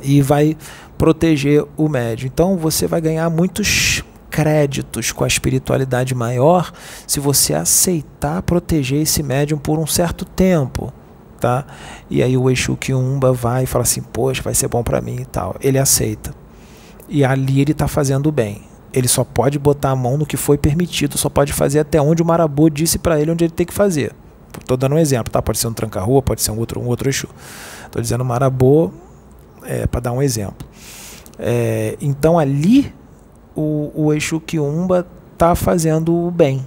E 0.00 0.22
vai 0.22 0.56
proteger 0.96 1.64
o 1.76 1.88
médium. 1.88 2.28
Então 2.28 2.56
você 2.56 2.86
vai 2.86 3.00
ganhar 3.00 3.28
muitos 3.28 4.04
créditos 4.30 5.12
com 5.12 5.24
a 5.24 5.26
espiritualidade 5.26 6.14
maior 6.14 6.72
se 7.06 7.20
você 7.20 7.54
aceitar 7.54 8.42
proteger 8.42 9.02
esse 9.02 9.22
médium 9.22 9.58
por 9.58 9.78
um 9.78 9.86
certo 9.86 10.24
tempo. 10.24 10.92
Tá? 11.40 11.64
E 12.10 12.22
aí 12.22 12.36
o 12.36 12.50
Exu 12.50 12.76
Kiumba 12.76 13.32
vai 13.32 13.64
e 13.64 13.66
fala 13.66 13.84
assim, 13.84 14.02
poxa, 14.02 14.42
vai 14.42 14.54
ser 14.54 14.68
bom 14.68 14.82
para 14.82 15.00
mim 15.00 15.20
e 15.20 15.24
tal. 15.24 15.54
Ele 15.60 15.78
aceita. 15.78 16.34
E 17.08 17.24
ali 17.24 17.60
ele 17.60 17.72
está 17.72 17.86
fazendo 17.86 18.32
bem. 18.32 18.62
Ele 18.92 19.06
só 19.06 19.22
pode 19.22 19.58
botar 19.58 19.90
a 19.90 19.96
mão 19.96 20.16
no 20.16 20.26
que 20.26 20.36
foi 20.36 20.58
permitido, 20.58 21.16
só 21.16 21.28
pode 21.28 21.52
fazer 21.52 21.78
até 21.78 22.00
onde 22.00 22.22
o 22.22 22.26
Marabô 22.26 22.68
disse 22.68 22.98
para 22.98 23.20
ele 23.20 23.30
onde 23.30 23.44
ele 23.44 23.52
tem 23.52 23.66
que 23.66 23.72
fazer. 23.72 24.12
Estou 24.58 24.76
dando 24.76 24.94
um 24.96 24.98
exemplo, 24.98 25.30
tá? 25.30 25.40
Pode 25.40 25.58
ser 25.58 25.68
um 25.68 25.72
tranca-rua, 25.72 26.20
pode 26.20 26.42
ser 26.42 26.50
um 26.50 26.58
outro, 26.58 26.80
um 26.80 26.86
outro 26.86 27.08
Exu. 27.08 27.28
Estou 27.86 28.02
dizendo 28.02 28.24
Marabô 28.24 28.90
é, 29.62 29.86
para 29.86 30.00
dar 30.00 30.12
um 30.12 30.20
exemplo. 30.20 30.66
É, 31.38 31.96
então 32.00 32.38
ali 32.38 32.92
o, 33.58 33.90
o 33.94 34.14
Exu 34.14 34.40
Kiumba 34.40 35.04
tá 35.36 35.54
fazendo 35.54 36.14
o 36.14 36.30
bem, 36.30 36.64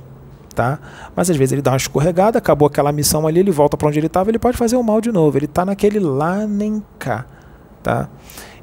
tá? 0.53 0.79
Mas 1.15 1.29
às 1.29 1.37
vezes 1.37 1.53
ele 1.53 1.61
dá 1.61 1.71
uma 1.71 1.77
escorregada, 1.77 2.37
acabou 2.37 2.67
aquela 2.67 2.91
missão 2.91 3.25
ali, 3.25 3.39
ele 3.39 3.51
volta 3.51 3.77
para 3.77 3.87
onde 3.87 3.97
ele 3.97 4.07
estava, 4.07 4.29
ele 4.29 4.39
pode 4.39 4.57
fazer 4.57 4.75
o 4.75 4.83
mal 4.83 4.99
de 4.99 5.11
novo. 5.11 5.37
Ele 5.37 5.45
está 5.45 5.65
naquele 5.65 5.99
lá 5.99 6.45
nem 6.45 6.83
cá, 6.99 7.25
tá? 7.81 8.09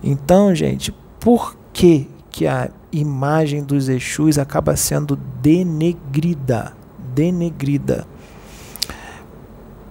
Então, 0.02 0.54
gente, 0.54 0.94
por 1.18 1.56
que 1.72 2.06
que 2.30 2.46
a 2.46 2.70
imagem 2.92 3.64
dos 3.64 3.88
Exus 3.88 4.38
acaba 4.38 4.76
sendo 4.76 5.16
denegrida? 5.40 6.74
Denegrida. 7.14 8.06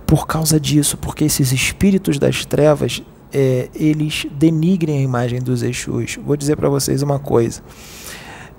Por 0.06 0.26
causa 0.26 0.60
disso, 0.60 0.96
porque 0.98 1.26
esses 1.26 1.52
espíritos 1.52 2.18
das 2.18 2.46
trevas, 2.46 3.04
é, 3.34 3.70
eles 3.76 4.26
denigrem 4.32 5.00
a 5.00 5.02
imagem 5.02 5.42
dos 5.42 5.62
Exus. 5.64 6.18
Vou 6.24 6.38
dizer 6.38 6.56
para 6.56 6.70
vocês 6.70 7.02
uma 7.02 7.20
coisa. 7.20 7.62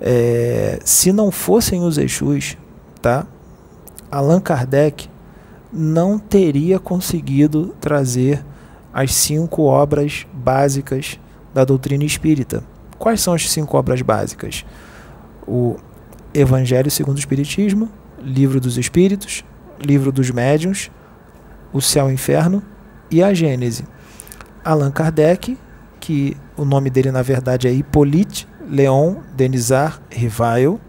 É, 0.01 0.79
se 0.83 1.11
não 1.11 1.31
fossem 1.31 1.83
os 1.83 1.97
Exus, 1.97 2.57
tá? 3.01 3.27
Allan 4.11 4.39
Kardec 4.39 5.09
não 5.71 6.17
teria 6.17 6.79
conseguido 6.79 7.75
trazer 7.79 8.43
as 8.93 9.13
cinco 9.13 9.63
obras 9.63 10.25
básicas 10.33 11.19
da 11.53 11.63
doutrina 11.63 12.03
espírita. 12.03 12.63
Quais 12.97 13.21
são 13.21 13.33
as 13.33 13.49
cinco 13.49 13.77
obras 13.77 14.01
básicas? 14.01 14.65
O 15.47 15.77
Evangelho 16.33 16.89
segundo 16.89 17.17
o 17.17 17.19
Espiritismo, 17.19 17.89
Livro 18.21 18.59
dos 18.59 18.77
Espíritos, 18.77 19.43
Livro 19.79 20.11
dos 20.11 20.31
Médiuns, 20.31 20.91
O 21.71 21.81
Céu 21.81 22.07
e 22.07 22.11
o 22.11 22.13
Inferno 22.13 22.63
e 23.11 23.23
a 23.23 23.33
Gênese. 23.33 23.85
Allan 24.63 24.91
Kardec, 24.91 25.57
que 25.99 26.35
o 26.57 26.65
nome 26.65 26.89
dele 26.89 27.11
na 27.11 27.21
verdade 27.21 27.67
é 27.67 27.71
Hippolyte 27.71 28.47
Leon 28.69 29.15
Denisard 29.35 29.99
Rivail, 30.09 30.79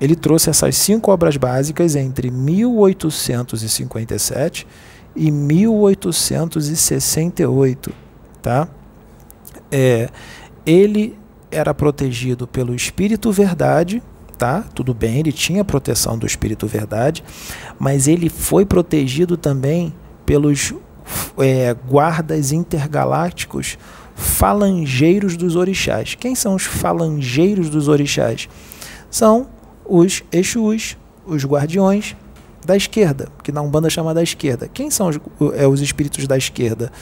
ele 0.00 0.14
trouxe 0.14 0.50
essas 0.50 0.76
cinco 0.76 1.10
obras 1.10 1.36
básicas 1.36 1.96
entre 1.96 2.30
1857 2.30 4.68
e 5.14 5.30
1868, 5.30 7.92
tá? 8.40 8.66
É, 9.70 10.08
ele 10.64 11.18
era 11.50 11.74
protegido 11.74 12.46
pelo 12.46 12.74
Espírito 12.74 13.30
Verdade, 13.32 14.02
tá? 14.38 14.64
Tudo 14.74 14.94
bem, 14.94 15.18
ele 15.18 15.32
tinha 15.32 15.62
proteção 15.64 16.16
do 16.16 16.26
Espírito 16.26 16.66
Verdade, 16.66 17.22
mas 17.78 18.08
ele 18.08 18.30
foi 18.30 18.64
protegido 18.64 19.36
também 19.36 19.92
pelos 20.24 20.72
é, 21.38 21.74
guardas 21.88 22.52
intergalácticos 22.52 23.76
falangeiros 24.20 25.36
dos 25.36 25.56
orixás. 25.56 26.14
Quem 26.14 26.34
são 26.34 26.54
os 26.54 26.64
falangeiros 26.64 27.70
dos 27.70 27.88
orixás? 27.88 28.48
São 29.10 29.48
os 29.84 30.22
Exus, 30.30 30.96
os 31.26 31.44
guardiões 31.44 32.14
da 32.64 32.76
esquerda, 32.76 33.28
que 33.42 33.50
na 33.50 33.62
Umbanda 33.62 33.88
chama 33.88 34.12
da 34.12 34.22
esquerda. 34.22 34.68
Quem 34.68 34.90
são 34.90 35.08
os, 35.08 35.18
é, 35.54 35.66
os 35.66 35.80
espíritos 35.80 36.26
da 36.26 36.36
esquerda? 36.36 36.92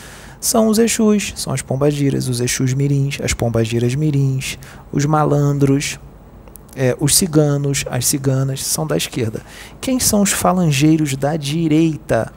São 0.40 0.68
os 0.68 0.78
Exus, 0.78 1.34
são 1.36 1.52
as 1.52 1.60
pombagiras, 1.60 2.28
os 2.28 2.40
Exus 2.40 2.72
mirins, 2.72 3.18
as 3.20 3.34
pombagiras 3.34 3.94
mirins, 3.96 4.56
os 4.92 5.04
malandros, 5.04 5.98
é, 6.76 6.96
os 7.00 7.16
ciganos, 7.16 7.84
as 7.90 8.06
ciganas, 8.06 8.64
são 8.64 8.86
da 8.86 8.96
esquerda. 8.96 9.42
Quem 9.80 9.98
são 9.98 10.22
os 10.22 10.30
falangeiros 10.30 11.16
da 11.16 11.36
direita? 11.36 12.32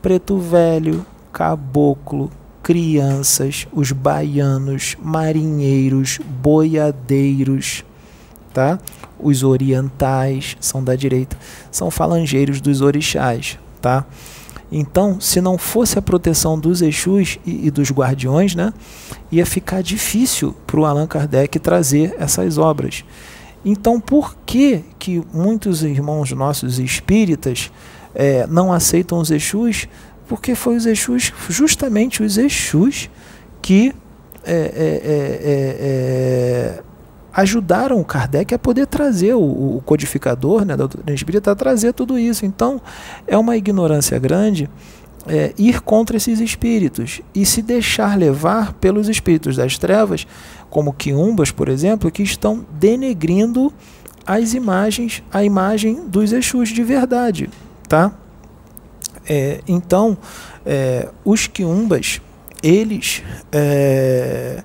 Preto 0.00 0.38
velho, 0.38 1.04
caboclo, 1.30 2.30
crianças, 2.62 3.66
os 3.72 3.92
baianos, 3.92 4.96
marinheiros, 5.02 6.18
boiadeiros, 6.40 7.84
tá? 8.52 8.78
Os 9.18 9.42
orientais 9.42 10.56
são 10.60 10.82
da 10.82 10.94
direita, 10.94 11.36
são 11.70 11.90
falangeiros 11.90 12.60
dos 12.60 12.80
orixás, 12.80 13.58
tá? 13.80 14.06
Então, 14.70 15.20
se 15.20 15.38
não 15.40 15.58
fosse 15.58 15.98
a 15.98 16.02
proteção 16.02 16.58
dos 16.58 16.80
Exus 16.80 17.38
e, 17.44 17.66
e 17.66 17.70
dos 17.70 17.90
guardiões, 17.90 18.54
né, 18.54 18.72
ia 19.30 19.44
ficar 19.44 19.82
difícil 19.82 20.56
para 20.66 20.80
o 20.80 20.86
Allan 20.86 21.06
Kardec 21.06 21.58
trazer 21.58 22.16
essas 22.18 22.56
obras. 22.56 23.04
Então, 23.62 24.00
por 24.00 24.34
que, 24.46 24.82
que 24.98 25.22
muitos 25.32 25.82
irmãos 25.82 26.32
nossos 26.32 26.78
espíritas 26.78 27.70
é, 28.14 28.46
não 28.46 28.72
aceitam 28.72 29.18
os 29.18 29.30
Exus? 29.30 29.86
Porque 30.28 30.54
foi 30.54 30.76
os 30.76 30.86
Exus, 30.86 31.32
justamente 31.48 32.22
os 32.22 32.38
Exus, 32.38 33.10
que 33.60 33.94
é, 34.44 34.52
é, 34.52 34.56
é, 34.56 35.76
é, 35.80 36.82
ajudaram 37.32 38.00
o 38.00 38.04
Kardec 38.04 38.54
a 38.54 38.58
poder 38.58 38.86
trazer, 38.86 39.34
o, 39.34 39.76
o 39.76 39.82
codificador 39.84 40.64
né, 40.64 40.76
da 40.76 40.86
doutrina 40.86 41.14
espírita, 41.14 41.52
a 41.52 41.54
trazer 41.54 41.92
tudo 41.92 42.18
isso. 42.18 42.44
Então, 42.44 42.80
é 43.26 43.36
uma 43.38 43.56
ignorância 43.56 44.18
grande 44.18 44.68
é, 45.26 45.52
ir 45.56 45.80
contra 45.80 46.16
esses 46.16 46.40
espíritos 46.40 47.20
e 47.34 47.46
se 47.46 47.62
deixar 47.62 48.18
levar 48.18 48.72
pelos 48.74 49.08
espíritos 49.08 49.56
das 49.56 49.78
trevas, 49.78 50.26
como 50.68 50.92
quiumbas, 50.92 51.50
por 51.50 51.68
exemplo, 51.68 52.10
que 52.10 52.22
estão 52.22 52.64
denegrindo 52.72 53.72
as 54.26 54.54
imagens, 54.54 55.22
a 55.32 55.44
imagem 55.44 56.06
dos 56.06 56.32
Exus 56.32 56.68
de 56.68 56.82
verdade, 56.82 57.48
tá? 57.88 58.12
É, 59.28 59.60
então, 59.66 60.16
é, 60.64 61.08
os 61.24 61.46
quiumbas, 61.46 62.20
eles 62.62 63.22
é, 63.50 64.62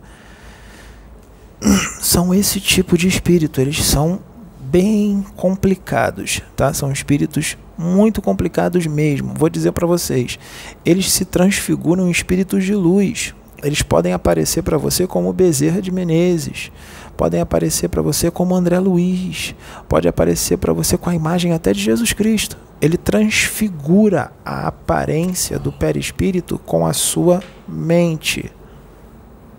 são 2.00 2.34
esse 2.34 2.60
tipo 2.60 2.98
de 2.98 3.08
espírito, 3.08 3.60
eles 3.62 3.84
são 3.84 4.20
bem 4.60 5.26
complicados, 5.36 6.42
tá? 6.56 6.74
São 6.74 6.92
espíritos 6.92 7.58
muito 7.78 8.22
complicados 8.22 8.86
mesmo. 8.86 9.34
Vou 9.36 9.50
dizer 9.50 9.72
para 9.72 9.88
vocês, 9.88 10.38
eles 10.86 11.12
se 11.12 11.24
transfiguram 11.26 12.08
em 12.08 12.12
espíritos 12.12 12.64
de 12.64 12.76
luz. 12.76 13.34
Eles 13.64 13.82
podem 13.82 14.14
aparecer 14.14 14.62
para 14.62 14.78
você 14.78 15.08
como 15.08 15.34
Bezerra 15.34 15.82
de 15.82 15.92
Menezes, 15.92 16.72
podem 17.18 17.42
aparecer 17.42 17.90
para 17.90 18.02
você 18.02 18.30
como 18.30 18.56
André 18.56 18.80
Luiz, 18.80 19.56
pode 19.90 20.08
aparecer 20.08 20.58
para 20.58 20.72
você 20.72 20.96
com 20.96 21.10
a 21.10 21.16
imagem 21.16 21.52
até 21.52 21.74
de 21.74 21.82
Jesus 21.82 22.14
Cristo. 22.14 22.56
Ele 22.80 22.96
transfigura 22.96 24.32
a 24.46 24.68
aparência 24.68 25.58
do 25.58 25.72
perispírito 25.72 26.60
com 26.60 26.86
a 26.86 26.94
sua 26.94 27.42
mente, 27.68 28.52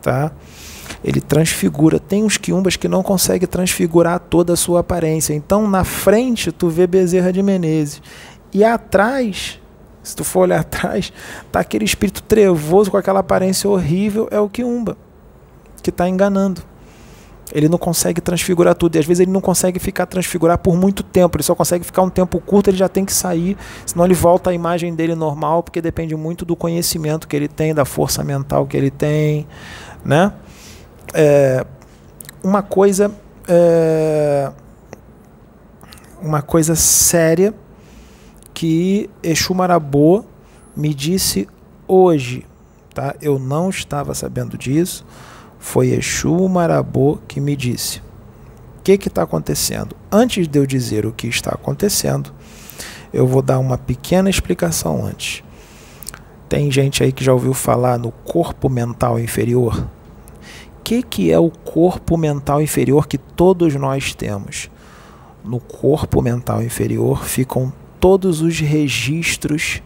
tá? 0.00 0.30
Ele 1.02 1.20
transfigura. 1.20 1.98
Tem 1.98 2.22
uns 2.22 2.36
quiumbas 2.36 2.76
que 2.76 2.86
não 2.86 3.02
conseguem 3.02 3.48
transfigurar 3.48 4.20
toda 4.20 4.52
a 4.52 4.56
sua 4.56 4.80
aparência. 4.80 5.34
Então, 5.34 5.68
na 5.68 5.82
frente, 5.82 6.52
tu 6.52 6.68
vê 6.68 6.86
Bezerra 6.86 7.32
de 7.32 7.42
Menezes. 7.42 8.00
E 8.52 8.64
atrás, 8.64 9.60
se 10.00 10.14
tu 10.14 10.22
for 10.22 10.40
olhar 10.40 10.60
atrás, 10.62 11.12
tá 11.50 11.58
aquele 11.60 11.84
espírito 11.84 12.22
trevoso 12.22 12.90
com 12.90 12.96
aquela 12.96 13.20
aparência 13.20 13.68
horrível, 13.68 14.28
é 14.30 14.38
o 14.38 14.48
quiumba, 14.48 14.96
que 15.82 15.90
está 15.90 16.08
enganando. 16.08 16.62
Ele 17.52 17.68
não 17.68 17.78
consegue 17.78 18.20
transfigurar 18.20 18.74
tudo. 18.74 18.96
E 18.96 18.98
às 18.98 19.06
vezes 19.06 19.20
ele 19.20 19.30
não 19.30 19.40
consegue 19.40 19.78
ficar 19.78 20.06
transfigurar 20.06 20.58
por 20.58 20.76
muito 20.76 21.02
tempo. 21.02 21.36
Ele 21.36 21.42
só 21.42 21.54
consegue 21.54 21.84
ficar 21.84 22.02
um 22.02 22.10
tempo 22.10 22.40
curto, 22.40 22.68
ele 22.70 22.76
já 22.76 22.88
tem 22.88 23.04
que 23.04 23.12
sair. 23.12 23.56
Senão 23.86 24.04
ele 24.04 24.14
volta 24.14 24.50
à 24.50 24.54
imagem 24.54 24.94
dele 24.94 25.14
normal, 25.14 25.62
porque 25.62 25.80
depende 25.80 26.14
muito 26.14 26.44
do 26.44 26.54
conhecimento 26.54 27.26
que 27.26 27.34
ele 27.34 27.48
tem, 27.48 27.74
da 27.74 27.84
força 27.84 28.22
mental 28.22 28.66
que 28.66 28.76
ele 28.76 28.90
tem. 28.90 29.46
Né? 30.04 30.32
É, 31.14 31.64
uma 32.42 32.62
coisa. 32.62 33.10
É, 33.46 34.50
uma 36.20 36.42
coisa 36.42 36.74
séria 36.74 37.54
que 38.52 39.08
Exu 39.22 39.54
Marabô 39.54 40.24
me 40.76 40.92
disse 40.92 41.48
hoje. 41.86 42.44
Tá? 42.92 43.14
Eu 43.22 43.38
não 43.38 43.70
estava 43.70 44.12
sabendo 44.14 44.58
disso 44.58 45.06
foi 45.58 45.88
Exu 45.88 46.48
Marabô 46.48 47.18
que 47.26 47.40
me 47.40 47.56
disse. 47.56 48.00
O 48.78 48.82
que 48.82 48.92
está 48.92 49.22
acontecendo? 49.22 49.94
Antes 50.10 50.48
de 50.48 50.58
eu 50.58 50.66
dizer 50.66 51.04
o 51.04 51.12
que 51.12 51.26
está 51.26 51.50
acontecendo, 51.50 52.32
eu 53.12 53.26
vou 53.26 53.42
dar 53.42 53.58
uma 53.58 53.76
pequena 53.76 54.30
explicação 54.30 55.04
antes. 55.04 55.42
Tem 56.48 56.70
gente 56.70 57.02
aí 57.02 57.12
que 57.12 57.22
já 57.22 57.32
ouviu 57.32 57.52
falar 57.52 57.98
no 57.98 58.10
corpo 58.10 58.70
mental 58.70 59.20
inferior? 59.20 59.86
O 60.78 60.82
que, 60.82 61.02
que 61.02 61.30
é 61.30 61.38
o 61.38 61.50
corpo 61.50 62.16
mental 62.16 62.62
inferior 62.62 63.06
que 63.06 63.18
todos 63.18 63.74
nós 63.74 64.14
temos? 64.14 64.70
No 65.44 65.60
corpo 65.60 66.22
mental 66.22 66.62
inferior 66.62 67.24
ficam 67.24 67.70
todos 68.00 68.40
os 68.40 68.58
registros 68.58 69.82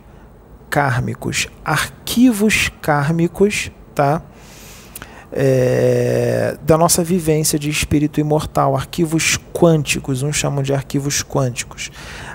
kármicos, 0.70 1.48
arquivos 1.64 2.70
kármicos, 2.80 3.72
tá? 3.94 4.22
É, 5.32 6.56
da 6.62 6.76
nossa 6.76 7.02
vivência 7.02 7.58
de 7.58 7.70
espírito 7.70 8.20
imortal, 8.20 8.76
arquivos 8.76 9.38
quânticos, 9.52 10.22
uns 10.22 10.36
chamam 10.36 10.62
de 10.62 10.74
arquivos 10.74 11.22
quânticos. 11.22 11.90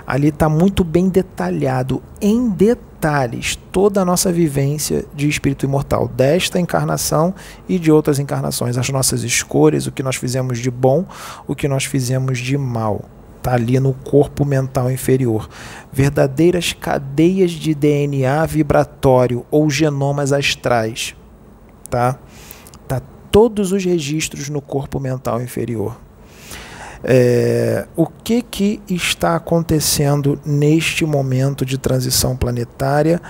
Ali 0.06 0.28
está 0.28 0.48
muito 0.48 0.82
bem 0.82 1.08
detalhado, 1.08 2.02
em 2.20 2.48
detalhes, 2.50 3.56
toda 3.70 4.02
a 4.02 4.04
nossa 4.04 4.32
vivência 4.32 5.04
de 5.14 5.28
espírito 5.28 5.64
imortal, 5.64 6.08
desta 6.08 6.58
encarnação 6.58 7.34
e 7.68 7.78
de 7.78 7.92
outras 7.92 8.18
encarnações, 8.18 8.76
as 8.76 8.88
nossas 8.88 9.22
escolhas, 9.22 9.86
o 9.86 9.92
que 9.92 10.02
nós 10.02 10.16
fizemos 10.16 10.58
de 10.58 10.70
bom, 10.70 11.04
o 11.46 11.54
que 11.54 11.68
nós 11.68 11.84
fizemos 11.84 12.38
de 12.38 12.58
mal. 12.58 13.04
Está 13.36 13.54
ali 13.54 13.78
no 13.78 13.94
corpo 13.94 14.44
mental 14.44 14.90
inferior. 14.90 15.48
Verdadeiras 15.92 16.72
cadeias 16.72 17.52
de 17.52 17.72
DNA 17.72 18.44
vibratório 18.46 19.46
ou 19.48 19.70
genomas 19.70 20.32
astrais. 20.32 21.14
Tá? 21.88 22.18
Todos 23.30 23.72
os 23.72 23.84
registros 23.84 24.48
no 24.48 24.60
corpo 24.60 24.98
mental 24.98 25.40
inferior. 25.42 25.96
É, 27.04 27.86
o 27.94 28.06
que, 28.06 28.42
que 28.42 28.80
está 28.88 29.36
acontecendo 29.36 30.40
neste 30.44 31.04
momento 31.04 31.64
de 31.64 31.78
transição 31.78 32.36
planetária 32.36 33.20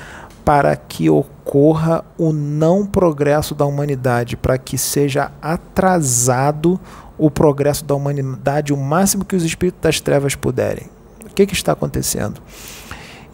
para 0.44 0.74
que 0.74 1.10
ocorra 1.10 2.02
o 2.16 2.32
não 2.32 2.86
progresso 2.86 3.54
da 3.54 3.66
humanidade, 3.66 4.36
para 4.36 4.56
que 4.56 4.78
seja 4.78 5.30
atrasado 5.42 6.80
o 7.18 7.30
progresso 7.30 7.84
da 7.84 7.94
humanidade 7.94 8.72
o 8.72 8.76
máximo 8.76 9.24
que 9.24 9.36
os 9.36 9.44
espíritos 9.44 9.82
das 9.82 10.00
trevas 10.00 10.34
puderem? 10.34 10.86
O 11.26 11.34
que, 11.34 11.44
que 11.44 11.52
está 11.52 11.72
acontecendo? 11.72 12.40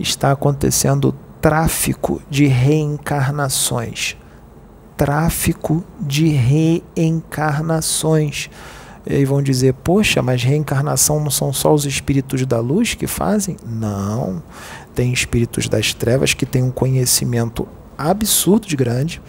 Está 0.00 0.32
acontecendo 0.32 1.14
tráfico 1.40 2.20
de 2.28 2.46
reencarnações 2.46 4.16
tráfico 4.96 5.84
de 6.00 6.28
reencarnações. 6.28 8.48
E 9.06 9.16
aí 9.16 9.24
vão 9.24 9.42
dizer, 9.42 9.74
poxa, 9.74 10.22
mas 10.22 10.42
reencarnação 10.42 11.20
não 11.20 11.30
são 11.30 11.52
só 11.52 11.74
os 11.74 11.84
espíritos 11.84 12.46
da 12.46 12.58
luz 12.58 12.94
que 12.94 13.06
fazem? 13.06 13.58
Não. 13.66 14.42
Tem 14.94 15.12
espíritos 15.12 15.68
das 15.68 15.92
trevas 15.92 16.32
que 16.32 16.46
têm 16.46 16.62
um 16.62 16.70
conhecimento 16.70 17.68
absurdo 17.96 18.66
de 18.66 18.76
grande 18.76 19.20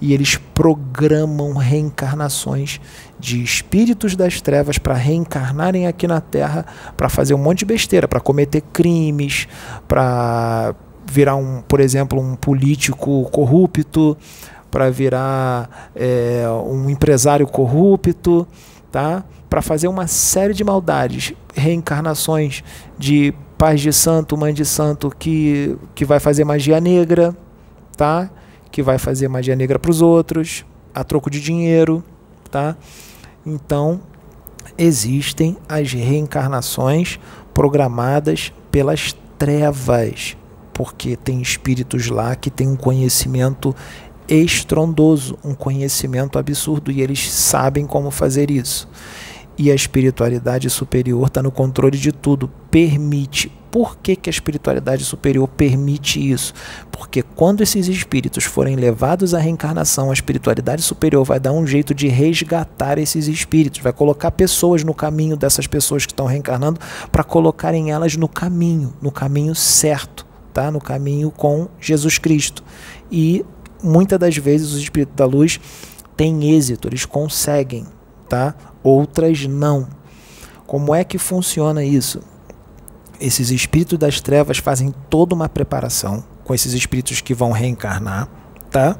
e 0.00 0.12
eles 0.12 0.36
programam 0.54 1.54
reencarnações 1.54 2.80
de 3.18 3.42
espíritos 3.42 4.16
das 4.16 4.40
trevas 4.40 4.78
para 4.78 4.94
reencarnarem 4.94 5.86
aqui 5.86 6.06
na 6.06 6.20
Terra 6.20 6.64
para 6.96 7.08
fazer 7.08 7.34
um 7.34 7.38
monte 7.38 7.60
de 7.60 7.66
besteira, 7.66 8.08
para 8.08 8.20
cometer 8.20 8.62
crimes, 8.72 9.46
para 9.86 10.74
virar 11.06 11.36
um, 11.36 11.62
por 11.62 11.80
exemplo, 11.80 12.20
um 12.20 12.36
político 12.36 13.28
corrupto, 13.30 14.16
para 14.70 14.90
virar 14.90 15.90
é, 15.94 16.44
um 16.64 16.88
empresário 16.88 17.46
corrupto, 17.46 18.46
tá? 18.90 19.24
para 19.48 19.60
fazer 19.60 19.88
uma 19.88 20.06
série 20.06 20.54
de 20.54 20.62
maldades, 20.62 21.32
reencarnações 21.54 22.62
de 22.96 23.34
pais 23.58 23.80
de 23.80 23.92
santo, 23.92 24.36
mãe 24.36 24.54
de 24.54 24.64
santo 24.64 25.10
que, 25.18 25.76
que 25.94 26.04
vai 26.04 26.20
fazer 26.20 26.44
magia 26.44 26.80
negra, 26.80 27.36
tá? 27.96 28.30
que 28.70 28.82
vai 28.82 28.96
fazer 28.96 29.28
magia 29.28 29.56
negra 29.56 29.78
para 29.78 29.90
os 29.90 30.00
outros, 30.00 30.64
a 30.94 31.02
troco 31.02 31.28
de 31.28 31.40
dinheiro. 31.40 32.02
Tá? 32.48 32.76
Então, 33.44 34.00
existem 34.78 35.56
as 35.68 35.92
reencarnações 35.92 37.18
programadas 37.52 38.52
pelas 38.70 39.14
trevas, 39.38 40.36
porque 40.72 41.16
tem 41.16 41.42
espíritos 41.42 42.08
lá 42.08 42.34
que 42.36 42.50
têm 42.50 42.68
um 42.68 42.76
conhecimento 42.76 43.74
estrondoso, 44.30 45.36
um 45.44 45.54
conhecimento 45.54 46.38
absurdo, 46.38 46.92
e 46.92 47.02
eles 47.02 47.30
sabem 47.30 47.86
como 47.86 48.10
fazer 48.10 48.50
isso. 48.50 48.88
E 49.58 49.70
a 49.70 49.74
espiritualidade 49.74 50.70
superior 50.70 51.26
está 51.26 51.42
no 51.42 51.50
controle 51.50 51.98
de 51.98 52.12
tudo, 52.12 52.50
permite. 52.70 53.52
Por 53.70 53.98
que, 53.98 54.16
que 54.16 54.28
a 54.28 54.32
espiritualidade 54.32 55.04
superior 55.04 55.46
permite 55.46 56.18
isso? 56.18 56.52
Porque 56.90 57.22
quando 57.22 57.60
esses 57.60 57.86
espíritos 57.86 58.44
forem 58.44 58.74
levados 58.74 59.32
à 59.32 59.38
reencarnação, 59.38 60.10
a 60.10 60.14
espiritualidade 60.14 60.82
superior 60.82 61.24
vai 61.24 61.38
dar 61.38 61.52
um 61.52 61.66
jeito 61.66 61.94
de 61.94 62.08
resgatar 62.08 62.98
esses 62.98 63.28
espíritos, 63.28 63.80
vai 63.80 63.92
colocar 63.92 64.30
pessoas 64.32 64.82
no 64.82 64.94
caminho 64.94 65.36
dessas 65.36 65.66
pessoas 65.66 66.04
que 66.04 66.12
estão 66.12 66.26
reencarnando 66.26 66.80
para 67.12 67.22
colocarem 67.22 67.92
elas 67.92 68.16
no 68.16 68.28
caminho, 68.28 68.92
no 69.00 69.12
caminho 69.12 69.54
certo, 69.54 70.26
tá? 70.52 70.70
No 70.70 70.80
caminho 70.80 71.30
com 71.30 71.68
Jesus 71.80 72.18
Cristo. 72.18 72.64
E 73.10 73.44
muitas 73.82 74.18
das 74.18 74.36
vezes 74.36 74.72
os 74.72 74.78
espíritos 74.80 75.16
da 75.16 75.26
luz 75.26 75.60
têm 76.16 76.54
êxito, 76.56 76.88
eles 76.88 77.04
conseguem, 77.04 77.86
tá? 78.28 78.54
Outras 78.82 79.46
não. 79.46 79.88
Como 80.66 80.94
é 80.94 81.02
que 81.02 81.18
funciona 81.18 81.84
isso? 81.84 82.20
Esses 83.20 83.50
espíritos 83.50 83.98
das 83.98 84.20
trevas 84.20 84.58
fazem 84.58 84.94
toda 85.08 85.34
uma 85.34 85.48
preparação 85.48 86.22
com 86.44 86.54
esses 86.54 86.72
espíritos 86.72 87.20
que 87.20 87.34
vão 87.34 87.52
reencarnar, 87.52 88.28
tá? 88.70 88.96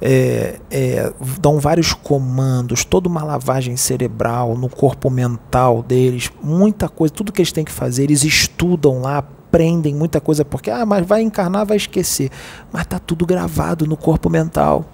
É, 0.00 0.58
é, 0.70 1.12
dão 1.38 1.58
vários 1.58 1.92
comandos, 1.92 2.84
toda 2.84 3.08
uma 3.08 3.22
lavagem 3.22 3.76
cerebral 3.76 4.56
no 4.56 4.68
corpo 4.68 5.10
mental 5.10 5.82
deles, 5.82 6.30
muita 6.42 6.88
coisa, 6.88 7.12
tudo 7.12 7.30
que 7.30 7.42
eles 7.42 7.52
têm 7.52 7.64
que 7.64 7.72
fazer, 7.72 8.04
eles 8.04 8.24
estudam 8.24 9.02
lá, 9.02 9.22
aprendem 9.50 9.94
muita 9.94 10.20
coisa 10.20 10.44
porque 10.44 10.70
ah, 10.70 10.86
mas 10.86 11.04
vai 11.04 11.22
encarnar, 11.22 11.66
vai 11.66 11.76
esquecer. 11.76 12.30
Mas 12.72 12.86
tá 12.86 13.00
tudo 13.00 13.26
gravado 13.26 13.84
no 13.86 13.96
corpo 13.96 14.30
mental. 14.30 14.84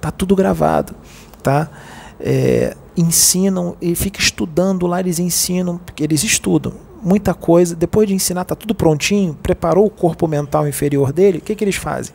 Tá 0.00 0.10
tudo 0.10 0.36
gravado, 0.36 0.94
tá? 1.42 1.70
É, 2.20 2.76
ensinam 2.94 3.74
e 3.80 3.94
fica 3.94 4.20
estudando 4.20 4.86
lá, 4.86 5.00
eles 5.00 5.18
ensinam, 5.18 5.78
porque 5.78 6.04
eles 6.04 6.22
estudam 6.22 6.74
muita 7.02 7.32
coisa. 7.32 7.74
Depois 7.74 8.06
de 8.06 8.14
ensinar, 8.14 8.44
tá 8.44 8.54
tudo 8.54 8.74
prontinho, 8.74 9.34
preparou 9.42 9.86
o 9.86 9.90
corpo 9.90 10.28
mental 10.28 10.68
inferior 10.68 11.10
dele. 11.10 11.38
O 11.38 11.40
que, 11.40 11.54
que 11.54 11.64
eles 11.64 11.76
fazem? 11.76 12.14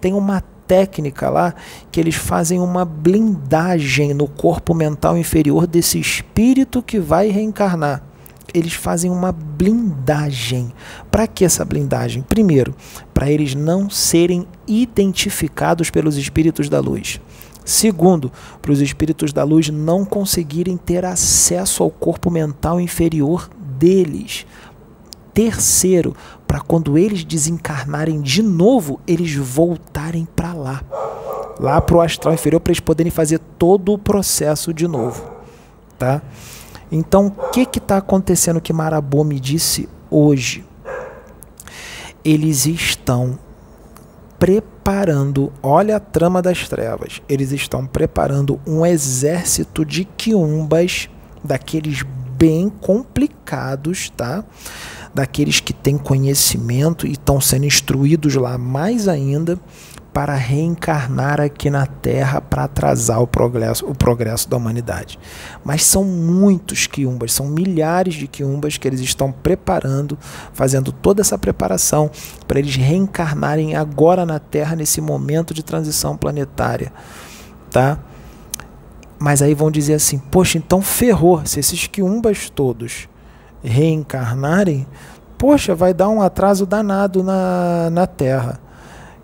Tem 0.00 0.14
uma 0.14 0.42
técnica 0.66 1.28
lá 1.28 1.54
que 1.92 2.00
eles 2.00 2.14
fazem 2.14 2.60
uma 2.60 2.84
blindagem 2.84 4.14
no 4.14 4.26
corpo 4.26 4.74
mental 4.74 5.18
inferior 5.18 5.66
desse 5.66 6.00
espírito 6.00 6.82
que 6.82 6.98
vai 6.98 7.28
reencarnar 7.28 8.07
eles 8.54 8.72
fazem 8.72 9.10
uma 9.10 9.32
blindagem. 9.32 10.72
Para 11.10 11.26
que 11.26 11.44
essa 11.44 11.64
blindagem? 11.64 12.22
Primeiro, 12.22 12.74
para 13.12 13.30
eles 13.30 13.54
não 13.54 13.90
serem 13.90 14.46
identificados 14.66 15.90
pelos 15.90 16.16
espíritos 16.16 16.68
da 16.68 16.80
luz. 16.80 17.20
Segundo, 17.64 18.32
para 18.62 18.72
os 18.72 18.80
espíritos 18.80 19.32
da 19.32 19.44
luz 19.44 19.68
não 19.68 20.04
conseguirem 20.04 20.76
ter 20.76 21.04
acesso 21.04 21.82
ao 21.82 21.90
corpo 21.90 22.30
mental 22.30 22.80
inferior 22.80 23.50
deles. 23.78 24.46
Terceiro, 25.34 26.16
para 26.46 26.60
quando 26.60 26.96
eles 26.96 27.24
desencarnarem 27.24 28.22
de 28.22 28.42
novo, 28.42 28.98
eles 29.06 29.34
voltarem 29.34 30.26
para 30.34 30.54
lá, 30.54 30.82
lá 31.60 31.80
para 31.80 31.96
o 31.96 32.00
astral 32.00 32.32
inferior, 32.32 32.58
para 32.58 32.72
eles 32.72 32.80
poderem 32.80 33.10
fazer 33.12 33.38
todo 33.58 33.92
o 33.92 33.98
processo 33.98 34.72
de 34.72 34.88
novo, 34.88 35.30
tá? 35.98 36.22
Então, 36.90 37.26
o 37.26 37.50
que 37.50 37.78
está 37.78 37.98
acontecendo 37.98 38.60
que 38.60 38.72
Marabô 38.72 39.24
me 39.24 39.38
disse 39.38 39.88
hoje? 40.10 40.64
Eles 42.24 42.66
estão 42.66 43.38
preparando, 44.38 45.52
olha 45.62 45.96
a 45.96 46.00
trama 46.00 46.40
das 46.40 46.68
trevas, 46.68 47.20
eles 47.28 47.50
estão 47.52 47.86
preparando 47.86 48.60
um 48.66 48.86
exército 48.86 49.84
de 49.84 50.04
quiumbas, 50.04 51.08
daqueles 51.42 52.04
bem 52.38 52.68
complicados, 52.68 54.10
tá? 54.10 54.44
Daqueles 55.12 55.60
que 55.60 55.72
têm 55.72 55.98
conhecimento 55.98 57.06
e 57.06 57.12
estão 57.12 57.40
sendo 57.40 57.66
instruídos 57.66 58.34
lá 58.36 58.56
mais 58.56 59.08
ainda 59.08 59.58
para 60.18 60.34
reencarnar 60.34 61.40
aqui 61.40 61.70
na 61.70 61.86
Terra 61.86 62.40
para 62.40 62.64
atrasar 62.64 63.22
o 63.22 63.26
progresso, 63.28 63.86
o 63.86 63.94
progresso 63.94 64.50
da 64.50 64.56
humanidade. 64.56 65.16
Mas 65.64 65.84
são 65.84 66.02
muitos 66.02 66.88
quiumbas, 66.88 67.32
são 67.32 67.46
milhares 67.46 68.14
de 68.14 68.26
quiumbas 68.26 68.76
que 68.76 68.88
eles 68.88 68.98
estão 68.98 69.30
preparando, 69.30 70.18
fazendo 70.52 70.90
toda 70.90 71.20
essa 71.20 71.38
preparação 71.38 72.10
para 72.48 72.58
eles 72.58 72.74
reencarnarem 72.74 73.76
agora 73.76 74.26
na 74.26 74.40
Terra 74.40 74.74
nesse 74.74 75.00
momento 75.00 75.54
de 75.54 75.62
transição 75.62 76.16
planetária, 76.16 76.92
tá? 77.70 77.96
Mas 79.20 79.40
aí 79.40 79.54
vão 79.54 79.70
dizer 79.70 79.94
assim: 79.94 80.18
poxa, 80.18 80.58
então 80.58 80.82
ferrou. 80.82 81.46
Se 81.46 81.60
esses 81.60 81.86
quiumbas 81.86 82.50
todos 82.50 83.08
reencarnarem, 83.62 84.84
poxa, 85.38 85.76
vai 85.76 85.94
dar 85.94 86.08
um 86.08 86.20
atraso 86.20 86.66
danado 86.66 87.22
na, 87.22 87.88
na 87.92 88.04
Terra. 88.04 88.66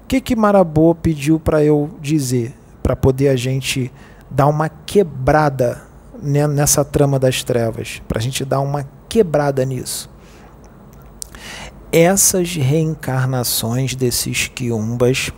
Que, 0.06 0.20
que 0.20 0.36
Marabô 0.36 0.94
pediu 0.94 1.40
para 1.40 1.64
eu 1.64 1.90
dizer? 2.00 2.54
Para 2.82 2.94
poder 2.94 3.28
a 3.28 3.36
gente 3.36 3.90
dar 4.30 4.46
uma 4.46 4.68
quebrada 4.68 5.82
nessa 6.22 6.84
trama 6.84 7.18
das 7.18 7.42
trevas. 7.42 8.02
Para 8.06 8.18
a 8.18 8.22
gente 8.22 8.44
dar 8.44 8.60
uma 8.60 8.86
quebrada 9.08 9.64
nisso. 9.64 10.10
Essas 11.90 12.54
reencarnações 12.56 13.94
desses 13.94 14.48
quiumbas 14.48 15.30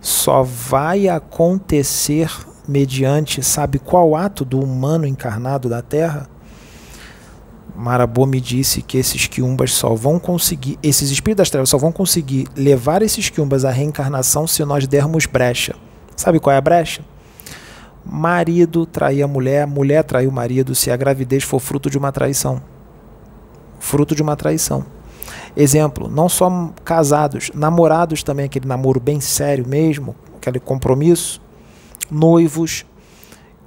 só 0.00 0.42
vai 0.42 1.08
acontecer 1.08 2.30
mediante, 2.66 3.42
sabe 3.42 3.78
qual 3.78 4.16
ato 4.16 4.44
do 4.44 4.58
humano 4.58 5.06
encarnado 5.06 5.68
da 5.68 5.82
Terra? 5.82 6.28
Marabô 7.76 8.26
me 8.26 8.40
disse 8.40 8.82
que 8.82 8.98
esses 8.98 9.26
quiumbas 9.26 9.72
só 9.72 9.94
vão 9.94 10.18
conseguir, 10.18 10.78
esses 10.82 11.10
espíritos 11.10 11.42
das 11.42 11.50
trevas 11.50 11.68
só 11.68 11.78
vão 11.78 11.92
conseguir 11.92 12.46
levar 12.56 13.02
esses 13.02 13.28
quiumbas 13.28 13.64
à 13.64 13.70
reencarnação 13.70 14.46
se 14.46 14.64
nós 14.64 14.86
dermos 14.86 15.26
brecha. 15.26 15.74
Sabe 16.16 16.40
qual 16.40 16.54
é 16.54 16.58
a 16.58 16.60
brecha? 16.60 17.02
Marido 18.04 18.86
trair 18.86 19.22
a 19.22 19.28
mulher, 19.28 19.66
mulher 19.66 20.04
trair 20.04 20.26
o 20.26 20.32
marido 20.32 20.74
se 20.74 20.90
a 20.90 20.96
gravidez 20.96 21.42
for 21.42 21.60
fruto 21.60 21.90
de 21.90 21.98
uma 21.98 22.12
traição. 22.12 22.62
Fruto 23.78 24.14
de 24.14 24.22
uma 24.22 24.36
traição. 24.36 24.84
Exemplo, 25.56 26.08
não 26.08 26.28
só 26.28 26.72
casados, 26.84 27.50
namorados 27.54 28.22
também, 28.22 28.46
aquele 28.46 28.66
namoro 28.66 29.00
bem 29.00 29.20
sério 29.20 29.66
mesmo, 29.66 30.14
aquele 30.36 30.60
compromisso 30.60 31.40
noivos, 32.10 32.84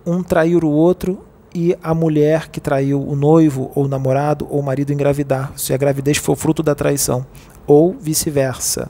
um 0.06 0.22
trair 0.22 0.64
o 0.64 0.70
outro 0.70 1.24
e 1.54 1.78
a 1.82 1.94
mulher 1.94 2.50
que 2.50 2.60
traiu 2.60 3.02
o 3.02 3.16
noivo 3.16 3.72
ou 3.76 3.86
o 3.86 3.88
namorado 3.88 4.48
ou 4.50 4.60
o 4.60 4.64
marido 4.64 4.92
engravidar, 4.92 5.54
se 5.56 5.74
a 5.74 5.78
gravidez 5.78 6.18
for 6.18 6.36
fruto 6.36 6.64
da 6.64 6.74
traição, 6.74 7.26
ou 7.66 7.96
vice-versa, 8.00 8.90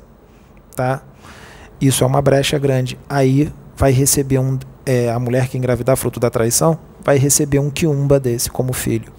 tá? 0.76 1.02
Isso 1.80 2.04
é 2.04 2.08
uma 2.08 2.22
brecha 2.22 2.58
grande. 2.58 2.98
Aí 3.10 3.52
vai 3.76 3.92
receber 3.92 4.40
um 4.40 4.58
é, 4.86 5.10
a 5.10 5.20
mulher 5.20 5.48
que 5.48 5.58
engravidar 5.58 5.96
fruto 5.96 6.20
da 6.20 6.30
traição 6.30 6.78
vai 7.04 7.18
receber 7.18 7.60
um 7.60 7.70
quiumba 7.70 8.20
desse 8.20 8.50
como 8.50 8.74
filho. 8.74 9.12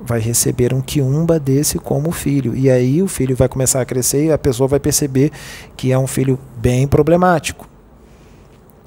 Vai 0.00 0.20
receber 0.20 0.74
um 0.74 0.80
quiumba 0.80 1.38
desse 1.38 1.78
como 1.78 2.10
filho. 2.10 2.54
E 2.54 2.70
aí 2.70 3.02
o 3.02 3.08
filho 3.08 3.34
vai 3.34 3.48
começar 3.48 3.80
a 3.80 3.84
crescer 3.84 4.26
e 4.26 4.32
a 4.32 4.38
pessoa 4.38 4.68
vai 4.68 4.80
perceber 4.80 5.30
que 5.76 5.92
é 5.92 5.98
um 5.98 6.06
filho 6.06 6.38
bem 6.58 6.86
problemático 6.86 7.66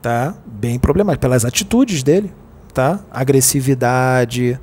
tá? 0.01 0.33
Bem 0.45 0.79
problemático 0.79 1.21
pelas 1.21 1.45
atitudes 1.45 2.03
dele, 2.03 2.31
tá? 2.79 2.97
Agressividade, 3.11 4.57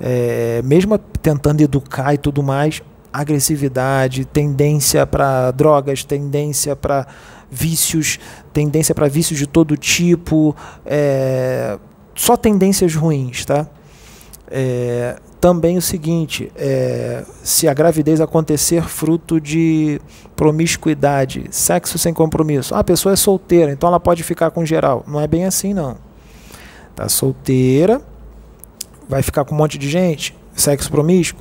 é, 0.00 0.62
mesmo 0.64 0.96
tentando 0.96 1.60
educar 1.60 2.14
e 2.14 2.16
tudo 2.16 2.40
mais, 2.40 2.80
agressividade, 3.12 4.24
tendência 4.24 5.04
para 5.04 5.50
drogas, 5.50 6.04
tendência 6.04 6.76
para 6.76 7.04
vícios, 7.50 8.20
tendência 8.52 8.94
para 8.94 9.08
vícios 9.08 9.40
de 9.40 9.48
todo 9.48 9.76
tipo, 9.76 10.54
é, 10.86 11.76
só 12.14 12.36
tendências 12.36 12.94
ruins, 12.94 13.44
tá? 13.44 13.66
É, 14.48 15.16
também 15.40 15.76
o 15.76 15.82
seguinte: 15.82 16.52
é, 16.54 17.24
se 17.42 17.66
a 17.66 17.74
gravidez 17.74 18.20
acontecer 18.20 18.84
fruto 18.84 19.40
de 19.40 20.00
promiscuidade, 20.36 21.46
sexo 21.50 21.98
sem 21.98 22.14
compromisso, 22.14 22.72
ah, 22.72 22.78
a 22.78 22.84
pessoa 22.84 23.14
é 23.14 23.16
solteira, 23.16 23.72
então 23.72 23.88
ela 23.88 23.98
pode 23.98 24.22
ficar 24.22 24.52
com 24.52 24.64
geral. 24.64 25.04
Não 25.08 25.20
é 25.20 25.26
bem 25.26 25.44
assim, 25.44 25.74
não. 25.74 26.07
Tá 26.98 27.08
solteira, 27.08 28.02
vai 29.08 29.22
ficar 29.22 29.44
com 29.44 29.54
um 29.54 29.58
monte 29.58 29.78
de 29.78 29.88
gente, 29.88 30.34
sexo 30.52 30.90
promíscuo. 30.90 31.40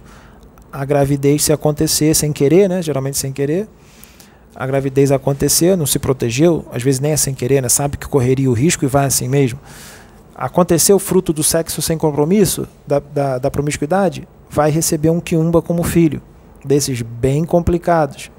A 0.72 0.86
gravidez, 0.86 1.44
se 1.44 1.52
acontecer 1.52 2.14
sem 2.14 2.32
querer, 2.32 2.70
né? 2.70 2.82
Geralmente 2.84 3.18
sem 3.18 3.34
querer, 3.34 3.68
a 4.56 4.68
gravidez 4.68 5.12
acontecer, 5.12 5.76
não 5.76 5.88
se 5.88 5.98
protegeu, 5.98 6.64
às 6.72 6.84
vezes 6.84 7.00
nem 7.00 7.12
é 7.14 7.18
sem 7.18 7.34
querer, 7.34 7.62
né? 7.62 7.70
Sabe 7.70 7.98
que 7.98 8.08
correria 8.08 8.50
o 8.52 8.54
risco 8.54 8.86
e 8.86 8.88
vai 8.88 9.06
assim 9.06 9.28
mesmo 9.28 9.60
aconteceu 10.38 11.00
fruto 11.00 11.34
do 11.34 11.44
sexo 11.44 11.82
sem 11.82 11.98
compromisso, 11.98 12.68
da, 12.86 13.00
da, 13.00 13.38
da 13.40 13.50
promiscuidade, 13.52 14.28
vai 14.48 14.70
receber 14.70 15.10
um 15.10 15.20
quiumba 15.20 15.64
como 15.64 15.82
filho, 15.82 16.22
desses 16.64 17.02
bem 17.02 17.44
complicados. 17.44 18.30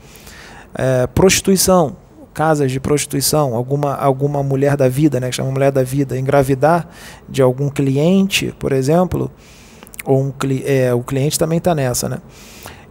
É, 0.72 1.08
prostituição, 1.08 1.96
casas 2.38 2.70
de 2.70 2.78
prostituição, 2.78 3.56
alguma, 3.56 3.96
alguma 3.96 4.44
mulher 4.44 4.76
da 4.76 4.88
vida, 4.88 5.18
né, 5.18 5.28
que 5.28 5.34
chama 5.34 5.50
mulher 5.50 5.72
da 5.72 5.82
vida, 5.82 6.16
engravidar 6.16 6.88
de 7.28 7.42
algum 7.42 7.68
cliente, 7.68 8.54
por 8.60 8.70
exemplo, 8.70 9.28
ou 10.04 10.22
um, 10.22 10.32
é, 10.64 10.94
o 10.94 11.02
cliente 11.02 11.36
também 11.36 11.58
está 11.58 11.74
nessa, 11.74 12.08
né? 12.08 12.18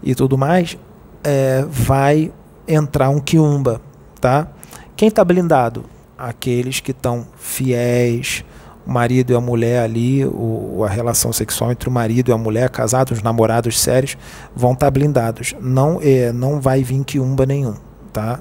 E 0.03 0.13
tudo 0.13 0.37
mais, 0.37 0.77
é, 1.23 1.65
vai 1.65 2.29
entrar 2.67 3.09
um 3.09 3.21
quiumba, 3.21 3.79
tá? 4.19 4.49
Quem 4.97 5.07
está 5.07 5.23
blindado? 5.23 5.85
Aqueles 6.17 6.81
que 6.81 6.91
estão 6.91 7.25
fiéis, 7.37 8.43
o 8.85 8.91
marido 8.91 9.31
e 9.31 9.35
a 9.35 9.39
mulher 9.39 9.81
ali, 9.81 10.25
o, 10.25 10.83
a 10.85 10.89
relação 10.89 11.31
sexual 11.31 11.71
entre 11.71 11.87
o 11.87 11.91
marido 11.91 12.31
e 12.31 12.33
a 12.33 12.37
mulher, 12.37 12.69
casados, 12.69 13.23
namorados 13.23 13.79
sérios, 13.79 14.17
vão 14.53 14.73
estar 14.73 14.87
tá 14.87 14.91
blindados. 14.91 15.55
Não, 15.61 15.99
é, 16.01 16.33
não 16.33 16.59
vai 16.59 16.83
vir 16.83 17.01
quiumba 17.05 17.45
nenhum. 17.45 17.75
Tá? 18.11 18.39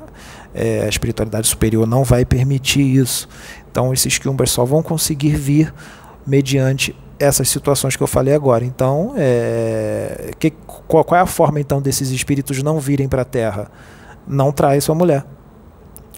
É, 0.58 0.84
a 0.84 0.88
espiritualidade 0.88 1.46
superior 1.46 1.86
não 1.86 2.02
vai 2.02 2.24
permitir 2.24 2.80
isso. 2.80 3.28
Então, 3.70 3.92
esses 3.92 4.16
quiumbas 4.16 4.50
só 4.50 4.64
vão 4.64 4.82
conseguir 4.82 5.36
vir 5.36 5.74
mediante 6.26 6.96
essas 7.18 7.48
situações 7.48 7.94
que 7.94 8.02
eu 8.02 8.06
falei 8.06 8.32
agora. 8.32 8.64
Então, 8.64 9.12
é, 9.16 10.30
que, 10.38 10.50
qual, 10.50 11.04
qual, 11.04 11.18
é 11.18 11.22
a 11.22 11.26
forma 11.26 11.60
então 11.60 11.80
desses 11.80 12.10
espíritos 12.10 12.62
não 12.62 12.80
virem 12.80 13.08
para 13.08 13.22
a 13.22 13.24
Terra? 13.24 13.70
Não 14.26 14.50
trai 14.50 14.80
sua 14.80 14.94
mulher. 14.94 15.24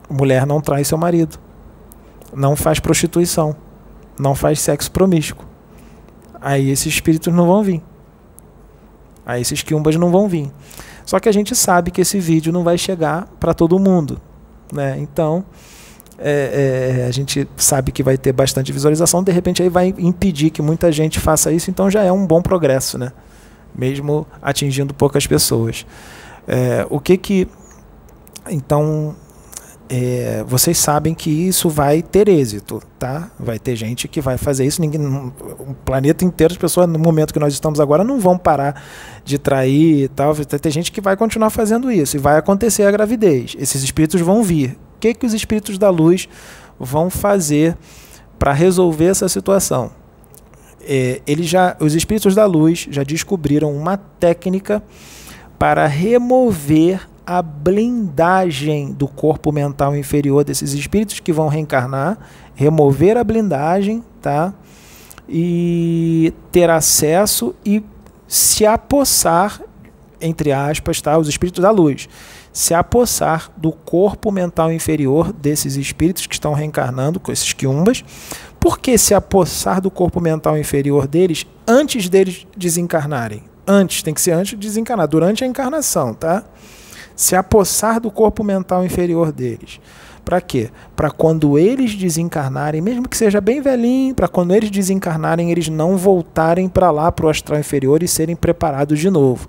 Mulher 0.08 0.46
não 0.46 0.60
trai 0.60 0.84
seu 0.84 0.96
marido. 0.96 1.38
Não 2.32 2.54
faz 2.54 2.78
prostituição 2.78 3.56
não 4.18 4.34
faz 4.34 4.60
sexo 4.60 4.90
promíscuo. 4.90 5.46
Aí 6.40 6.70
esses 6.70 6.86
espíritos 6.86 7.32
não 7.32 7.46
vão 7.46 7.62
vir. 7.62 7.82
Aí 9.24 9.42
esses 9.42 9.62
quiumbas 9.62 9.96
não 9.96 10.10
vão 10.10 10.28
vir. 10.28 10.50
Só 11.04 11.18
que 11.18 11.28
a 11.28 11.32
gente 11.32 11.54
sabe 11.54 11.90
que 11.90 12.00
esse 12.00 12.18
vídeo 12.18 12.52
não 12.52 12.64
vai 12.64 12.76
chegar 12.76 13.26
para 13.40 13.54
todo 13.54 13.78
mundo. 13.78 14.20
Né? 14.72 14.96
Então, 14.98 15.44
é, 16.18 17.00
é, 17.00 17.06
a 17.06 17.10
gente 17.10 17.48
sabe 17.56 17.92
que 17.92 18.02
vai 18.02 18.18
ter 18.18 18.32
bastante 18.32 18.72
visualização, 18.72 19.22
de 19.22 19.32
repente 19.32 19.62
aí 19.62 19.68
vai 19.68 19.94
impedir 19.98 20.50
que 20.50 20.60
muita 20.60 20.90
gente 20.90 21.20
faça 21.20 21.52
isso, 21.52 21.70
então 21.70 21.90
já 21.90 22.02
é 22.02 22.12
um 22.12 22.26
bom 22.26 22.42
progresso, 22.42 22.98
né? 22.98 23.12
mesmo 23.78 24.26
atingindo 24.42 24.92
poucas 24.92 25.26
pessoas. 25.26 25.86
É, 26.46 26.84
o 26.90 26.98
que 26.98 27.16
que. 27.16 27.48
Então, 28.50 29.14
é, 29.90 30.44
vocês 30.46 30.76
sabem 30.76 31.14
que 31.14 31.30
isso 31.30 31.70
vai 31.70 32.02
ter 32.02 32.28
êxito, 32.28 32.82
tá? 32.98 33.30
Vai 33.38 33.58
ter 33.58 33.74
gente 33.74 34.06
que 34.06 34.20
vai 34.20 34.36
fazer 34.36 34.66
isso. 34.66 34.82
Ninguém, 34.82 35.00
o 35.58 35.74
planeta 35.84 36.24
inteiro, 36.24 36.52
as 36.52 36.58
pessoas 36.58 36.86
no 36.86 36.98
momento 36.98 37.32
que 37.32 37.40
nós 37.40 37.54
estamos 37.54 37.80
agora 37.80 38.04
não 38.04 38.20
vão 38.20 38.36
parar 38.36 38.82
de 39.24 39.38
trair 39.38 40.04
e 40.04 40.08
tal. 40.08 40.34
Vai 40.34 40.44
ter 40.44 40.70
gente 40.70 40.92
que 40.92 41.00
vai 41.00 41.16
continuar 41.16 41.48
fazendo 41.48 41.90
isso 41.90 42.16
e 42.16 42.18
vai 42.18 42.36
acontecer 42.36 42.82
a 42.82 42.90
gravidez. 42.90 43.56
Esses 43.58 43.82
espíritos 43.82 44.20
vão 44.20 44.42
vir. 44.42 44.72
O 44.96 45.00
que 45.00 45.14
que 45.14 45.24
os 45.24 45.32
espíritos 45.32 45.78
da 45.78 45.88
luz 45.88 46.28
vão 46.78 47.08
fazer 47.08 47.74
para 48.38 48.52
resolver 48.52 49.06
essa 49.06 49.28
situação? 49.28 49.90
É, 50.82 51.22
eles 51.26 51.46
já, 51.46 51.76
os 51.80 51.94
espíritos 51.94 52.34
da 52.34 52.44
luz 52.44 52.86
já 52.90 53.02
descobriram 53.02 53.72
uma 53.72 53.96
técnica 53.96 54.82
para 55.58 55.86
remover 55.86 57.07
a 57.28 57.42
blindagem 57.42 58.90
do 58.94 59.06
corpo 59.06 59.52
mental 59.52 59.94
inferior 59.94 60.42
desses 60.42 60.72
espíritos 60.72 61.20
que 61.20 61.30
vão 61.30 61.46
reencarnar, 61.46 62.16
remover 62.54 63.18
a 63.18 63.22
blindagem, 63.22 64.02
tá? 64.22 64.54
E 65.28 66.32
ter 66.50 66.70
acesso 66.70 67.54
e 67.66 67.84
se 68.26 68.64
apossar, 68.64 69.60
entre 70.22 70.52
aspas, 70.52 71.02
tá? 71.02 71.18
Os 71.18 71.28
espíritos 71.28 71.60
da 71.60 71.70
luz 71.70 72.08
se 72.50 72.72
apossar 72.72 73.52
do 73.58 73.72
corpo 73.72 74.32
mental 74.32 74.72
inferior 74.72 75.30
desses 75.30 75.76
espíritos 75.76 76.26
que 76.26 76.34
estão 76.34 76.54
reencarnando, 76.54 77.20
com 77.20 77.30
esses 77.30 77.52
quiumbas. 77.52 78.02
Por 78.58 78.78
que 78.78 78.96
se 78.96 79.12
apossar 79.12 79.82
do 79.82 79.90
corpo 79.90 80.18
mental 80.18 80.56
inferior 80.56 81.06
deles 81.06 81.46
antes 81.66 82.08
deles 82.08 82.46
desencarnarem? 82.56 83.44
Antes, 83.66 84.02
tem 84.02 84.14
que 84.14 84.20
ser 84.22 84.32
antes 84.32 84.52
de 84.58 84.66
desencarnar, 84.66 85.06
durante 85.06 85.44
a 85.44 85.46
encarnação, 85.46 86.14
tá? 86.14 86.42
Se 87.18 87.34
apossar 87.34 87.98
do 88.00 88.12
corpo 88.12 88.44
mental 88.44 88.84
inferior 88.84 89.32
deles. 89.32 89.80
Para 90.24 90.40
quê? 90.40 90.70
Para 90.94 91.10
quando 91.10 91.58
eles 91.58 91.96
desencarnarem, 91.96 92.80
mesmo 92.80 93.08
que 93.08 93.16
seja 93.16 93.40
bem 93.40 93.60
velhinho, 93.60 94.14
para 94.14 94.28
quando 94.28 94.54
eles 94.54 94.70
desencarnarem, 94.70 95.50
eles 95.50 95.68
não 95.68 95.96
voltarem 95.96 96.68
para 96.68 96.92
lá, 96.92 97.10
para 97.10 97.26
o 97.26 97.28
astral 97.28 97.58
inferior 97.58 98.04
e 98.04 98.08
serem 98.08 98.36
preparados 98.36 99.00
de 99.00 99.10
novo. 99.10 99.48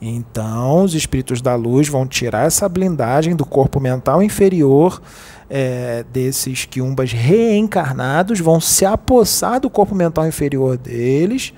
Então, 0.00 0.84
os 0.84 0.94
espíritos 0.94 1.40
da 1.40 1.56
luz 1.56 1.88
vão 1.88 2.06
tirar 2.06 2.46
essa 2.46 2.68
blindagem 2.68 3.34
do 3.34 3.44
corpo 3.44 3.80
mental 3.80 4.22
inferior 4.22 5.02
é, 5.50 6.04
desses 6.12 6.64
quiumbas 6.64 7.10
reencarnados, 7.10 8.38
vão 8.38 8.60
se 8.60 8.84
apossar 8.84 9.58
do 9.58 9.68
corpo 9.68 9.96
mental 9.96 10.28
inferior 10.28 10.76
deles, 10.76 11.52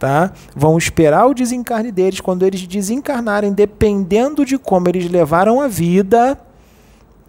tá? 0.00 0.32
vão 0.56 0.78
esperar 0.78 1.26
o 1.26 1.34
desencarne 1.34 1.92
deles. 1.92 2.20
Quando 2.20 2.44
eles 2.44 2.66
desencarnarem, 2.66 3.52
dependendo 3.52 4.44
de 4.44 4.58
como 4.58 4.88
eles 4.88 5.08
levaram 5.08 5.60
a 5.60 5.68
vida, 5.68 6.36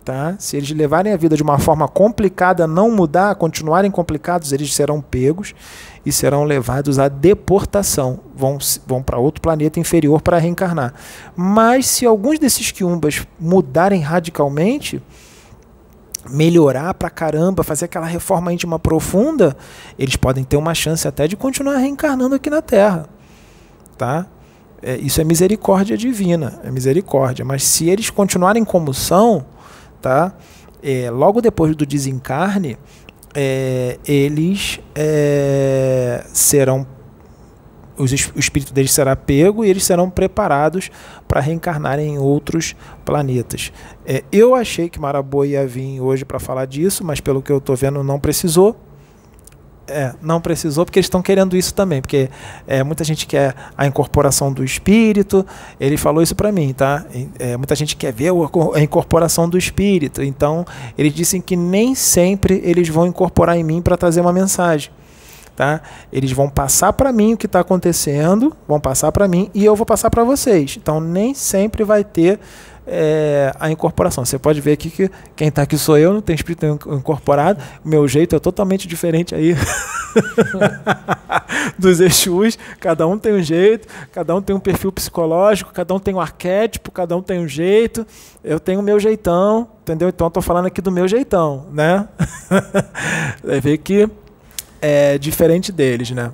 Tá? 0.03 0.35
Se 0.39 0.57
eles 0.57 0.71
levarem 0.71 1.13
a 1.13 1.15
vida 1.15 1.35
de 1.35 1.43
uma 1.43 1.59
forma 1.59 1.87
complicada, 1.87 2.65
não 2.65 2.89
mudar, 2.89 3.35
continuarem 3.35 3.91
complicados, 3.91 4.51
eles 4.51 4.73
serão 4.73 4.99
pegos 4.99 5.53
e 6.03 6.11
serão 6.11 6.43
levados 6.43 6.97
à 6.97 7.07
deportação. 7.07 8.19
Vão, 8.35 8.57
vão 8.87 9.03
para 9.03 9.19
outro 9.19 9.41
planeta 9.41 9.79
inferior 9.79 10.19
para 10.19 10.39
reencarnar. 10.39 10.95
Mas 11.35 11.85
se 11.85 12.03
alguns 12.03 12.39
desses 12.39 12.71
quiumbas 12.71 13.27
mudarem 13.39 14.01
radicalmente, 14.01 14.99
melhorar 16.29 16.93
pra 16.93 17.09
caramba, 17.09 17.63
fazer 17.63 17.85
aquela 17.85 18.05
reforma 18.05 18.53
íntima 18.53 18.77
profunda, 18.77 19.55
eles 19.97 20.15
podem 20.15 20.43
ter 20.43 20.57
uma 20.57 20.73
chance 20.73 21.07
até 21.07 21.27
de 21.27 21.35
continuar 21.35 21.77
reencarnando 21.77 22.35
aqui 22.35 22.49
na 22.49 22.61
Terra. 22.61 23.07
Tá? 23.97 24.27
É, 24.81 24.97
isso 24.97 25.21
é 25.21 25.23
misericórdia 25.23 25.97
divina, 25.97 26.59
é 26.63 26.71
misericórdia. 26.71 27.45
Mas 27.45 27.63
se 27.63 27.89
eles 27.89 28.09
continuarem 28.09 28.63
como 28.63 28.93
são 28.93 29.45
tá? 30.01 30.33
É, 30.81 31.09
logo 31.11 31.39
depois 31.39 31.75
do 31.75 31.85
desencarne, 31.85 32.77
é, 33.35 33.99
eles 34.03 34.79
é, 34.95 36.25
serão 36.33 36.85
os, 38.01 38.11
o 38.11 38.39
espírito 38.39 38.73
deles 38.73 38.91
será 38.91 39.15
pego 39.15 39.63
e 39.63 39.69
eles 39.69 39.83
serão 39.83 40.09
preparados 40.09 40.89
para 41.27 41.39
reencarnarem 41.39 42.15
em 42.15 42.17
outros 42.17 42.75
planetas. 43.05 43.71
É, 44.05 44.23
eu 44.31 44.55
achei 44.55 44.89
que 44.89 44.99
Maraboa 44.99 45.47
ia 45.47 45.65
vir 45.65 46.01
hoje 46.01 46.25
para 46.25 46.39
falar 46.39 46.65
disso, 46.65 47.03
mas 47.05 47.19
pelo 47.19 47.41
que 47.41 47.51
eu 47.51 47.57
estou 47.57 47.75
vendo 47.75 48.03
não 48.03 48.19
precisou. 48.19 48.75
É, 49.87 50.13
não 50.21 50.39
precisou 50.39 50.85
porque 50.85 50.99
eles 50.99 51.07
estão 51.07 51.21
querendo 51.21 51.57
isso 51.57 51.73
também, 51.73 52.01
porque 52.01 52.29
é, 52.65 52.81
muita 52.81 53.03
gente 53.03 53.27
quer 53.27 53.53
a 53.77 53.85
incorporação 53.85 54.53
do 54.53 54.63
espírito. 54.63 55.45
Ele 55.79 55.97
falou 55.97 56.23
isso 56.23 56.35
para 56.35 56.51
mim, 56.51 56.71
tá? 56.71 57.05
É, 57.37 57.57
muita 57.57 57.75
gente 57.75 57.97
quer 57.97 58.13
ver 58.13 58.31
a 58.73 58.79
incorporação 58.79 59.49
do 59.49 59.57
espírito. 59.57 60.23
Então 60.23 60.65
eles 60.97 61.13
dizem 61.13 61.41
que 61.41 61.57
nem 61.57 61.93
sempre 61.93 62.61
eles 62.63 62.87
vão 62.87 63.05
incorporar 63.05 63.57
em 63.57 63.63
mim 63.63 63.81
para 63.81 63.97
trazer 63.97 64.21
uma 64.21 64.31
mensagem. 64.31 64.91
Tá? 65.61 65.79
Eles 66.11 66.31
vão 66.31 66.49
passar 66.49 66.91
para 66.91 67.11
mim 67.11 67.35
o 67.35 67.37
que 67.37 67.45
está 67.45 67.59
acontecendo, 67.59 68.51
vão 68.67 68.79
passar 68.79 69.11
para 69.11 69.27
mim 69.27 69.47
e 69.53 69.63
eu 69.63 69.75
vou 69.75 69.85
passar 69.85 70.09
para 70.09 70.23
vocês. 70.23 70.75
Então 70.75 70.99
nem 70.99 71.35
sempre 71.35 71.83
vai 71.83 72.03
ter 72.03 72.39
é, 72.87 73.53
a 73.59 73.69
incorporação. 73.69 74.25
Você 74.25 74.39
pode 74.39 74.59
ver 74.59 74.71
aqui 74.71 74.89
que 74.89 75.11
quem 75.35 75.49
está 75.49 75.61
aqui 75.61 75.77
sou 75.77 75.99
eu, 75.99 76.13
não 76.13 76.19
tem 76.19 76.33
espírito 76.33 76.65
incorporado. 76.65 77.61
Meu 77.85 78.07
jeito 78.07 78.35
é 78.35 78.39
totalmente 78.39 78.87
diferente 78.87 79.35
aí 79.35 79.55
dos 81.77 81.99
Exus. 81.99 82.57
Cada 82.79 83.05
um 83.05 83.15
tem 83.19 83.35
um 83.35 83.43
jeito, 83.43 83.87
cada 84.11 84.35
um 84.35 84.41
tem 84.41 84.55
um 84.55 84.59
perfil 84.59 84.91
psicológico, 84.91 85.71
cada 85.71 85.93
um 85.93 85.99
tem 85.99 86.15
um 86.15 86.19
arquétipo, 86.19 86.89
cada 86.89 87.15
um 87.15 87.21
tem 87.21 87.39
um 87.39 87.47
jeito. 87.47 88.03
Eu 88.43 88.59
tenho 88.59 88.79
o 88.79 88.83
meu 88.83 88.99
jeitão, 88.99 89.67
entendeu? 89.83 90.09
Então 90.09 90.25
estou 90.25 90.41
falando 90.41 90.65
aqui 90.65 90.81
do 90.81 90.91
meu 90.91 91.07
jeitão, 91.07 91.67
né? 91.71 92.07
Vai 93.45 93.61
ver 93.61 93.77
que 93.77 94.09
é 94.81 95.17
diferente 95.17 95.71
deles, 95.71 96.11
né? 96.11 96.31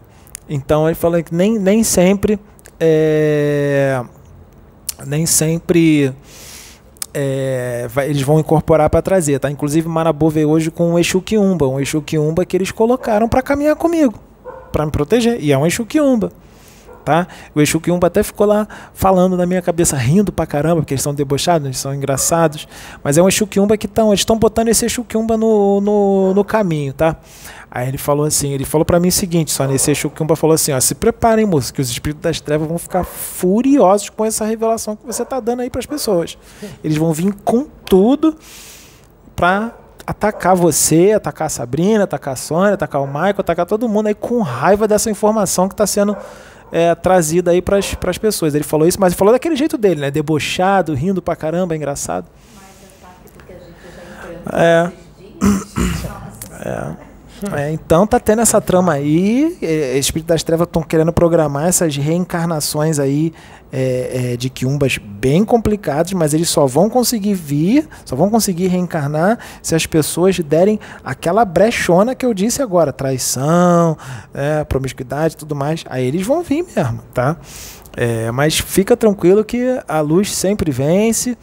Então 0.50 0.88
ele 0.88 0.96
falou 0.96 1.22
que 1.22 1.36
nem, 1.36 1.60
nem 1.60 1.84
sempre 1.84 2.40
é, 2.80 4.02
nem 5.06 5.26
sempre 5.26 6.14
é, 7.14 7.88
vai, 7.90 8.10
eles 8.10 8.22
vão 8.22 8.40
incorporar 8.40 8.90
para 8.90 9.02
trazer, 9.02 9.40
tá? 9.40 9.50
Inclusive 9.50 9.88
Marabu 9.88 10.30
veio 10.30 10.50
hoje 10.50 10.72
com 10.72 10.92
um 10.92 11.00
Exu 11.00 11.22
Quiumba, 11.22 11.68
um 11.68 11.80
Exu 11.80 12.02
Quiumba 12.02 12.46
que 12.46 12.56
eles 12.56 12.72
colocaram 12.72 13.28
para 13.28 13.42
caminhar 13.42 13.76
comigo, 13.76 14.20
para 14.72 14.86
me 14.86 14.92
proteger, 14.92 15.38
e 15.42 15.52
é 15.52 15.58
um 15.58 15.66
Exu 15.66 15.86
Quiumba. 15.86 16.32
Tá? 17.08 17.26
O 17.56 17.62
Exu 17.62 17.80
Quiumba 17.80 18.08
até 18.08 18.22
ficou 18.22 18.46
lá 18.46 18.68
falando 18.94 19.38
na 19.38 19.46
minha 19.46 19.62
cabeça, 19.62 19.96
rindo 19.96 20.30
pra 20.30 20.46
caramba, 20.46 20.82
porque 20.82 20.94
eles 20.94 21.02
são 21.02 21.14
debochados, 21.14 21.66
eles 21.66 21.78
são 21.78 21.96
engraçados. 21.96 22.68
Mas 23.02 23.18
é 23.18 23.24
um 23.24 23.30
Exu 23.30 23.48
Quiumba 23.48 23.78
que 23.78 23.86
estão, 23.86 24.10
eles 24.10 24.20
estão 24.20 24.38
botando 24.38 24.68
esse 24.68 24.86
Exu 24.86 25.06
Quiumba 25.06 25.38
no, 25.38 25.80
no, 25.80 26.34
no 26.34 26.44
caminho, 26.44 26.92
tá? 26.92 27.16
Aí 27.72 27.88
ele 27.88 27.98
falou 27.98 28.26
assim, 28.26 28.52
ele 28.52 28.66
falou 28.66 28.84
para 28.84 29.00
mim 29.00 29.08
o 29.08 29.12
seguinte, 29.14 29.52
só 29.52 29.66
nesse 29.66 29.90
Exu 29.90 30.10
Quiumba 30.10 30.36
falou 30.36 30.56
assim, 30.56 30.74
ó, 30.74 30.80
se 30.82 30.96
preparem, 30.96 31.46
moço, 31.46 31.74
que 31.74 31.80
os 31.80 31.90
espíritos 31.90 32.22
das 32.22 32.42
trevas 32.42 32.68
vão 32.68 32.78
ficar 32.78 33.06
furiosos 33.06 34.10
com 34.10 34.26
essa 34.26 34.44
revelação 34.44 34.94
que 34.98 35.06
você 35.06 35.24
tá 35.24 35.40
dando 35.40 35.62
aí 35.62 35.70
para 35.70 35.80
as 35.80 35.86
pessoas. 35.86 36.38
Eles 36.84 36.98
vão 36.98 37.14
vir 37.14 37.34
com 37.46 37.68
tudo 37.86 38.36
para 39.34 39.74
atacar 40.06 40.58
você, 40.58 41.14
atacar 41.14 41.48
a 41.48 41.50
Sabrina, 41.50 42.04
atacar 42.04 42.34
a 42.34 42.38
Sônia, 42.38 42.74
atacar 42.74 43.02
o 43.02 43.08
Michael, 43.08 43.36
atacar 43.40 43.66
todo 43.66 43.88
mundo 43.88 44.08
aí 44.08 44.14
com 44.14 44.42
raiva 44.42 44.90
dessa 44.90 45.10
informação 45.10 45.70
que 45.70 45.74
está 45.74 45.88
sendo 45.88 46.18
é, 46.72 46.94
trazida 46.96 47.52
aí 47.52 47.62
para 47.62 47.78
as 47.78 48.18
pessoas. 48.18 48.56
Ele 48.56 48.64
falou 48.64 48.88
isso, 48.88 49.00
mas 49.00 49.14
ele 49.14 49.18
falou 49.18 49.34
daquele 49.34 49.56
jeito 49.56 49.78
dele, 49.78 50.02
né? 50.02 50.12
Debochado, 50.12 50.94
rindo 50.94 51.22
pra 51.22 51.36
caramba, 51.36 51.76
engraçado. 51.76 52.28
É. 54.54 54.92
É. 56.60 57.08
É, 57.56 57.72
então 57.72 58.08
tá 58.08 58.20
tendo 58.20 58.42
essa 58.42 58.60
trama 58.60 58.94
aí, 58.94 59.58
é, 59.62 59.98
Espírito 59.98 60.28
das 60.28 60.42
Trevas 60.42 60.66
estão 60.68 60.82
querendo 60.82 61.14
programar 61.14 61.68
essas 61.68 61.96
reencarnações 61.96 62.98
aí 62.98 63.32
é, 63.72 64.34
é, 64.34 64.38
de 64.38 64.50
quiumbas 64.50 64.98
bem 64.98 65.44
complicados, 65.44 66.14
mas 66.14 66.34
eles 66.34 66.50
só 66.50 66.66
vão 66.66 66.90
conseguir 66.90 67.34
vir, 67.34 67.88
só 68.06 68.16
vão 68.16 68.30
conseguir 68.30 68.68
reencarnar 68.68 69.40
se 69.62 69.76
as 69.76 69.86
pessoas 69.86 70.40
derem 70.40 70.80
aquela 71.04 71.44
brechona 71.44 72.16
que 72.16 72.26
eu 72.26 72.34
disse 72.34 72.62
agora, 72.62 72.94
traição, 72.94 73.98
é, 74.34 74.64
promiscuidade 74.64 75.38
tudo 75.38 75.56
mais, 75.56 75.84
aí 75.90 76.06
eles 76.06 76.26
vão 76.26 76.44
vir 76.44 76.66
mesmo, 76.76 77.02
tá? 77.14 77.38
É, 77.96 78.32
mas 78.32 78.60
fica 78.60 78.96
tranquilo 78.96 79.44
que 79.44 79.80
a 79.88 80.00
luz 80.02 80.32
sempre 80.32 80.72
vence, 80.72 81.36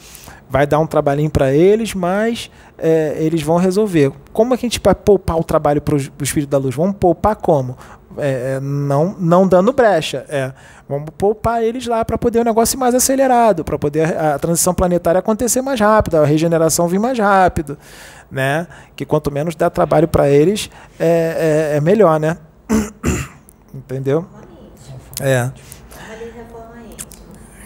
vai 0.48 0.66
dar 0.68 0.78
um 0.78 0.86
trabalhinho 0.86 1.30
para 1.30 1.52
eles, 1.52 1.94
mas 1.94 2.48
é, 2.78 3.16
eles 3.18 3.42
vão 3.42 3.56
resolver. 3.56 4.12
Como 4.32 4.54
é 4.54 4.56
que 4.56 4.64
a 4.64 4.68
gente 4.68 4.80
vai 4.82 4.94
poupar 4.94 5.36
o 5.36 5.42
trabalho 5.42 5.82
para 5.82 5.96
o 5.96 5.98
Espírito 6.22 6.48
da 6.48 6.58
Luz? 6.58 6.76
Vamos 6.76 6.96
poupar 6.96 7.34
como? 7.34 7.76
É, 8.18 8.56
é, 8.56 8.60
não, 8.60 9.16
não 9.18 9.46
dando 9.46 9.72
brecha. 9.72 10.24
É, 10.28 10.52
vamos 10.88 11.10
poupar 11.16 11.62
eles 11.62 11.86
lá 11.86 12.04
para 12.04 12.18
poder 12.18 12.40
o 12.40 12.44
negócio 12.44 12.76
ir 12.76 12.78
mais 12.78 12.94
acelerado, 12.94 13.64
para 13.64 13.78
poder 13.78 14.16
a 14.16 14.38
transição 14.38 14.74
planetária 14.74 15.18
acontecer 15.18 15.62
mais 15.62 15.80
rápido, 15.80 16.16
a 16.16 16.24
regeneração 16.24 16.88
vir 16.88 17.00
mais 17.00 17.18
rápido. 17.18 17.78
Né? 18.30 18.66
Que 18.96 19.04
quanto 19.04 19.30
menos 19.30 19.54
der 19.54 19.70
trabalho 19.70 20.08
para 20.08 20.28
eles, 20.28 20.70
é, 20.98 21.72
é, 21.72 21.76
é 21.76 21.80
melhor, 21.80 22.18
né? 22.18 22.38
Entendeu? 23.72 24.26
É. 25.20 25.50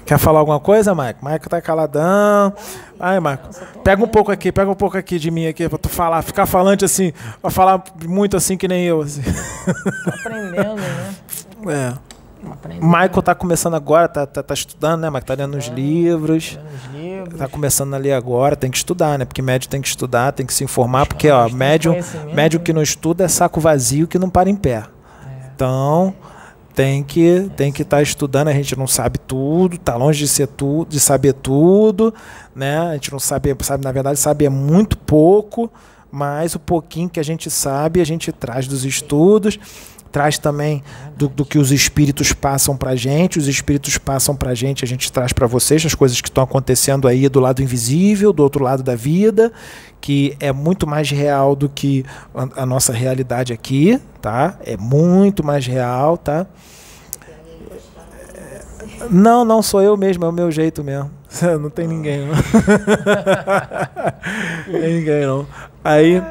Quer 0.09 0.16
falar 0.16 0.38
alguma 0.38 0.59
coisa, 0.59 0.94
Maico? 0.94 1.22
Maico 1.22 1.50
tá 1.50 1.61
caladão. 1.61 2.54
Ai, 2.98 3.20
Maico, 3.20 3.50
pega 3.84 4.02
um 4.02 4.09
pouco 4.09 4.32
aqui, 4.32 4.50
pega 4.50 4.70
um 4.70 4.74
pouco 4.74 4.96
aqui 4.96 5.18
de 5.18 5.30
mim 5.30 5.46
aqui 5.46 5.68
pra 5.68 5.76
tu 5.76 5.90
falar, 5.90 6.22
ficar 6.22 6.46
falante 6.46 6.82
assim, 6.82 7.12
pra 7.42 7.50
falar 7.50 7.84
muito 8.06 8.34
assim 8.34 8.56
que 8.56 8.66
nem 8.66 8.84
eu. 8.84 9.02
Assim. 9.02 9.20
Aprendendo, 10.06 10.76
né? 10.76 11.14
É. 11.68 11.92
Aprendendo. 12.50 12.86
Michael 12.86 13.22
tá 13.22 13.34
começando 13.34 13.74
agora, 13.74 14.09
tá, 14.09 14.24
tá, 14.24 14.42
tá 14.42 14.54
estudando, 14.54 15.02
né? 15.02 15.11
Mas 15.11 15.24
tá 15.24 15.34
lendo 15.34 15.59
os 15.59 15.66
livros. 15.66 16.56
Lendo 16.56 16.74
os 16.74 16.94
livros. 16.94 17.38
Tá 17.38 17.46
começando 17.46 17.92
a 17.92 17.98
ler 17.98 18.12
agora, 18.12 18.56
tem 18.56 18.70
que 18.70 18.78
estudar, 18.78 19.18
né? 19.18 19.26
Porque 19.26 19.42
médio 19.42 19.68
tem 19.68 19.82
que 19.82 19.88
estudar, 19.88 20.32
tem 20.32 20.46
que 20.46 20.54
se 20.54 20.64
informar, 20.64 21.04
porque 21.04 21.28
ó, 21.30 21.50
médio, 21.50 21.94
médio 22.32 22.61
né? 22.61 22.64
que 22.64 22.72
não 22.72 22.80
estuda 22.80 23.24
é 23.24 23.28
saco 23.28 23.61
vazio 23.61 24.06
que 24.09 24.18
não 24.18 24.30
para 24.30 24.48
em 24.48 24.56
pé. 24.56 24.84
Então, 25.54 26.14
tem 26.79 27.03
que 27.03 27.51
tem 27.57 27.72
que 27.72 27.83
estar 27.83 28.01
estudando, 28.03 28.47
a 28.47 28.53
gente 28.53 28.79
não 28.79 28.87
sabe 28.87 29.18
tudo, 29.18 29.76
tá 29.79 29.97
longe 29.97 30.20
de 30.20 30.29
ser 30.29 30.47
tudo, 30.47 30.89
de 30.89 31.01
saber 31.01 31.33
tudo, 31.33 32.14
né? 32.55 32.79
A 32.79 32.93
gente 32.93 33.11
não 33.11 33.18
sabe, 33.18 33.53
sabe 33.62 33.83
na 33.83 33.91
verdade 33.91 34.16
sabe 34.16 34.45
é 34.45 34.49
muito 34.49 34.97
pouco, 34.97 35.68
mas 36.09 36.55
o 36.55 36.61
pouquinho 36.61 37.09
que 37.09 37.18
a 37.18 37.22
gente 37.24 37.51
sabe, 37.51 38.01
a 38.01 38.05
gente 38.05 38.31
traz 38.31 38.68
dos 38.68 38.85
estudos, 38.85 39.59
traz 40.18 40.36
também 40.36 40.82
do, 41.16 41.28
do 41.28 41.44
que 41.44 41.58
os 41.58 41.70
espíritos 41.70 42.32
passam 42.32 42.76
pra 42.76 42.96
gente, 42.96 43.38
os 43.38 43.46
espíritos 43.46 43.96
passam 43.98 44.34
pra 44.34 44.52
gente, 44.52 44.84
a 44.84 44.88
gente 44.88 45.12
traz 45.12 45.32
para 45.32 45.46
vocês 45.46 45.86
as 45.86 45.94
coisas 45.94 46.20
que 46.20 46.28
estão 46.28 46.42
acontecendo 46.42 47.06
aí 47.06 47.28
do 47.28 47.38
lado 47.38 47.62
invisível, 47.62 48.32
do 48.32 48.42
outro 48.42 48.64
lado 48.64 48.82
da 48.82 48.96
vida, 48.96 49.52
que 50.00 50.36
é 50.40 50.52
muito 50.52 50.88
mais 50.88 51.08
real 51.08 51.54
do 51.54 51.68
que 51.68 52.04
a, 52.34 52.62
a 52.62 52.66
nossa 52.66 52.92
realidade 52.92 53.52
aqui, 53.52 54.00
tá? 54.20 54.58
É 54.66 54.76
muito 54.76 55.46
mais 55.46 55.64
real, 55.64 56.18
tá? 56.18 56.48
Não, 59.08 59.44
não 59.44 59.62
sou 59.62 59.80
eu 59.80 59.96
mesmo, 59.96 60.24
é 60.24 60.28
o 60.28 60.32
meu 60.32 60.50
jeito 60.50 60.82
mesmo. 60.82 61.12
Não 61.60 61.70
tem 61.70 61.86
ninguém, 61.86 62.26
não. 62.26 62.34
tem 64.80 64.94
ninguém, 64.94 65.26
não. 65.26 65.46
Aí, 65.84 66.22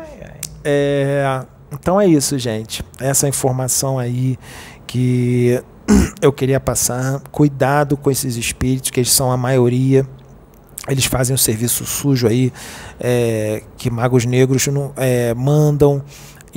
é, 0.64 1.46
então 1.72 2.00
é 2.00 2.08
isso, 2.08 2.38
gente. 2.38 2.84
Essa 3.00 3.28
informação 3.28 4.00
aí 4.00 4.38
que 4.86 5.62
eu 6.22 6.32
queria 6.32 6.60
passar. 6.60 7.22
Cuidado 7.32 7.98
com 7.98 8.10
esses 8.10 8.36
espíritos, 8.36 8.90
que 8.90 9.00
eles 9.00 9.12
são 9.12 9.32
a 9.32 9.38
maioria. 9.38 10.08
Eles 10.88 11.06
fazem 11.06 11.34
um 11.34 11.38
serviço 11.38 11.86
sujo 11.86 12.28
aí, 12.28 12.52
é, 12.98 13.62
que 13.78 13.90
magos 13.90 14.26
negros 14.26 14.66
não, 14.68 14.94
é, 14.96 15.34
mandam 15.34 16.02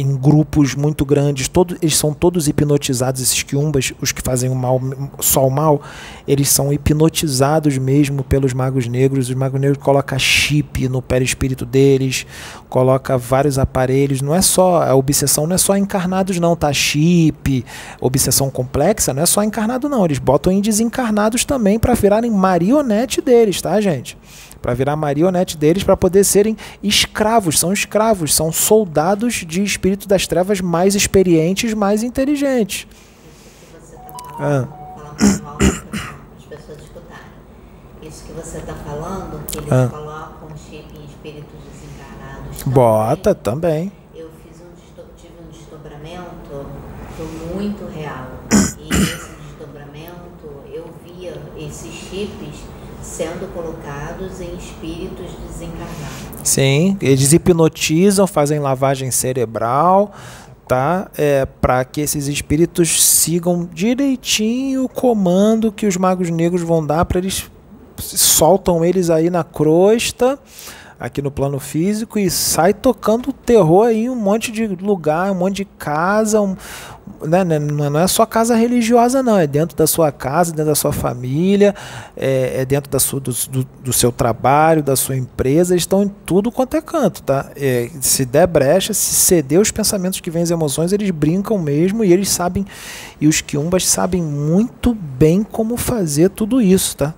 em 0.01 0.17
grupos 0.17 0.75
muito 0.75 1.05
grandes. 1.05 1.47
Todos, 1.47 1.77
eles 1.83 1.97
são 1.97 2.15
todos 2.15 2.49
hipnotizados, 2.49 3.21
esses 3.21 3.43
quiumbas, 3.43 3.93
os 4.01 4.13
que 4.13 4.23
fazem 4.23 4.49
o 4.51 4.55
mal, 4.55 4.81
só 5.21 5.47
o 5.47 5.51
mal, 5.51 5.83
eles 6.27 6.49
são 6.49 6.73
hipnotizados 6.73 7.77
mesmo 7.77 8.25
pelos 8.25 8.55
magos 8.55 8.87
negros. 8.87 9.29
Os 9.29 9.35
magos 9.35 9.61
negros 9.61 9.83
colocam 9.83 10.19
chip 10.19 10.89
no 10.89 11.03
perispírito 11.03 11.67
deles, 11.67 12.27
coloca 12.69 13.19
vários 13.19 13.59
aparelhos. 13.59 14.23
Não 14.23 14.35
é 14.35 14.41
só 14.41 14.83
a 14.83 14.95
obsessão, 14.95 15.47
não 15.47 15.55
é 15.55 15.59
só 15.59 15.77
encarnados 15.77 16.39
não, 16.41 16.57
tá? 16.57 16.73
Chip, 16.73 17.65
obsessão 18.01 18.51
complexa, 18.51 19.13
não 19.13 19.23
é 19.23 19.27
só 19.27 19.43
encarnado 19.43 19.89
não. 19.89 20.05
Eles 20.05 20.19
botam 20.19 20.53
em 20.53 20.61
desencarnados 20.61 21.45
também 21.45 21.79
para 21.79 21.95
virarem 21.95 22.31
marionete 22.31 23.21
deles, 23.21 23.61
tá, 23.61 23.79
gente? 23.81 24.17
Para 24.61 24.75
virar 24.75 24.95
marionete 24.97 25.57
deles, 25.57 25.83
para 25.83 25.97
poder 25.97 26.23
serem 26.25 26.57
escravos. 26.83 27.59
São 27.59 27.73
escravos, 27.73 28.35
são 28.35 28.53
soldados 28.53 29.35
de 29.47 29.63
espírito 29.63 30.07
das 30.07 30.27
trevas 30.27 30.61
mais 30.61 30.95
experientes, 30.95 31.73
mais 31.75 32.03
inteligentes. 32.03 32.87
Isso 32.87 33.67
que 33.67 33.81
você 33.81 33.97
está 33.97 34.13
Ah. 34.39 34.67
falando, 34.67 34.69
vou 34.69 34.95
falar 34.97 35.15
mais 35.19 35.45
alto 35.45 35.87
para 35.87 36.01
as 36.39 36.45
pessoas 36.45 36.79
escutarem. 36.79 37.25
Isso 38.03 38.25
que 38.25 38.33
você 38.33 38.59
está 38.59 38.75
falando, 38.75 39.47
que 39.47 39.59
eles 39.59 39.73
Ah. 39.73 39.89
colocam 39.91 40.49
chip 40.57 40.85
em 40.99 41.05
espíritos 41.07 41.59
desencarnados. 41.73 42.59
também. 42.59 42.75
Bota 42.75 43.35
também. 43.35 43.93
Eu 44.15 44.29
fiz 44.45 44.61
um 44.61 44.71
tive 45.17 45.33
um 45.43 45.51
desdobramento 45.51 46.67
muito 47.55 47.87
real. 47.93 48.27
E 48.79 48.89
nesse 48.89 49.31
desdobramento 49.49 50.47
eu 50.73 50.85
via 51.05 51.35
esses 51.57 51.93
chips 51.95 52.61
sendo 53.21 53.53
colocados 53.53 54.41
em 54.41 54.57
espíritos 54.57 55.27
desencarnados. 55.47 56.41
Sim, 56.43 56.97
eles 57.03 57.35
hipnotizam, 57.35 58.27
fazem 58.27 58.59
lavagem 58.59 59.11
cerebral, 59.11 60.13
tá? 60.67 61.11
É, 61.19 61.45
para 61.45 61.85
que 61.85 62.01
esses 62.01 62.29
espíritos 62.29 63.05
sigam 63.05 63.69
direitinho 63.71 64.85
o 64.85 64.89
comando 64.89 65.71
que 65.71 65.87
os 65.87 65.99
magos 65.99 66.31
negros 66.31 66.63
vão 66.63 66.85
dar 66.85 67.05
para 67.05 67.19
eles 67.19 67.51
soltam 67.99 68.83
eles 68.83 69.11
aí 69.11 69.29
na 69.29 69.45
crosta, 69.45 70.39
aqui 70.99 71.21
no 71.21 71.31
plano 71.31 71.61
físico 71.61 72.19
e 72.19 72.31
sai 72.31 72.73
tocando 72.73 73.35
terror 73.35 73.87
aí 73.87 74.09
um 74.09 74.17
monte 74.17 74.51
de 74.51 74.67
lugar, 74.67 75.31
um 75.31 75.35
monte 75.35 75.57
de 75.57 75.65
casa, 75.67 76.41
um, 76.41 76.57
né, 77.23 77.45
né, 77.45 77.59
não 77.59 77.99
é 77.99 78.07
só 78.07 78.25
casa 78.25 78.55
religiosa 78.55 79.23
não, 79.23 79.39
é 79.39 79.47
dentro 79.47 79.77
da 79.77 79.87
sua 79.87 80.11
casa, 80.13 80.53
dentro 80.53 80.67
da 80.67 80.75
sua 80.75 80.93
família, 80.93 81.75
é, 82.17 82.61
é 82.63 82.65
dentro 82.65 82.91
da 82.91 82.99
sua, 82.99 83.21
do, 83.21 83.33
do, 83.51 83.67
do 83.85 83.93
seu 83.93 84.11
trabalho, 84.11 84.83
da 84.83 84.97
sua 84.97 85.17
empresa, 85.17 85.77
estão 85.77 86.03
em 86.03 86.09
tudo 86.25 86.51
quanto 86.51 86.77
é 86.77 86.81
canto, 86.81 87.23
tá? 87.23 87.51
É, 87.57 87.91
se 88.01 88.25
der 88.25 88.47
brecha, 88.47 88.95
se 88.95 89.15
ceder 89.15 89.61
os 89.61 89.71
pensamentos 89.71 90.21
que 90.21 90.31
vêm 90.31 90.43
as 90.43 90.51
emoções, 90.51 90.93
eles 90.93 91.11
brincam 91.11 91.59
mesmo 91.59 92.05
e 92.05 92.13
eles 92.13 92.29
sabem, 92.29 92.67
e 93.21 93.27
os 93.27 93.41
quiumbas 93.41 93.87
sabem 93.87 94.23
muito 94.23 94.95
bem 94.95 95.43
como 95.43 95.77
fazer 95.77 96.31
tudo 96.31 96.61
isso, 96.61 96.97
tá? 96.97 97.15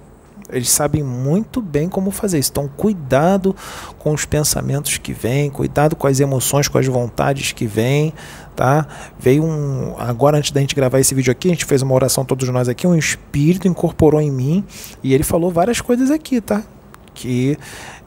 Eles 0.53 0.69
sabem 0.71 1.03
muito 1.03 1.63
bem 1.63 1.89
como 1.89 2.11
fazer 2.11 2.39
isso. 2.39 2.51
Então, 2.51 2.69
cuidado 2.69 3.57
com 3.99 4.13
os 4.13 4.27
pensamentos 4.27 4.99
que 4.99 5.15
vêm, 5.15 5.49
cuidado 5.51 5.97
com 5.97 6.07
as 6.07 6.21
emoções, 6.21 6.69
com 6.69 6.77
as 6.77 6.87
vontades 6.87 7.53
que 7.53 7.67
vêm, 7.67 8.13
tá? 8.55 8.87
Veio 9.19 9.45
um. 9.45 9.95
Agora, 9.99 10.39
antes 10.39 10.51
da 10.51 10.61
gente 10.61 10.75
gravar 10.75 11.01
esse 11.01 11.15
vídeo 11.15 11.31
aqui, 11.31 11.49
a 11.49 11.53
gente 11.53 11.65
fez 11.65 11.83
uma 11.83 11.95
oração, 11.95 12.25
todos 12.25 12.49
nós 12.49 12.69
aqui, 12.69 12.87
um 12.87 12.97
espírito 12.97 13.67
incorporou 13.69 14.21
em 14.21 14.31
mim 14.31 14.65
e 15.03 15.15
ele 15.15 15.25
falou 15.25 15.51
várias 15.51 15.81
coisas 15.81 16.11
aqui, 16.11 16.41
tá? 16.41 16.63
Que 17.15 17.59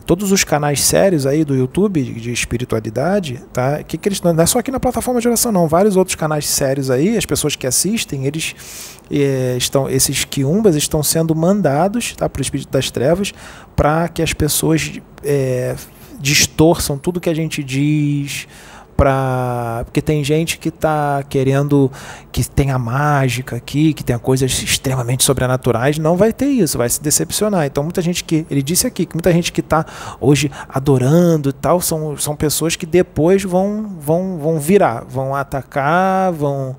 todos 0.06 0.32
os 0.32 0.44
canais 0.44 0.82
sérios 0.82 1.26
aí 1.26 1.44
do 1.44 1.56
YouTube 1.56 2.02
de 2.02 2.32
espiritualidade, 2.32 3.42
tá? 3.52 3.82
Que 3.84 3.98
que 3.98 4.08
eles 4.08 4.22
não 4.22 4.40
é 4.40 4.46
só 4.46 4.60
aqui 4.60 4.72
na 4.72 4.80
plataforma 4.80 5.20
de 5.20 5.28
oração 5.28 5.52
não, 5.52 5.68
vários 5.68 5.96
outros 5.96 6.16
canais 6.16 6.46
sérios 6.46 6.92
aí, 6.92 7.18
as 7.18 7.26
pessoas 7.26 7.56
que 7.56 7.66
assistem, 7.66 8.26
eles 8.26 8.56
eh, 9.10 9.56
estão 9.58 9.90
esses 9.90 10.24
quiumbas 10.24 10.76
estão 10.76 11.02
sendo 11.02 11.36
mandados, 11.36 12.14
tá, 12.16 12.30
para 12.30 12.40
o 12.40 12.42
espírito 12.42 12.72
das 12.72 12.92
trevas, 12.92 13.34
para 13.76 14.08
que 14.08 14.22
as 14.22 14.32
pessoas 14.32 15.00
eh, 15.24 15.76
distorçam 16.20 16.98
tudo 16.98 17.20
que 17.20 17.30
a 17.30 17.34
gente 17.34 17.64
diz, 17.64 18.48
para 18.96 19.84
porque 19.86 20.02
tem 20.02 20.24
gente 20.24 20.58
que 20.58 20.70
está 20.70 21.24
querendo 21.28 21.92
que 22.32 22.48
tenha 22.48 22.78
mágica 22.80 23.56
aqui, 23.56 23.94
que 23.94 24.04
tenha 24.04 24.20
coisas 24.20 24.52
extremamente 24.64 25.24
sobrenaturais, 25.24 25.98
não 25.98 26.16
vai 26.16 26.32
ter 26.32 26.48
isso, 26.48 26.78
vai 26.78 26.90
se 26.90 27.02
decepcionar. 27.02 27.66
Então 27.66 27.84
muita 27.84 28.02
gente 28.02 28.24
que 28.24 28.46
ele 28.50 28.62
disse 28.62 28.88
aqui 28.88 29.06
que 29.06 29.16
muita 29.16 29.32
gente 29.32 29.52
que 29.52 29.62
está 29.62 29.86
hoje 30.20 30.52
adorando 30.70 31.50
e 31.50 31.54
tal 31.54 31.82
são, 31.82 32.18
são 32.18 32.36
pessoas 32.36 32.76
que 32.76 32.86
depois 32.86 33.44
vão 33.44 33.96
vão 34.00 34.38
vão 34.38 34.60
virar, 34.60 35.04
vão 35.08 35.36
atacar, 35.36 36.32
vão 36.32 36.76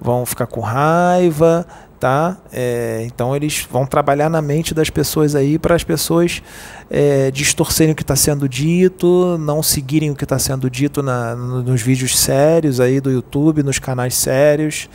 vão 0.00 0.26
ficar 0.26 0.46
com 0.46 0.60
raiva, 0.60 1.66
tá? 1.98 2.36
É, 2.52 3.02
então 3.06 3.34
eles 3.34 3.66
vão 3.70 3.86
trabalhar 3.86 4.28
na 4.28 4.42
mente 4.42 4.74
das 4.74 4.90
pessoas 4.90 5.34
aí 5.34 5.58
para 5.58 5.74
as 5.74 5.82
pessoas 5.82 6.42
é, 6.90 7.30
distorcerem 7.30 7.92
o 7.92 7.96
que 7.96 8.02
está 8.02 8.14
sendo 8.16 8.48
dito, 8.48 9.36
não 9.40 9.62
seguirem 9.62 10.10
o 10.10 10.14
que 10.14 10.24
está 10.24 10.38
sendo 10.38 10.68
dito 10.68 11.02
na, 11.02 11.34
no- 11.34 11.62
nos 11.62 11.80
vídeos 11.82 12.18
sérios 12.18 12.80
aí 12.80 13.00
do 13.00 13.10
YouTube, 13.10 13.62
nos 13.62 13.78
canais 13.78 14.14
sérios. 14.14 14.88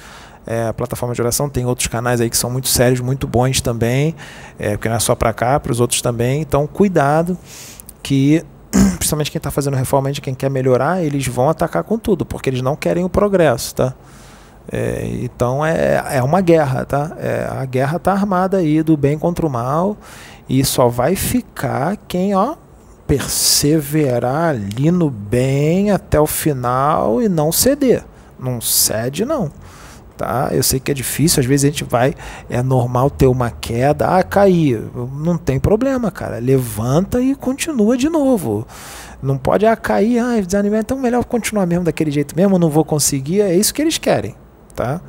É, 0.46 0.68
a 0.68 0.74
plataforma 0.74 1.14
de 1.14 1.22
oração 1.22 1.48
tem 1.50 1.66
outros 1.66 1.88
canais 1.88 2.20
aí 2.20 2.30
que 2.30 2.38
são 2.38 2.50
muito 2.50 2.68
sérios, 2.68 3.00
muito 3.00 3.28
bons 3.28 3.62
também, 3.62 4.16
é, 4.58 4.72
porque 4.72 4.90
não 4.90 4.96
é 4.96 5.00
só 5.00 5.14
para 5.14 5.32
cá, 5.34 5.60
para 5.60 5.72
os 5.72 5.80
outros 5.80 6.02
também. 6.02 6.42
Então 6.42 6.66
cuidado 6.68 7.38
que 8.04 8.44
principalmente 8.98 9.30
quem 9.32 9.38
está 9.40 9.52
fazendo 9.52 9.76
reforma, 9.76 10.12
quem 10.12 10.34
quer 10.34 10.50
melhorar, 10.50 11.04
eles 11.04 11.28
vão 11.28 11.50
atacar 11.50 11.84
com 11.84 11.98
tudo, 11.98 12.26
porque 12.26 12.50
eles 12.50 12.62
não 12.62 12.76
querem 12.76 13.04
o 13.04 13.10
progresso, 13.10 13.76
tá? 13.76 13.94
É, 14.72 15.10
então 15.22 15.66
é, 15.66 16.04
é 16.12 16.24
uma 16.24 16.42
guerra, 16.42 16.86
tá? 16.86 17.16
É, 17.18 17.48
a 17.50 17.66
guerra 17.66 18.00
tá 18.00 18.12
armada 18.12 18.58
aí 18.58 18.84
do 18.84 18.98
bem 18.98 19.18
contra 19.18 19.46
o 19.46 19.50
mal 19.50 19.98
e 20.48 20.64
só 20.66 20.88
vai 20.88 21.16
ficar 21.16 21.98
quem, 22.08 22.36
ó, 22.36 22.56
perseverar 23.08 24.50
ali 24.50 24.92
no 24.92 25.10
bem 25.10 25.92
até 25.92 26.20
o 26.20 26.28
final 26.28 27.22
e 27.22 27.28
não 27.28 27.52
ceder. 27.52 28.04
Não 28.40 28.60
cede 28.60 29.26
não. 29.26 29.52
Tá? 30.18 30.50
Eu 30.52 30.62
sei 30.62 30.80
que 30.80 30.92
é 30.92 30.94
difícil, 30.94 31.40
às 31.40 31.46
vezes 31.46 31.66
a 31.66 31.68
gente 31.70 31.84
vai, 31.84 32.14
é 32.50 32.62
normal 32.62 33.10
ter 33.10 33.26
uma 33.26 33.50
queda, 33.50 34.06
ah, 34.08 34.24
cair, 34.24 34.80
não 35.16 35.36
tem 35.36 35.60
problema, 35.60 36.12
cara. 36.12 36.38
Levanta 36.38 37.20
e 37.20 37.34
continua 37.34 37.98
de 37.98 38.08
novo. 38.08 38.68
Não 39.22 39.38
pode 39.38 39.66
ah, 39.66 39.76
cair, 39.76 40.20
ah, 40.20 40.40
desanimar, 40.40 40.82
então 40.82 40.98
melhor 41.00 41.26
continuar 41.26 41.66
mesmo 41.66 41.86
daquele 41.86 42.12
jeito 42.12 42.36
mesmo, 42.36 42.60
não 42.60 42.70
vou 42.70 42.86
conseguir, 42.86 43.42
é 43.42 43.56
isso 43.56 43.74
que 43.74 43.82
eles 43.82 43.98
querem, 43.98 44.36
tá? 44.82 45.00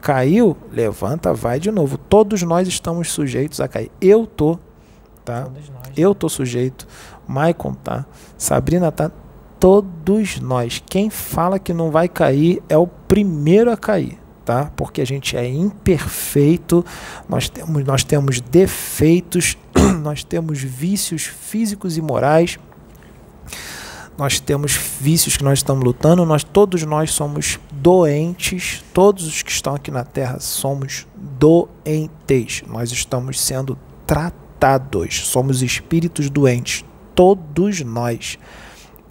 Caiu, 0.00 0.56
levanta, 0.72 1.32
vai 1.32 1.60
de 1.60 1.70
novo. 1.70 1.96
Todos 1.96 2.42
nós 2.42 2.66
estamos 2.66 3.12
sujeitos 3.12 3.60
a 3.60 3.68
cair. 3.68 3.88
Eu 4.00 4.26
tô, 4.26 4.58
tá? 5.24 5.42
Nós. 5.42 5.70
Eu 5.96 6.16
tô 6.16 6.28
sujeito, 6.28 6.84
Maicon 7.28 7.74
tá, 7.74 8.04
Sabrina 8.36 8.90
tá, 8.90 9.08
todos 9.60 10.40
nós. 10.40 10.82
Quem 10.84 11.10
fala 11.10 11.60
que 11.60 11.72
não 11.72 11.92
vai 11.92 12.08
cair 12.08 12.60
é 12.68 12.76
o 12.76 12.88
primeiro 12.88 13.70
a 13.70 13.76
cair, 13.76 14.18
tá? 14.44 14.72
Porque 14.74 15.00
a 15.00 15.06
gente 15.06 15.36
é 15.36 15.48
imperfeito, 15.48 16.84
nós 17.28 17.48
temos, 17.48 17.84
nós 17.84 18.02
temos 18.02 18.40
defeitos, 18.40 19.56
nós 20.02 20.24
temos 20.24 20.60
vícios 20.60 21.22
físicos 21.22 21.96
e 21.96 22.02
morais, 22.02 22.58
nós 24.18 24.40
temos 24.40 24.76
vícios 25.00 25.36
que 25.36 25.44
nós 25.44 25.60
estamos 25.60 25.84
lutando, 25.84 26.26
nós 26.26 26.42
todos 26.42 26.82
nós 26.82 27.12
somos 27.12 27.60
doentes, 27.82 28.84
todos 28.92 29.26
os 29.26 29.42
que 29.42 29.50
estão 29.50 29.74
aqui 29.74 29.90
na 29.90 30.04
Terra 30.04 30.38
somos 30.38 31.06
doentes. 31.16 32.62
Nós 32.68 32.92
estamos 32.92 33.40
sendo 33.40 33.78
tratados, 34.06 35.26
somos 35.26 35.62
espíritos 35.62 36.28
doentes, 36.28 36.84
todos 37.14 37.80
nós. 37.80 38.38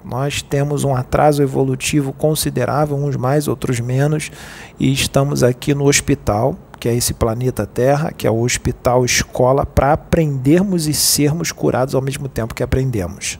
Nós 0.05 0.41
temos 0.41 0.83
um 0.83 0.95
atraso 0.95 1.41
evolutivo 1.41 2.13
considerável, 2.13 2.95
uns 2.95 3.15
mais, 3.15 3.47
outros 3.47 3.79
menos, 3.79 4.31
e 4.79 4.93
estamos 4.93 5.43
aqui 5.43 5.73
no 5.73 5.87
hospital, 5.87 6.55
que 6.79 6.87
é 6.87 6.95
esse 6.95 7.13
planeta 7.13 7.65
Terra, 7.65 8.13
que 8.15 8.25
é 8.25 8.31
o 8.31 8.41
hospital 8.41 9.03
escola, 9.03 9.65
para 9.65 9.93
aprendermos 9.93 10.87
e 10.87 10.93
sermos 10.93 11.51
curados 11.51 11.95
ao 11.95 12.01
mesmo 12.01 12.29
tempo 12.29 12.53
que 12.53 12.63
aprendemos. 12.63 13.39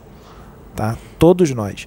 Tá? 0.76 0.98
Todos 1.18 1.52
nós. 1.52 1.86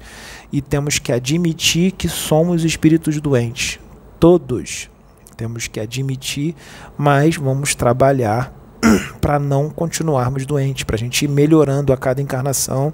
E 0.52 0.60
temos 0.60 0.98
que 0.98 1.12
admitir 1.12 1.92
que 1.92 2.08
somos 2.08 2.62
espíritos 2.64 3.20
doentes. 3.20 3.80
Todos. 4.20 4.90
Temos 5.36 5.66
que 5.66 5.80
admitir, 5.80 6.54
mas 6.96 7.36
vamos 7.36 7.74
trabalhar 7.74 8.52
para 9.20 9.38
não 9.38 9.70
continuarmos 9.70 10.44
doentes, 10.44 10.84
para 10.84 10.96
a 10.96 10.98
gente 10.98 11.24
ir 11.24 11.28
melhorando 11.28 11.92
a 11.92 11.96
cada 11.96 12.20
encarnação 12.20 12.92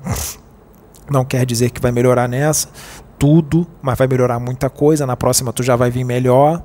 não 1.10 1.24
quer 1.24 1.46
dizer 1.46 1.70
que 1.70 1.80
vai 1.80 1.90
melhorar 1.90 2.28
nessa 2.28 2.68
tudo, 3.18 3.66
mas 3.82 3.98
vai 3.98 4.06
melhorar 4.06 4.38
muita 4.38 4.70
coisa. 4.70 5.06
Na 5.06 5.16
próxima 5.16 5.52
tu 5.52 5.62
já 5.62 5.74
vai 5.74 5.90
vir 5.90 6.04
melhor, 6.04 6.62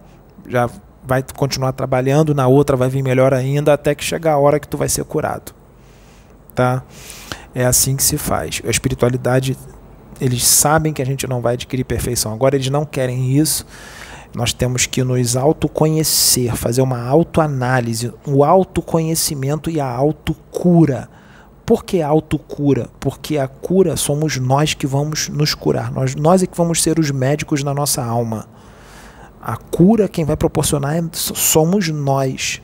já 0.47 0.69
vai 1.03 1.23
continuar 1.35 1.71
trabalhando, 1.71 2.35
na 2.35 2.47
outra 2.47 2.77
vai 2.77 2.89
vir 2.89 3.01
melhor 3.01 3.33
ainda, 3.33 3.73
até 3.73 3.95
que 3.95 4.03
chegar 4.03 4.33
a 4.33 4.37
hora 4.37 4.59
que 4.59 4.67
tu 4.67 4.77
vai 4.77 4.87
ser 4.87 5.03
curado. 5.03 5.53
Tá? 6.53 6.83
É 7.55 7.65
assim 7.65 7.95
que 7.95 8.03
se 8.03 8.17
faz. 8.17 8.61
A 8.65 8.69
espiritualidade, 8.69 9.57
eles 10.23 10.45
sabem 10.45 10.93
que 10.93 11.01
a 11.01 11.05
gente 11.05 11.27
não 11.27 11.41
vai 11.41 11.53
adquirir 11.55 11.83
perfeição. 11.83 12.33
Agora 12.33 12.55
eles 12.55 12.69
não 12.69 12.85
querem 12.85 13.37
isso. 13.37 13.65
Nós 14.35 14.53
temos 14.53 14.85
que 14.85 15.03
nos 15.03 15.35
autoconhecer, 15.35 16.55
fazer 16.55 16.81
uma 16.81 17.05
autoanálise, 17.07 18.11
o 18.25 18.43
autoconhecimento 18.43 19.69
e 19.69 19.79
a 19.79 19.87
autocura 19.87 21.09
por 21.65 21.85
que 21.85 22.01
autocura? 22.01 22.89
Porque 22.99 23.37
a 23.37 23.47
cura 23.47 23.95
somos 23.95 24.37
nós 24.37 24.73
que 24.73 24.85
vamos 24.85 25.29
nos 25.29 25.55
curar. 25.55 25.91
Nós, 25.91 26.13
nós 26.15 26.43
é 26.43 26.47
que 26.47 26.57
vamos 26.57 26.81
ser 26.81 26.99
os 26.99 27.09
médicos 27.09 27.63
na 27.63 27.73
nossa 27.73 28.03
alma. 28.03 28.47
A 29.41 29.55
cura 29.55 30.09
quem 30.09 30.25
vai 30.25 30.35
proporcionar 30.35 30.95
é, 30.95 31.03
somos 31.11 31.87
nós. 31.89 32.61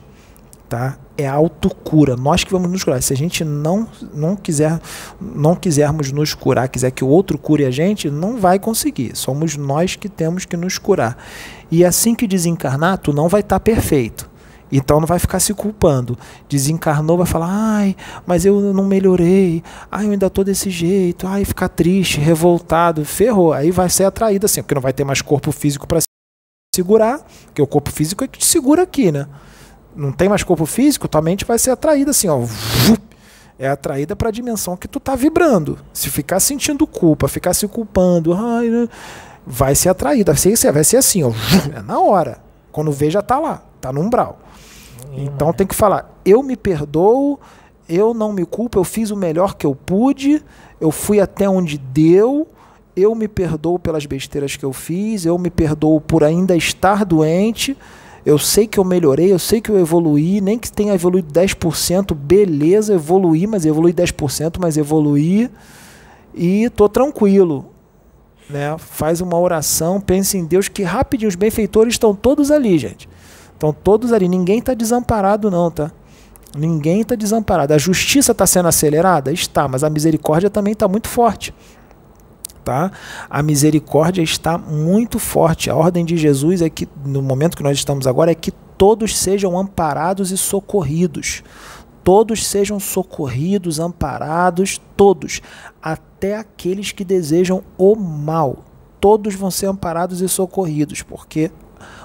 Tá? 0.68 0.98
É 1.20 1.28
a 1.28 1.34
autocura, 1.34 2.16
nós 2.16 2.44
que 2.44 2.52
vamos 2.52 2.70
nos 2.70 2.82
curar. 2.84 3.02
Se 3.02 3.12
a 3.12 3.16
gente 3.16 3.44
não 3.44 3.86
não 4.14 4.36
quiser 4.36 4.80
não 5.20 5.54
quisermos 5.54 6.12
nos 6.12 6.34
curar, 6.34 6.68
quiser 6.68 6.90
que 6.90 7.04
o 7.04 7.08
outro 7.08 7.38
cure 7.38 7.64
a 7.64 7.70
gente, 7.70 8.10
não 8.10 8.38
vai 8.38 8.58
conseguir. 8.58 9.16
Somos 9.16 9.56
nós 9.56 9.96
que 9.96 10.08
temos 10.08 10.44
que 10.44 10.56
nos 10.56 10.78
curar. 10.78 11.16
E 11.70 11.84
assim 11.84 12.14
que 12.14 12.26
desencarnar, 12.26 12.98
tu 12.98 13.12
não 13.12 13.28
vai 13.28 13.40
estar 13.40 13.58
tá 13.58 13.60
perfeito 13.60 14.30
então 14.72 15.00
não 15.00 15.06
vai 15.06 15.18
ficar 15.18 15.40
se 15.40 15.52
culpando. 15.52 16.16
Desencarnou, 16.48 17.16
vai 17.18 17.26
falar: 17.26 17.48
ai, 17.50 17.96
mas 18.26 18.44
eu 18.44 18.60
não 18.72 18.84
melhorei, 18.84 19.62
ai, 19.90 20.06
eu 20.06 20.12
ainda 20.12 20.26
estou 20.26 20.44
desse 20.44 20.70
jeito, 20.70 21.26
ai, 21.26 21.44
ficar 21.44 21.68
triste, 21.68 22.20
revoltado, 22.20 23.04
ferrou. 23.04 23.52
Aí 23.52 23.70
vai 23.70 23.90
ser 23.90 24.04
atraído 24.04 24.46
assim, 24.46 24.62
porque 24.62 24.74
não 24.74 24.82
vai 24.82 24.92
ter 24.92 25.04
mais 25.04 25.20
corpo 25.20 25.50
físico 25.50 25.86
para 25.86 26.00
segurar, 26.74 27.18
porque 27.46 27.60
o 27.60 27.66
corpo 27.66 27.90
físico 27.90 28.22
é 28.22 28.28
que 28.28 28.38
te 28.38 28.46
segura 28.46 28.82
aqui, 28.82 29.10
né? 29.10 29.26
Não 29.94 30.12
tem 30.12 30.28
mais 30.28 30.42
corpo 30.42 30.66
físico, 30.66 31.08
tua 31.08 31.22
mente 31.22 31.44
vai 31.44 31.58
ser 31.58 31.70
atraída 31.70 32.10
assim, 32.10 32.28
ó. 32.28 32.40
É 33.58 33.68
atraída 33.68 34.16
para 34.16 34.30
a 34.30 34.32
dimensão 34.32 34.74
que 34.74 34.88
tu 34.88 34.98
tá 34.98 35.14
vibrando. 35.14 35.78
Se 35.92 36.08
ficar 36.08 36.40
sentindo 36.40 36.86
culpa, 36.86 37.28
ficar 37.28 37.52
se 37.52 37.68
culpando, 37.68 38.34
né? 38.34 38.88
vai 39.46 39.74
ser 39.74 39.90
atraída. 39.90 40.32
Vai 40.32 40.56
ser, 40.56 40.72
vai 40.72 40.82
ser 40.82 40.96
assim, 40.96 41.22
ó. 41.22 41.30
É 41.76 41.82
na 41.82 42.00
hora. 42.00 42.38
Quando 42.72 42.90
vê, 42.90 43.10
já 43.10 43.20
tá 43.20 43.38
lá, 43.38 43.62
tá 43.78 43.92
no 43.92 44.00
umbral. 44.00 44.38
Então 45.12 45.52
tem 45.52 45.66
que 45.66 45.74
falar, 45.74 46.10
eu 46.24 46.42
me 46.42 46.56
perdoo, 46.56 47.38
eu 47.88 48.14
não 48.14 48.32
me 48.32 48.44
culpo, 48.46 48.78
eu 48.78 48.84
fiz 48.84 49.10
o 49.10 49.16
melhor 49.16 49.54
que 49.54 49.66
eu 49.66 49.74
pude, 49.74 50.42
eu 50.80 50.90
fui 50.90 51.20
até 51.20 51.48
onde 51.48 51.76
deu, 51.76 52.46
eu 52.96 53.14
me 53.14 53.26
perdoo 53.26 53.78
pelas 53.78 54.06
besteiras 54.06 54.56
que 54.56 54.64
eu 54.64 54.72
fiz, 54.72 55.26
eu 55.26 55.36
me 55.38 55.50
perdoo 55.50 56.00
por 56.00 56.22
ainda 56.22 56.56
estar 56.56 57.04
doente, 57.04 57.76
eu 58.24 58.38
sei 58.38 58.66
que 58.66 58.78
eu 58.78 58.84
melhorei, 58.84 59.32
eu 59.32 59.38
sei 59.38 59.60
que 59.60 59.70
eu 59.70 59.78
evoluí, 59.78 60.40
nem 60.40 60.58
que 60.58 60.70
tenha 60.70 60.94
evoluído 60.94 61.32
10%, 61.32 62.14
beleza, 62.14 62.94
evoluí, 62.94 63.46
mas 63.46 63.64
evoluí 63.64 63.92
10%, 63.92 64.56
mas 64.60 64.76
evoluí 64.76 65.50
e 66.34 66.68
tô 66.70 66.88
tranquilo. 66.88 67.66
Né? 68.48 68.76
Faz 68.78 69.20
uma 69.20 69.38
oração, 69.38 70.00
pense 70.00 70.36
em 70.36 70.44
Deus, 70.44 70.68
que 70.68 70.82
rapidinho 70.82 71.28
os 71.28 71.36
benfeitores 71.36 71.94
estão 71.94 72.14
todos 72.14 72.50
ali, 72.50 72.78
gente. 72.78 73.08
Estão 73.52 73.72
todos 73.72 74.12
ali, 74.12 74.28
ninguém 74.28 74.58
está 74.58 74.74
desamparado, 74.74 75.50
não, 75.50 75.70
tá? 75.70 75.92
Ninguém 76.56 77.02
está 77.02 77.14
desamparado. 77.14 77.72
A 77.72 77.78
justiça 77.78 78.32
está 78.32 78.46
sendo 78.46 78.68
acelerada? 78.68 79.30
Está, 79.32 79.68
mas 79.68 79.84
a 79.84 79.90
misericórdia 79.90 80.50
também 80.50 80.72
está 80.72 80.88
muito 80.88 81.08
forte. 81.08 81.54
Tá? 82.64 82.92
A 83.28 83.42
misericórdia 83.42 84.22
está 84.22 84.58
muito 84.58 85.18
forte. 85.18 85.70
A 85.70 85.74
ordem 85.74 86.04
de 86.04 86.16
Jesus 86.16 86.62
é 86.62 86.68
que, 86.68 86.88
no 87.04 87.22
momento 87.22 87.56
que 87.56 87.62
nós 87.62 87.78
estamos 87.78 88.06
agora, 88.06 88.30
é 88.30 88.34
que 88.34 88.52
todos 88.76 89.16
sejam 89.16 89.58
amparados 89.58 90.30
e 90.30 90.36
socorridos. 90.36 91.42
Todos 92.04 92.46
sejam 92.46 92.80
socorridos, 92.80 93.78
amparados, 93.78 94.80
todos, 94.96 95.40
até 95.82 96.36
aqueles 96.36 96.92
que 96.92 97.04
desejam 97.04 97.62
o 97.76 97.94
mal. 97.94 98.64
Todos 99.00 99.34
vão 99.34 99.50
ser 99.50 99.66
amparados 99.66 100.20
e 100.20 100.28
socorridos, 100.28 101.02
porque 101.02 101.50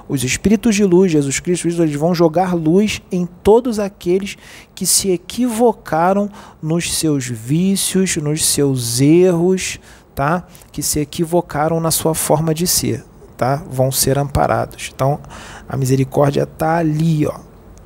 os 0.07 0.23
espíritos 0.23 0.75
de 0.75 0.83
luz, 0.83 1.11
Jesus 1.11 1.39
Cristo, 1.39 1.67
eles 1.67 1.95
vão 1.95 2.13
jogar 2.13 2.53
luz 2.53 3.01
em 3.11 3.25
todos 3.25 3.79
aqueles 3.79 4.37
que 4.73 4.85
se 4.85 5.09
equivocaram 5.09 6.29
nos 6.61 6.93
seus 6.93 7.25
vícios, 7.25 8.15
nos 8.17 8.45
seus 8.45 9.01
erros, 9.01 9.79
tá? 10.15 10.45
Que 10.71 10.81
se 10.81 10.99
equivocaram 10.99 11.79
na 11.79 11.91
sua 11.91 12.15
forma 12.15 12.53
de 12.53 12.65
ser, 12.65 13.03
tá? 13.37 13.61
Vão 13.69 13.91
ser 13.91 14.17
amparados. 14.17 14.89
Então, 14.95 15.19
a 15.67 15.75
misericórdia 15.75 16.43
está 16.43 16.77
ali, 16.77 17.27
ó. 17.27 17.35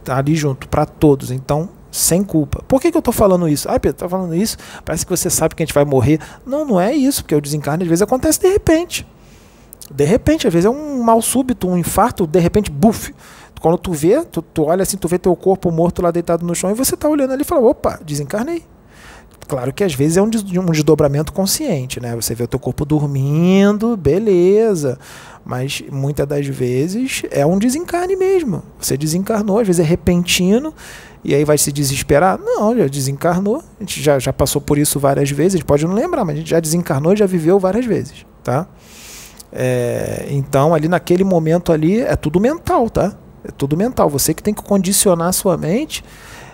Tá 0.04 0.18
ali 0.18 0.36
junto 0.36 0.70
para 0.70 0.86
todos. 0.86 1.32
Então, 1.32 1.70
sem 1.92 2.24
culpa. 2.24 2.64
Por 2.68 2.80
que, 2.80 2.92
que 2.92 2.98
eu 2.98 3.00
estou 3.00 3.14
falando 3.14 3.50
isso? 3.50 3.68
Ah, 3.70 3.80
Pedro, 3.80 3.98
tá 3.98 4.08
falando 4.08 4.36
isso? 4.36 4.58
Parece 4.86 5.06
que 5.06 5.10
você 5.10 5.30
sabe 5.30 5.56
que 5.56 5.64
a 5.64 5.66
gente 5.66 5.74
vai 5.74 5.86
morrer. 5.86 6.20
Não, 6.46 6.64
não 6.64 6.80
é 6.80 6.94
isso, 6.94 7.24
porque 7.24 7.36
o 7.36 7.42
desencarne 7.42 7.84
às 7.84 7.90
vezes 7.90 8.02
acontece 8.02 8.40
de 8.40 8.48
repente. 8.48 9.08
De 9.92 10.06
repente, 10.06 10.48
às 10.48 10.54
vezes 10.54 10.66
é 10.68 10.70
um 10.70 11.02
mal 11.02 11.22
súbito, 11.22 11.68
um 11.68 11.78
infarto, 11.78 12.28
de 12.28 12.40
repente, 12.40 12.70
buf. 12.70 13.14
Quando 13.60 13.78
tu 13.78 13.92
vê, 13.92 14.24
tu, 14.24 14.42
tu 14.42 14.64
olha 14.64 14.84
assim, 14.84 14.98
tu 14.98 15.08
vê 15.08 15.18
teu 15.18 15.36
corpo 15.36 15.72
morto 15.72 16.02
lá 16.02 16.12
deitado 16.12 16.46
no 16.46 16.56
chão 16.56 16.70
e 16.70 16.74
você 16.74 16.96
tá 16.96 17.10
olhando 17.10 17.34
ali 17.34 17.42
e 17.42 17.46
fala, 17.46 17.68
opa, 17.68 18.00
desencarnei. 18.06 18.64
Claro 19.50 19.74
que 19.74 19.84
às 19.84 19.96
vezes 19.96 20.16
é 20.16 20.22
um, 20.22 20.30
desdobramento 20.30 21.34
consciente, 21.34 22.00
né? 22.00 22.16
Você 22.16 22.36
vê 22.36 22.44
o 22.44 22.48
teu 22.48 22.60
corpo 22.60 22.86
dormindo, 22.86 23.98
beleza. 23.98 25.00
Mas 25.44 25.84
muitas 25.92 26.28
das 26.28 26.46
vezes 26.46 27.24
é 27.32 27.44
um 27.44 27.58
desencarne 27.58 28.16
mesmo. 28.16 28.62
Você 28.80 28.96
desencarnou, 28.96 29.58
às 29.58 29.66
vezes 29.66 29.80
é 29.80 29.84
repentino, 29.84 30.72
e 31.24 31.34
aí 31.34 31.44
vai 31.44 31.58
se 31.58 31.72
desesperar? 31.72 32.38
Não, 32.38 32.78
já 32.78 32.86
desencarnou. 32.86 33.64
A 33.80 33.82
gente 33.82 34.00
já, 34.04 34.20
já 34.20 34.32
passou 34.32 34.62
por 34.62 34.78
isso 34.78 35.00
várias 35.00 35.32
vezes. 35.32 35.56
A 35.56 35.58
gente 35.58 35.66
pode 35.66 35.84
não 35.84 35.96
lembrar, 35.96 36.24
mas 36.24 36.36
a 36.36 36.38
gente 36.38 36.52
já 36.52 36.60
desencarnou 36.60 37.14
e 37.14 37.18
já 37.18 37.26
viveu 37.26 37.58
várias 37.58 37.88
vezes, 37.88 38.28
tá? 38.44 38.68
É, 39.52 40.28
então, 40.30 40.76
ali 40.76 40.88
naquele 40.88 41.24
momento 41.24 41.74
ali, 41.74 42.00
é 42.00 42.16
tudo 42.16 42.40
mental, 42.40 42.88
tá? 42.88 43.18
É 43.44 43.50
tudo 43.50 43.76
mental. 43.76 44.12
Você 44.12 44.32
que 44.32 44.44
tem 44.44 44.54
que 44.54 44.62
condicionar 44.62 45.30
a 45.30 45.34
sua 45.34 45.58
mente 45.58 46.04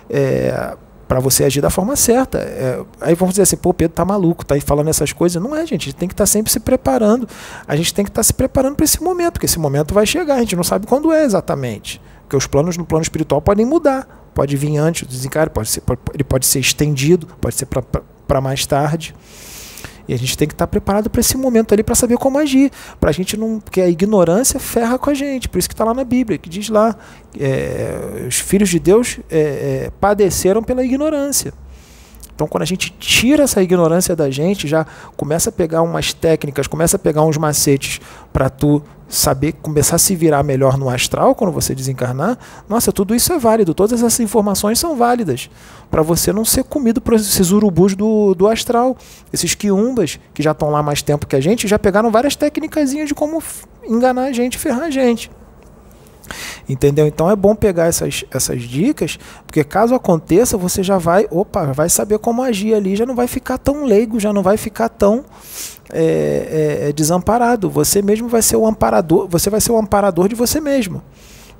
é, 0.08 0.74
para 1.08 1.20
você 1.20 1.44
agir 1.44 1.60
da 1.60 1.70
forma 1.70 1.94
certa. 1.96 2.38
É, 2.38 2.82
aí 3.00 3.14
vamos 3.14 3.34
dizer 3.34 3.42
assim, 3.42 3.56
pô, 3.56 3.72
Pedro 3.72 3.94
tá 3.94 4.04
maluco, 4.04 4.44
tá 4.44 4.54
aí 4.54 4.60
falando 4.60 4.88
essas 4.88 5.12
coisas. 5.12 5.40
Não 5.40 5.54
é, 5.54 5.64
gente. 5.66 5.82
A 5.82 5.84
gente 5.90 5.96
tem 5.96 6.08
que 6.08 6.14
estar 6.14 6.22
tá 6.22 6.26
sempre 6.26 6.50
se 6.50 6.60
preparando. 6.60 7.28
A 7.66 7.76
gente 7.76 7.94
tem 7.94 8.04
que 8.04 8.10
estar 8.10 8.20
tá 8.20 8.24
se 8.24 8.32
preparando 8.32 8.74
para 8.76 8.84
esse 8.84 9.02
momento, 9.02 9.34
porque 9.34 9.46
esse 9.46 9.58
momento 9.58 9.94
vai 9.94 10.06
chegar. 10.06 10.36
A 10.36 10.40
gente 10.40 10.56
não 10.56 10.64
sabe 10.64 10.86
quando 10.86 11.12
é 11.12 11.24
exatamente. 11.24 12.00
Porque 12.22 12.36
os 12.36 12.46
planos 12.46 12.76
no 12.76 12.84
plano 12.84 13.02
espiritual 13.02 13.40
podem 13.40 13.64
mudar. 13.64 14.30
Pode 14.34 14.56
vir 14.56 14.76
antes 14.76 15.06
do 15.06 15.08
desencarne, 15.08 15.50
pode 15.50 15.70
ser, 15.70 15.82
ele 16.12 16.24
pode 16.24 16.44
ser 16.44 16.58
estendido, 16.58 17.26
pode 17.40 17.54
ser 17.54 17.66
para 17.66 18.40
mais 18.40 18.66
tarde. 18.66 19.14
E 20.08 20.14
a 20.14 20.18
gente 20.18 20.36
tem 20.36 20.46
que 20.46 20.54
estar 20.54 20.66
preparado 20.66 21.10
para 21.10 21.20
esse 21.20 21.36
momento 21.36 21.72
ali 21.72 21.82
para 21.82 21.94
saber 21.94 22.16
como 22.16 22.38
agir. 22.38 22.70
Para 23.00 23.10
a 23.10 23.12
gente 23.12 23.36
não. 23.36 23.60
Porque 23.60 23.80
a 23.80 23.88
ignorância 23.88 24.60
ferra 24.60 24.98
com 24.98 25.10
a 25.10 25.14
gente. 25.14 25.48
Por 25.48 25.58
isso 25.58 25.68
que 25.68 25.74
está 25.74 25.84
lá 25.84 25.94
na 25.94 26.04
Bíblia, 26.04 26.38
que 26.38 26.48
diz 26.48 26.68
lá: 26.68 26.96
é, 27.38 28.24
os 28.28 28.36
filhos 28.36 28.68
de 28.68 28.78
Deus 28.78 29.18
é, 29.30 29.38
é, 29.38 29.90
padeceram 30.00 30.62
pela 30.62 30.84
ignorância. 30.84 31.52
Então, 32.34 32.46
quando 32.46 32.62
a 32.62 32.66
gente 32.66 32.94
tira 32.98 33.44
essa 33.44 33.62
ignorância 33.62 34.14
da 34.14 34.30
gente, 34.30 34.68
já 34.68 34.86
começa 35.16 35.48
a 35.48 35.52
pegar 35.52 35.80
umas 35.80 36.12
técnicas, 36.12 36.66
começa 36.66 36.96
a 36.96 36.98
pegar 36.98 37.22
uns 37.22 37.38
macetes 37.38 37.98
para 38.30 38.50
tu 38.50 38.82
saber 39.08 39.52
começar 39.52 39.96
a 39.96 39.98
se 39.98 40.16
virar 40.16 40.42
melhor 40.42 40.76
no 40.76 40.88
astral 40.88 41.34
quando 41.34 41.52
você 41.52 41.74
desencarnar. 41.74 42.38
Nossa, 42.68 42.92
tudo 42.92 43.14
isso 43.14 43.32
é 43.32 43.38
válido, 43.38 43.74
todas 43.74 44.02
essas 44.02 44.20
informações 44.20 44.78
são 44.78 44.96
válidas 44.96 45.48
para 45.90 46.02
você 46.02 46.32
não 46.32 46.44
ser 46.44 46.64
comido 46.64 47.00
por 47.00 47.14
esses 47.14 47.50
urubus 47.50 47.94
do, 47.94 48.34
do 48.34 48.48
astral. 48.48 48.96
Esses 49.32 49.54
quiumbas 49.54 50.18
que 50.34 50.42
já 50.42 50.52
estão 50.52 50.70
lá 50.70 50.82
mais 50.82 51.02
tempo 51.02 51.26
que 51.26 51.36
a 51.36 51.40
gente 51.40 51.68
já 51.68 51.78
pegaram 51.78 52.10
várias 52.10 52.36
técnicas 52.36 52.90
de 52.90 53.14
como 53.14 53.42
enganar 53.84 54.24
a 54.24 54.32
gente, 54.32 54.58
ferrar 54.58 54.84
a 54.84 54.90
gente. 54.90 55.30
Entendeu? 56.68 57.06
Então 57.06 57.30
é 57.30 57.36
bom 57.36 57.54
pegar 57.54 57.86
essas, 57.86 58.24
essas 58.30 58.62
dicas, 58.62 59.18
porque 59.46 59.62
caso 59.62 59.94
aconteça, 59.94 60.56
você 60.56 60.82
já 60.82 60.98
vai, 60.98 61.26
opa, 61.30 61.72
vai 61.72 61.88
saber 61.88 62.18
como 62.18 62.42
agir 62.42 62.74
ali, 62.74 62.96
já 62.96 63.06
não 63.06 63.14
vai 63.14 63.26
ficar 63.26 63.58
tão 63.58 63.84
leigo, 63.84 64.18
já 64.18 64.32
não 64.32 64.42
vai 64.42 64.56
ficar 64.56 64.88
tão 64.88 65.24
é, 65.92 66.82
é, 66.84 66.88
é 66.88 66.92
desamparado. 66.92 67.70
Você 67.70 68.02
mesmo 68.02 68.28
vai 68.28 68.42
ser 68.42 68.56
o 68.56 68.66
amparador, 68.66 69.28
você 69.28 69.50
vai 69.50 69.60
ser 69.60 69.72
o 69.72 69.78
amparador 69.78 70.28
de 70.28 70.34
você 70.34 70.60
mesmo. 70.60 71.02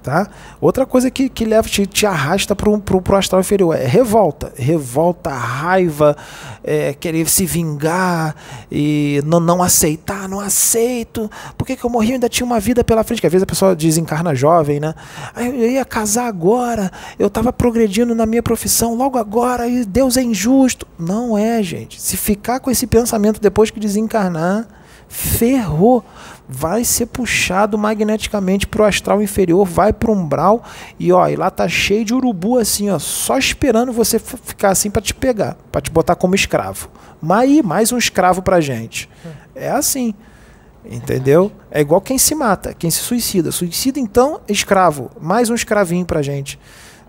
Tá? 0.07 0.28
Outra 0.61 0.87
coisa 0.87 1.11
que, 1.11 1.28
que 1.28 1.45
leva, 1.45 1.69
te, 1.69 1.85
te 1.85 2.07
arrasta 2.07 2.55
para 2.55 2.70
o 2.70 3.16
astral 3.16 3.41
inferior 3.41 3.74
é 3.74 3.85
revolta. 3.85 4.53
Revolta, 4.55 5.31
raiva, 5.31 6.16
é, 6.62 6.95
querer 6.95 7.28
se 7.28 7.45
vingar 7.45 8.37
e 8.70 9.20
não, 9.27 9.41
não 9.41 9.61
aceitar, 9.61 10.28
não 10.28 10.39
aceito. 10.39 11.28
Por 11.59 11.66
que, 11.66 11.74
que 11.74 11.83
eu 11.83 11.91
morri? 11.91 12.11
Eu 12.11 12.15
ainda 12.15 12.28
tinha 12.28 12.47
uma 12.47 12.61
vida 12.61 12.85
pela 12.85 13.03
frente. 13.03 13.20
Que 13.20 13.27
às 13.27 13.33
vezes 13.33 13.43
a 13.43 13.47
pessoa 13.47 13.74
desencarna 13.74 14.33
jovem, 14.33 14.78
né? 14.78 14.95
Aí 15.35 15.49
eu 15.49 15.70
ia 15.73 15.85
casar 15.85 16.28
agora, 16.28 16.89
eu 17.19 17.27
estava 17.27 17.53
progredindo 17.53 18.15
na 18.15 18.27
minha 18.27 18.45
profissão 18.45 18.95
logo 18.95 19.19
agora 19.19 19.66
e 19.66 19.85
Deus 19.85 20.16
é 20.16 20.23
injusto. 20.23 20.87
Não 20.97 21.37
é, 21.37 21.61
gente. 21.65 22.01
Se 22.01 22.16
ficar 22.16 22.61
com 22.61 22.70
esse 22.70 22.87
pensamento 22.87 23.41
depois 23.41 23.73
que 23.73 23.81
desencarnar, 23.81 24.69
ferrou 25.09 26.05
vai 26.49 26.85
ser 26.85 27.07
puxado 27.07 27.77
magneticamente 27.77 28.66
para 28.66 28.83
o 28.83 28.85
astral 28.85 29.20
inferior, 29.20 29.66
vai 29.66 29.93
para 29.93 30.11
o 30.11 30.15
umbral 30.15 30.62
e 30.99 31.12
ó, 31.12 31.28
e 31.28 31.35
lá 31.35 31.51
tá 31.51 31.69
cheio 31.69 32.05
de 32.05 32.15
urubu 32.15 32.59
assim, 32.59 32.89
ó, 32.89 32.99
só 32.99 33.37
esperando 33.37 33.93
você 33.93 34.19
ficar 34.19 34.70
assim 34.70 34.91
para 34.91 35.03
te 35.03 35.12
pegar, 35.12 35.57
para 35.73 35.81
te 35.81 35.91
botar 35.91 36.15
como 36.15 36.35
escravo. 36.35 36.89
Mas 37.20 37.41
aí, 37.41 37.62
mais 37.62 37.93
um 37.93 37.99
escravo 37.99 38.43
pra 38.43 38.61
gente. 38.61 39.09
É 39.55 39.70
assim. 39.70 40.15
Entendeu? 40.89 41.51
É 41.70 41.81
igual 41.81 42.01
quem 42.01 42.16
se 42.16 42.35
mata, 42.35 42.73
quem 42.73 42.91
se 42.91 42.99
suicida. 42.99 43.51
Suicida, 43.51 43.99
então, 43.99 44.41
escravo. 44.47 45.11
Mais 45.20 45.51
um 45.51 45.55
escravinho 45.55 46.07
pra 46.07 46.23
gente. 46.23 46.59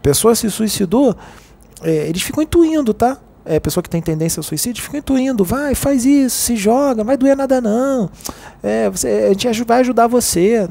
Pessoa 0.02 0.34
se 0.34 0.50
suicidou, 0.50 1.16
é, 1.84 2.08
eles 2.08 2.24
ficam 2.24 2.42
intuindo, 2.42 2.94
tá? 2.94 3.18
É, 3.48 3.60
pessoa 3.60 3.82
que 3.82 3.90
tem 3.90 4.02
tendência 4.02 4.40
ao 4.40 4.44
suicídio 4.44 4.84
fica 4.84 4.98
intuindo, 4.98 5.44
vai, 5.44 5.74
faz 5.74 6.06
isso, 6.06 6.36
se 6.36 6.56
joga, 6.56 6.96
não 6.96 7.06
vai 7.06 7.16
doer 7.16 7.36
nada 7.36 7.62
não. 7.62 8.10
É, 8.62 8.90
você, 8.90 9.08
a 9.08 9.30
gente 9.30 9.64
vai 9.64 9.80
ajudar 9.80 10.08
você. 10.08 10.68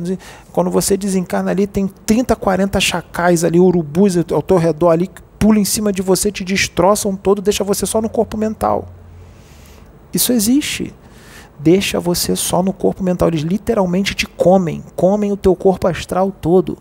Quando 0.53 0.71
você 0.71 0.97
desencarna 0.97 1.51
ali, 1.51 1.67
tem 1.67 1.87
30, 1.87 2.37
40 2.37 2.79
chacais 2.81 3.45
ali, 3.45 3.59
urubus 3.59 4.17
ao 4.31 4.43
teu 4.43 4.59
redor 4.59 4.91
ali, 4.91 5.07
que 5.07 5.23
pulam 5.39 5.61
em 5.61 5.65
cima 5.65 5.93
de 5.93 6.03
você, 6.03 6.31
te 6.31 6.45
destroçam 6.45 7.17
todo, 7.17 7.41
deixa 7.41 7.65
você 7.65 7.87
só 7.87 8.03
no 8.03 8.09
corpo 8.09 8.37
mental. 8.37 8.87
Isso 10.13 10.33
existe. 10.33 10.95
Deixa 11.59 11.99
você 11.99 12.37
só 12.37 12.63
no 12.63 12.73
corpo 12.73 13.03
mental. 13.03 13.29
Eles 13.29 13.41
literalmente 13.41 14.15
te 14.15 14.27
comem, 14.27 14.85
comem 14.95 15.33
o 15.33 15.37
teu 15.37 15.57
corpo 15.57 15.89
astral 15.89 16.31
todo 16.31 16.77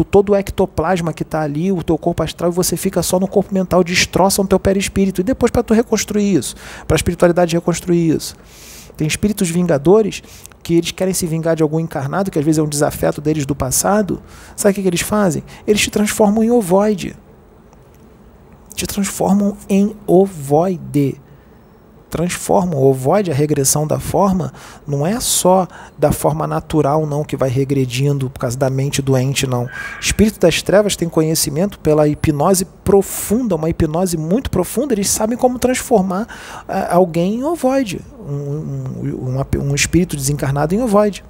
tu, 0.00 0.04
todo 0.04 0.30
o 0.30 0.36
ectoplasma 0.36 1.12
que 1.12 1.22
está 1.22 1.42
ali, 1.42 1.70
o 1.70 1.82
teu 1.82 1.98
corpo 1.98 2.22
astral, 2.22 2.50
e 2.50 2.54
você 2.54 2.76
fica 2.76 3.02
só 3.02 3.20
no 3.20 3.28
corpo 3.28 3.52
mental, 3.52 3.84
destroçam 3.84 4.44
o 4.44 4.48
teu 4.48 4.58
perispírito. 4.58 5.20
E 5.20 5.24
depois 5.24 5.50
para 5.50 5.62
tu 5.62 5.74
reconstruir 5.74 6.34
isso, 6.34 6.56
para 6.86 6.94
a 6.94 6.98
espiritualidade 6.98 7.54
reconstruir 7.54 8.16
isso. 8.16 8.34
Tem 8.96 9.06
espíritos 9.06 9.48
vingadores 9.50 10.22
que 10.62 10.74
eles 10.74 10.90
querem 10.90 11.14
se 11.14 11.26
vingar 11.26 11.56
de 11.56 11.62
algum 11.62 11.80
encarnado, 11.80 12.30
que 12.30 12.38
às 12.38 12.44
vezes 12.44 12.58
é 12.58 12.62
um 12.62 12.68
desafeto 12.68 13.20
deles 13.20 13.46
do 13.46 13.54
passado. 13.54 14.22
Sabe 14.56 14.72
o 14.72 14.74
que, 14.74 14.82
que 14.82 14.88
eles 14.88 15.00
fazem? 15.00 15.42
Eles 15.66 15.80
te 15.80 15.90
transformam 15.90 16.44
em 16.44 16.50
ovoide. 16.50 17.16
Te 18.74 18.86
transformam 18.86 19.56
em 19.68 19.94
ovoide 20.06 21.20
transformam. 22.10 22.78
O 22.78 22.90
ovoide, 22.90 23.30
a 23.30 23.34
regressão 23.34 23.86
da 23.86 23.98
forma, 23.98 24.52
não 24.86 25.06
é 25.06 25.18
só 25.20 25.66
da 25.96 26.12
forma 26.12 26.46
natural, 26.46 27.06
não, 27.06 27.24
que 27.24 27.36
vai 27.36 27.48
regredindo 27.48 28.28
por 28.28 28.40
causa 28.40 28.58
da 28.58 28.68
mente 28.68 29.00
doente, 29.00 29.46
não. 29.46 29.68
Espírito 30.00 30.40
das 30.40 30.60
trevas 30.60 30.96
tem 30.96 31.08
conhecimento 31.08 31.78
pela 31.78 32.08
hipnose 32.08 32.64
profunda, 32.84 33.54
uma 33.54 33.70
hipnose 33.70 34.16
muito 34.16 34.50
profunda, 34.50 34.92
eles 34.92 35.08
sabem 35.08 35.38
como 35.38 35.58
transformar 35.58 36.22
uh, 36.68 36.94
alguém 36.94 37.36
em 37.36 37.44
ovoide, 37.44 38.00
um, 38.18 38.32
um, 38.32 39.38
um, 39.38 39.70
um 39.70 39.74
espírito 39.74 40.16
desencarnado 40.16 40.74
em 40.74 40.82
ovoide. 40.82 41.24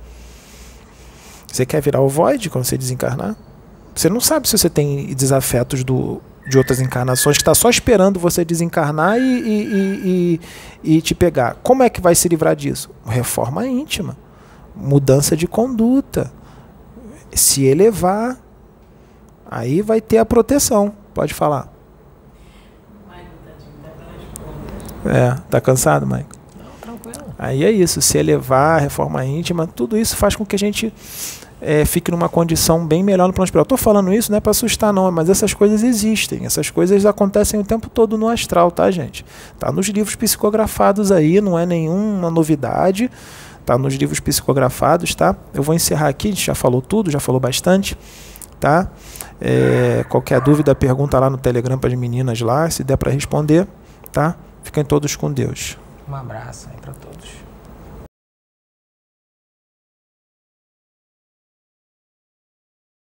Você 1.47 1.67
quer 1.67 1.83
virar 1.83 2.01
ovoide 2.01 2.49
quando 2.49 2.65
você 2.65 2.79
desencarnar? 2.79 3.37
Você 3.95 4.09
não 4.09 4.21
sabe 4.21 4.49
se 4.49 4.57
você 4.57 4.71
tem 4.71 5.13
desafetos 5.15 5.85
do 5.85 6.23
de 6.51 6.59
outras 6.59 6.81
encarnações 6.81 7.37
que 7.37 7.43
está 7.43 7.55
só 7.55 7.71
esperando 7.71 8.19
você 8.19 8.45
desencarnar 8.45 9.19
e, 9.19 9.23
e, 9.23 10.41
e, 10.85 10.97
e, 10.97 11.01
te 11.01 11.15
pegar. 11.15 11.57
Como 11.63 11.83
é 11.83 11.89
que 11.89 12.01
vai 12.01 12.15
se 12.15 12.29
livrar 12.29 12.55
disso? 12.57 12.91
Reforma 13.07 13.67
íntima, 13.67 14.17
mudança 14.75 15.37
de 15.37 15.47
conduta, 15.47 16.31
se 17.33 17.65
elevar, 17.65 18.37
aí 19.49 19.81
vai 19.81 20.01
ter 20.01 20.19
a 20.19 20.27
proteção. 20.27 20.93
Pode 21.15 21.33
falar. 21.33 21.73
É, 25.05 25.35
tá 25.49 25.61
cansado? 25.61 26.05
Não, 26.05 26.19
tranquilo. 26.81 27.35
Aí 27.39 27.65
é 27.65 27.71
isso, 27.71 28.03
se 28.03 28.19
elevar, 28.19 28.81
reforma 28.81 29.25
íntima, 29.25 29.67
tudo 29.67 29.97
isso 29.97 30.17
faz 30.17 30.37
com 30.37 30.45
que 30.45 30.57
a 30.57 30.59
gente 30.59 30.93
é, 31.61 31.85
fique 31.85 32.11
numa 32.11 32.29
condição 32.29 32.87
bem 32.87 33.03
melhor 33.03 33.27
no 33.27 33.33
plano 33.33 33.45
espiritual. 33.45 33.63
Estou 33.63 33.79
falando 33.79 34.13
isso 34.13 34.31
não 34.31 34.39
é 34.39 34.41
para 34.41 34.51
assustar, 34.51 34.93
não, 34.93 35.11
mas 35.11 35.29
essas 35.29 35.53
coisas 35.53 35.83
existem. 35.83 36.47
Essas 36.47 36.71
coisas 36.71 37.05
acontecem 37.05 37.61
o 37.61 37.65
tempo 37.65 37.89
todo 37.89 38.17
no 38.17 38.29
astral, 38.29 38.71
tá, 38.71 38.91
gente? 38.91 39.25
Tá 39.59 39.71
nos 39.71 39.87
livros 39.89 40.17
psicografados 40.17 41.13
aí, 41.13 41.41
não 41.41 41.59
é 41.59 41.67
nenhuma 41.67 42.31
novidade. 42.31 43.11
Tá 43.65 43.77
nos 43.77 43.95
livros 43.95 44.21
psicografados, 44.21 45.15
tá? 45.15 45.37
Eu 45.53 45.63
vou 45.63 45.75
encerrar 45.75 46.09
aqui, 46.09 46.29
a 46.29 46.31
gente 46.31 46.47
já 46.47 46.55
falou 46.55 46.81
tudo, 46.81 47.11
já 47.11 47.21
falou 47.21 47.41
bastante, 47.41 47.97
tá? 48.59 48.91
É, 49.41 50.05
qualquer 50.09 50.41
dúvida, 50.41 50.75
pergunta 50.75 51.19
lá 51.19 51.31
no 51.31 51.37
Telegram 51.37 51.79
para 51.79 51.89
as 51.89 51.95
meninas 51.97 52.41
lá, 52.41 52.69
se 52.71 52.83
der 52.83 52.97
para 52.97 53.13
responder, 53.13 53.67
tá? 54.11 54.35
Fiquem 54.63 54.85
todos 54.85 55.15
com 55.15 55.31
Deus. 55.31 55.79
Um 56.09 56.15
abraço. 56.15 56.69